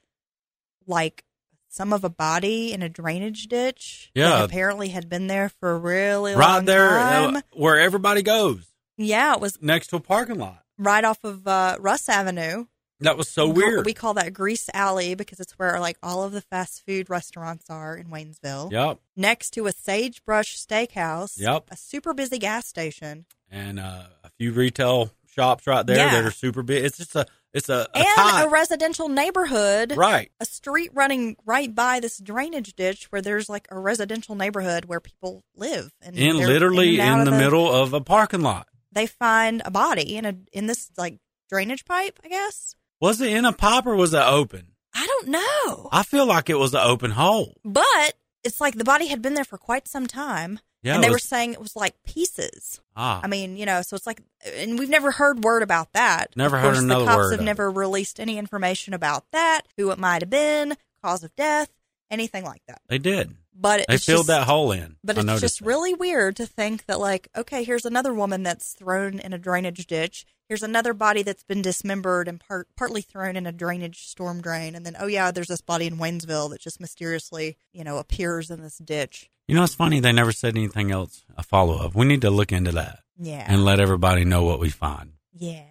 like 0.85 1.23
some 1.69 1.93
of 1.93 2.03
a 2.03 2.09
body 2.09 2.73
in 2.73 2.81
a 2.81 2.89
drainage 2.89 3.47
ditch. 3.47 4.11
Yeah. 4.13 4.29
that 4.29 4.45
apparently 4.45 4.89
had 4.89 5.07
been 5.07 5.27
there 5.27 5.49
for 5.49 5.71
a 5.71 5.77
really 5.77 6.33
right 6.35 6.55
long 6.55 6.65
there 6.65 6.89
time. 6.89 7.37
uh, 7.37 7.41
where 7.53 7.79
everybody 7.79 8.21
goes 8.21 8.71
yeah, 9.01 9.33
it 9.33 9.41
was 9.41 9.61
next 9.61 9.87
to 9.87 9.95
a 9.97 9.99
parking 9.99 10.37
lot. 10.39 10.63
right 10.77 11.03
off 11.03 11.23
of 11.23 11.47
uh, 11.47 11.77
Russ 11.79 12.07
Avenue. 12.09 12.65
That 13.01 13.17
was 13.17 13.27
so 13.27 13.47
weird. 13.49 13.85
We 13.85 13.93
call 13.93 14.13
that 14.15 14.33
Grease 14.33 14.69
Alley 14.73 15.15
because 15.15 15.39
it's 15.39 15.53
where 15.53 15.79
like 15.79 15.97
all 16.03 16.23
of 16.23 16.31
the 16.31 16.41
fast 16.41 16.85
food 16.85 17.09
restaurants 17.09 17.69
are 17.69 17.95
in 17.97 18.07
Waynesville. 18.07 18.71
yep, 18.71 18.99
Next 19.15 19.51
to 19.51 19.67
a 19.67 19.71
Sagebrush 19.71 20.57
Steakhouse. 20.57 21.39
Yep. 21.39 21.65
A 21.71 21.77
super 21.77 22.13
busy 22.13 22.37
gas 22.39 22.65
station. 22.67 23.25
and 23.49 23.79
uh, 23.79 24.03
a 24.23 24.29
few 24.37 24.51
retail 24.53 25.11
shops 25.27 25.65
right 25.67 25.85
there 25.85 25.97
Yeah. 25.97 26.11
that 26.11 26.25
are 26.25 26.31
super 26.31 26.61
big. 26.63 26.85
It's 26.85 26.97
just 26.97 27.15
a 27.15 27.25
it's 27.53 27.67
a, 27.67 27.85
a 27.93 27.97
and 27.97 28.45
a 28.45 28.49
residential 28.49 29.09
neighborhood. 29.09 29.97
right. 29.97 30.31
A 30.39 30.45
street 30.45 30.91
running 30.93 31.35
right 31.45 31.73
by 31.73 31.99
this 31.99 32.17
drainage 32.17 32.73
ditch 32.75 33.11
where 33.11 33.21
there's 33.21 33.49
like 33.49 33.67
a 33.71 33.77
residential 33.77 34.35
neighborhood 34.35 34.85
where 34.85 35.01
people 35.01 35.43
live. 35.55 35.91
And 36.01 36.15
In 36.15 36.37
literally 36.37 37.01
out 37.01 37.15
in 37.21 37.27
of 37.27 37.33
the, 37.33 37.37
middle 37.39 37.69
of 37.69 37.93
a 37.93 37.99
parking 37.99 38.41
lot. 38.41 38.67
They 38.93 39.05
find 39.07 39.61
a 39.65 39.71
body 39.71 40.15
in 40.15 40.25
a 40.25 40.35
in 40.53 40.67
this 40.67 40.91
like 40.97 41.17
drainage 41.49 41.83
pipe, 41.83 42.19
I 42.23 42.29
guess. 42.29 42.75
Was 43.01 43.19
it 43.19 43.33
in 43.33 43.43
a 43.45 43.51
pipe 43.51 43.85
or 43.85 43.95
was 43.95 44.13
it 44.13 44.21
open? 44.21 44.67
I 44.93 45.05
don't 45.07 45.27
know. 45.29 45.89
I 45.91 46.03
feel 46.03 46.25
like 46.25 46.49
it 46.49 46.59
was 46.59 46.73
an 46.73 46.81
open 46.83 47.11
hole. 47.11 47.57
But 47.65 48.13
it's 48.43 48.61
like 48.61 48.75
the 48.75 48.83
body 48.83 49.07
had 49.07 49.21
been 49.21 49.33
there 49.33 49.43
for 49.43 49.57
quite 49.57 49.87
some 49.87 50.07
time. 50.07 50.59
Yeah, 50.83 50.95
and 50.95 51.03
it 51.03 51.07
they 51.07 51.11
were 51.11 51.19
saying 51.19 51.53
it 51.53 51.59
was 51.61 51.75
like 51.75 51.95
pieces. 52.03 52.81
Ah, 52.95 53.21
I 53.23 53.27
mean, 53.27 53.55
you 53.55 53.67
know, 53.67 53.81
so 53.83 53.95
it's 53.95 54.07
like, 54.07 54.21
and 54.55 54.79
we've 54.79 54.89
never 54.89 55.11
heard 55.11 55.43
word 55.43 55.61
about 55.61 55.93
that. 55.93 56.35
Never 56.35 56.55
of 56.55 56.61
heard 56.63 56.73
course, 56.73 56.83
another 56.83 57.05
The 57.05 57.11
cops 57.11 57.17
word 57.17 57.31
have 57.33 57.39
of 57.41 57.45
never 57.45 57.69
released 57.69 58.19
any 58.19 58.37
information 58.39 58.93
about 58.95 59.25
that, 59.31 59.61
who 59.77 59.91
it 59.91 59.99
might 59.99 60.23
have 60.23 60.31
been, 60.31 60.75
cause 61.03 61.23
of 61.23 61.35
death, 61.35 61.69
anything 62.09 62.43
like 62.43 62.63
that. 62.67 62.81
they 62.87 62.97
did. 62.97 63.35
But 63.53 63.85
They 63.87 63.95
it's 63.95 64.05
filled 64.05 64.19
just, 64.19 64.27
that 64.27 64.47
hole 64.47 64.71
in. 64.71 64.95
But 65.03 65.17
I 65.17 65.21
it's 65.33 65.41
just 65.41 65.59
that. 65.59 65.65
really 65.65 65.93
weird 65.93 66.35
to 66.37 66.45
think 66.45 66.85
that, 66.85 66.99
like, 66.99 67.27
okay, 67.35 67.63
here's 67.63 67.85
another 67.85 68.13
woman 68.13 68.43
that's 68.43 68.73
thrown 68.73 69.19
in 69.19 69.33
a 69.33 69.37
drainage 69.37 69.85
ditch. 69.87 70.25
Here's 70.47 70.63
another 70.63 70.93
body 70.93 71.21
that's 71.23 71.43
been 71.43 71.61
dismembered 71.61 72.27
and 72.27 72.39
part, 72.39 72.67
partly 72.75 73.01
thrown 73.01 73.35
in 73.35 73.45
a 73.47 73.51
drainage 73.51 74.05
storm 74.07 74.41
drain. 74.41 74.75
And 74.75 74.85
then, 74.85 74.95
oh, 74.99 75.07
yeah, 75.07 75.31
there's 75.31 75.47
this 75.47 75.61
body 75.61 75.85
in 75.87 75.97
Waynesville 75.97 76.49
that 76.51 76.59
just 76.61 76.79
mysteriously, 76.81 77.57
you 77.73 77.83
know, 77.83 77.97
appears 77.97 78.49
in 78.51 78.61
this 78.61 78.77
ditch. 78.77 79.29
You 79.47 79.55
know, 79.55 79.63
it's 79.63 79.75
funny. 79.75 79.99
They 79.99 80.11
never 80.11 80.31
said 80.31 80.55
anything 80.57 80.91
else. 80.91 81.23
A 81.37 81.43
follow 81.43 81.77
up. 81.77 81.93
We 81.95 82.05
need 82.05 82.21
to 82.21 82.29
look 82.29 82.51
into 82.51 82.71
that 82.73 82.99
Yeah. 83.19 83.45
and 83.47 83.63
let 83.65 83.79
everybody 83.79 84.23
know 84.25 84.43
what 84.43 84.59
we 84.59 84.69
find. 84.69 85.13
yeah. 85.33 85.63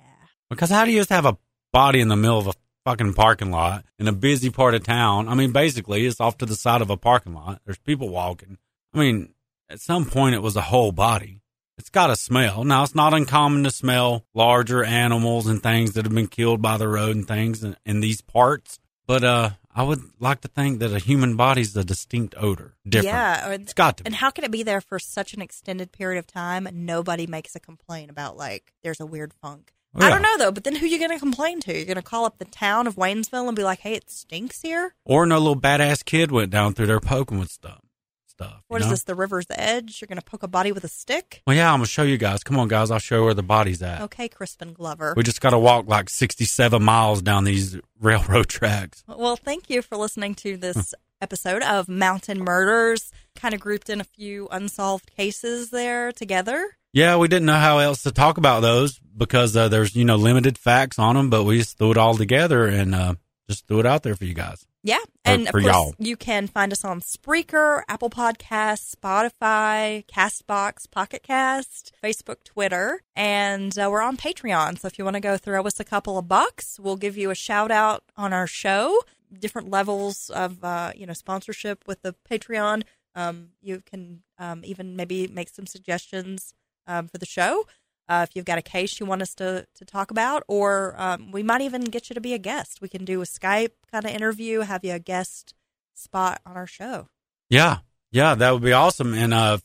Because 0.48 0.68
how 0.70 0.84
do 0.84 0.90
you 0.90 0.98
just 0.98 1.10
have 1.10 1.26
a 1.26 1.38
body 1.72 2.00
in 2.00 2.08
the 2.08 2.16
middle 2.16 2.38
of 2.38 2.46
a 2.48 2.52
fucking 2.90 3.14
parking 3.14 3.50
lot 3.50 3.84
in 3.98 4.08
a 4.08 4.12
busy 4.12 4.50
part 4.50 4.74
of 4.74 4.82
town? 4.82 5.28
I 5.28 5.34
mean, 5.34 5.52
basically, 5.52 6.06
it's 6.06 6.20
off 6.20 6.38
to 6.38 6.46
the 6.46 6.56
side 6.56 6.82
of 6.82 6.90
a 6.90 6.96
parking 6.96 7.34
lot. 7.34 7.60
There's 7.64 7.78
people 7.78 8.08
walking. 8.08 8.58
I 8.92 8.98
mean, 8.98 9.32
at 9.68 9.80
some 9.80 10.06
point, 10.06 10.34
it 10.34 10.42
was 10.42 10.56
a 10.56 10.62
whole 10.62 10.90
body. 10.92 11.40
It's 11.78 11.88
got 11.90 12.10
a 12.10 12.16
smell. 12.16 12.64
Now, 12.64 12.82
it's 12.82 12.94
not 12.94 13.14
uncommon 13.14 13.64
to 13.64 13.70
smell 13.70 14.26
larger 14.34 14.84
animals 14.84 15.46
and 15.46 15.62
things 15.62 15.92
that 15.92 16.04
have 16.04 16.14
been 16.14 16.26
killed 16.26 16.60
by 16.60 16.76
the 16.76 16.88
road 16.88 17.16
and 17.16 17.26
things 17.26 17.62
in, 17.62 17.76
in 17.86 18.00
these 18.00 18.20
parts. 18.20 18.78
But 19.06 19.24
uh, 19.24 19.50
I 19.72 19.84
would 19.84 20.00
like 20.18 20.40
to 20.42 20.48
think 20.48 20.80
that 20.80 20.92
a 20.92 20.98
human 20.98 21.36
body's 21.36 21.74
a 21.76 21.84
distinct 21.84 22.34
odor. 22.36 22.74
Different. 22.86 23.14
Yeah. 23.14 23.48
Or, 23.48 23.52
It's 23.52 23.72
got 23.72 23.98
to 23.98 24.04
be. 24.04 24.08
And 24.08 24.16
how 24.16 24.30
can 24.30 24.44
it 24.44 24.50
be 24.50 24.62
there 24.62 24.80
for 24.80 24.98
such 24.98 25.32
an 25.32 25.40
extended 25.40 25.92
period 25.92 26.18
of 26.18 26.26
time 26.26 26.68
nobody 26.72 27.26
makes 27.26 27.54
a 27.54 27.60
complaint 27.60 28.10
about 28.10 28.36
like 28.36 28.72
there's 28.82 29.00
a 29.00 29.06
weird 29.06 29.32
funk? 29.32 29.72
Oh, 29.94 30.06
I 30.06 30.10
don't 30.10 30.22
know 30.22 30.38
though, 30.38 30.52
but 30.52 30.64
then 30.64 30.76
who 30.76 30.86
you 30.86 30.98
going 30.98 31.10
to 31.10 31.18
complain 31.18 31.60
to? 31.60 31.74
You're 31.74 31.84
going 31.84 31.96
to 31.96 32.02
call 32.02 32.24
up 32.24 32.38
the 32.38 32.44
town 32.44 32.86
of 32.86 32.94
Waynesville 32.96 33.48
and 33.48 33.56
be 33.56 33.64
like, 33.64 33.80
"Hey, 33.80 33.94
it 33.94 34.10
stinks 34.10 34.62
here." 34.62 34.94
Or 35.04 35.26
no 35.26 35.38
little 35.38 35.60
badass 35.60 36.04
kid 36.04 36.30
went 36.30 36.50
down 36.50 36.74
through 36.74 36.86
there 36.86 37.00
poking 37.00 37.38
with 37.38 37.50
stuff. 37.50 37.80
Stuff. 38.26 38.62
What 38.68 38.80
is 38.80 38.86
know? 38.86 38.92
this? 38.92 39.02
The 39.02 39.14
river's 39.16 39.46
edge? 39.50 40.00
You're 40.00 40.06
going 40.06 40.18
to 40.18 40.24
poke 40.24 40.42
a 40.42 40.48
body 40.48 40.72
with 40.72 40.84
a 40.84 40.88
stick? 40.88 41.42
Well, 41.46 41.56
yeah, 41.56 41.72
I'm 41.72 41.78
gonna 41.78 41.86
show 41.86 42.04
you 42.04 42.16
guys. 42.16 42.42
Come 42.44 42.58
on, 42.58 42.68
guys. 42.68 42.90
I'll 42.90 42.98
show 43.00 43.16
you 43.16 43.24
where 43.24 43.34
the 43.34 43.42
body's 43.42 43.82
at. 43.82 44.00
Okay, 44.02 44.28
Crispin 44.28 44.72
Glover. 44.72 45.12
We 45.16 45.24
just 45.24 45.40
got 45.40 45.50
to 45.50 45.58
walk 45.58 45.88
like 45.88 46.08
67 46.08 46.82
miles 46.82 47.20
down 47.20 47.44
these 47.44 47.78
railroad 48.00 48.48
tracks. 48.48 49.02
Well, 49.08 49.36
thank 49.36 49.68
you 49.68 49.82
for 49.82 49.96
listening 49.96 50.36
to 50.36 50.56
this 50.56 50.94
episode 51.20 51.62
of 51.62 51.88
Mountain 51.88 52.44
Murders. 52.44 53.12
Kind 53.36 53.54
of 53.54 53.60
grouped 53.60 53.88
in 53.88 54.00
a 54.00 54.04
few 54.04 54.48
unsolved 54.50 55.14
cases 55.14 55.70
there 55.70 56.12
together. 56.12 56.76
Yeah, 56.92 57.16
we 57.16 57.28
didn't 57.28 57.46
know 57.46 57.54
how 57.54 57.78
else 57.78 58.02
to 58.02 58.10
talk 58.10 58.38
about 58.38 58.60
those 58.60 58.98
because 59.16 59.56
uh, 59.56 59.68
there's 59.68 59.94
you 59.94 60.04
know 60.04 60.16
limited 60.16 60.58
facts 60.58 60.98
on 60.98 61.14
them, 61.14 61.30
but 61.30 61.44
we 61.44 61.58
just 61.58 61.78
threw 61.78 61.92
it 61.92 61.96
all 61.96 62.16
together 62.16 62.66
and 62.66 62.94
uh, 62.94 63.14
just 63.48 63.66
threw 63.66 63.80
it 63.80 63.86
out 63.86 64.02
there 64.02 64.16
for 64.16 64.24
you 64.24 64.34
guys. 64.34 64.66
Yeah. 64.82 64.98
And 65.24 65.46
for 65.48 65.58
of 65.58 65.64
course, 65.64 65.74
y'all. 65.74 65.94
you 65.98 66.16
can 66.16 66.46
find 66.46 66.72
us 66.72 66.84
on 66.84 67.00
Spreaker, 67.00 67.82
Apple 67.88 68.08
Podcasts, 68.08 68.94
Spotify, 68.94 70.06
Castbox, 70.06 70.90
Pocket 70.90 71.22
Cast, 71.22 71.92
Facebook, 72.02 72.42
Twitter, 72.44 73.02
and 73.14 73.78
uh, 73.78 73.88
we're 73.90 74.00
on 74.00 74.16
Patreon. 74.16 74.78
So 74.78 74.86
if 74.86 74.98
you 74.98 75.04
want 75.04 75.14
to 75.14 75.20
go 75.20 75.36
throw 75.36 75.62
us 75.64 75.78
a 75.78 75.84
couple 75.84 76.16
of 76.16 76.28
bucks, 76.28 76.80
we'll 76.80 76.96
give 76.96 77.16
you 77.16 77.30
a 77.30 77.34
shout 77.34 77.70
out 77.70 78.04
on 78.16 78.32
our 78.32 78.46
show. 78.46 79.00
Different 79.38 79.70
levels 79.70 80.30
of 80.30 80.62
uh, 80.64 80.92
you 80.94 81.06
know 81.06 81.12
sponsorship 81.12 81.84
with 81.86 82.02
the 82.02 82.14
Patreon. 82.30 82.82
Um, 83.14 83.50
you 83.60 83.82
can 83.84 84.22
um, 84.38 84.62
even 84.64 84.96
maybe 84.96 85.26
make 85.26 85.48
some 85.48 85.66
suggestions 85.66 86.54
um, 86.86 87.08
for 87.08 87.18
the 87.18 87.26
show. 87.26 87.66
Uh, 88.08 88.26
if 88.28 88.34
you've 88.34 88.44
got 88.44 88.58
a 88.58 88.62
case 88.62 88.98
you 88.98 89.06
want 89.06 89.22
us 89.22 89.34
to, 89.36 89.64
to 89.72 89.84
talk 89.84 90.10
about, 90.10 90.42
or 90.48 90.96
um, 90.98 91.30
we 91.30 91.44
might 91.44 91.60
even 91.60 91.84
get 91.84 92.10
you 92.10 92.14
to 92.14 92.20
be 92.20 92.34
a 92.34 92.38
guest. 92.38 92.80
We 92.80 92.88
can 92.88 93.04
do 93.04 93.22
a 93.22 93.24
Skype 93.24 93.70
kind 93.88 94.04
of 94.04 94.10
interview, 94.10 94.60
have 94.60 94.84
you 94.84 94.94
a 94.94 94.98
guest 94.98 95.54
spot 95.94 96.40
on 96.44 96.56
our 96.56 96.66
show. 96.66 97.08
Yeah, 97.48 97.78
yeah, 98.10 98.34
that 98.34 98.50
would 98.50 98.62
be 98.62 98.72
awesome. 98.72 99.14
And 99.14 99.32
uh, 99.32 99.58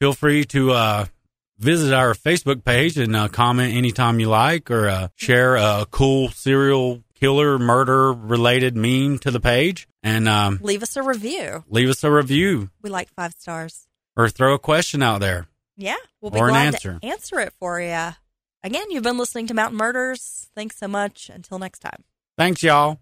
feel 0.00 0.14
free 0.14 0.44
to 0.46 0.70
uh, 0.70 1.06
visit 1.58 1.92
our 1.92 2.14
Facebook 2.14 2.64
page 2.64 2.96
and 2.96 3.14
uh, 3.14 3.28
comment 3.28 3.74
anytime 3.74 4.20
you 4.20 4.30
like, 4.30 4.70
or 4.70 4.88
uh, 4.88 5.08
share 5.16 5.56
a 5.56 5.86
cool 5.90 6.30
serial 6.30 7.02
killer 7.20 7.58
murder 7.58 8.12
related 8.12 8.76
meme 8.76 9.18
to 9.20 9.30
the 9.30 9.40
page, 9.40 9.86
and 10.02 10.28
um, 10.28 10.58
Leave 10.62 10.82
us 10.82 10.96
a 10.96 11.02
review. 11.02 11.64
leave 11.68 11.88
us 11.88 12.02
a 12.02 12.10
review 12.10 12.70
We 12.82 12.90
like 12.90 13.08
five 13.10 13.34
stars. 13.38 13.86
or 14.16 14.28
throw 14.28 14.54
a 14.54 14.58
question 14.58 15.02
out 15.02 15.20
there. 15.20 15.46
Yeah, 15.76 15.96
we'll 16.20 16.30
be 16.30 16.38
Or 16.38 16.48
an 16.48 16.52
glad 16.54 16.74
answer. 16.74 16.98
to 17.00 17.06
answer 17.06 17.40
it 17.40 17.52
for 17.58 17.80
you. 17.80 18.10
Again, 18.62 18.90
you've 18.90 19.02
been 19.04 19.16
listening 19.18 19.46
to 19.48 19.54
Mountain 19.54 19.78
Murders. 19.78 20.50
Thanks 20.54 20.76
so 20.76 20.86
much. 20.88 21.30
Until 21.30 21.58
next 21.58 21.78
time. 21.78 22.04
Thanks, 22.36 22.62
y'all. 22.62 23.00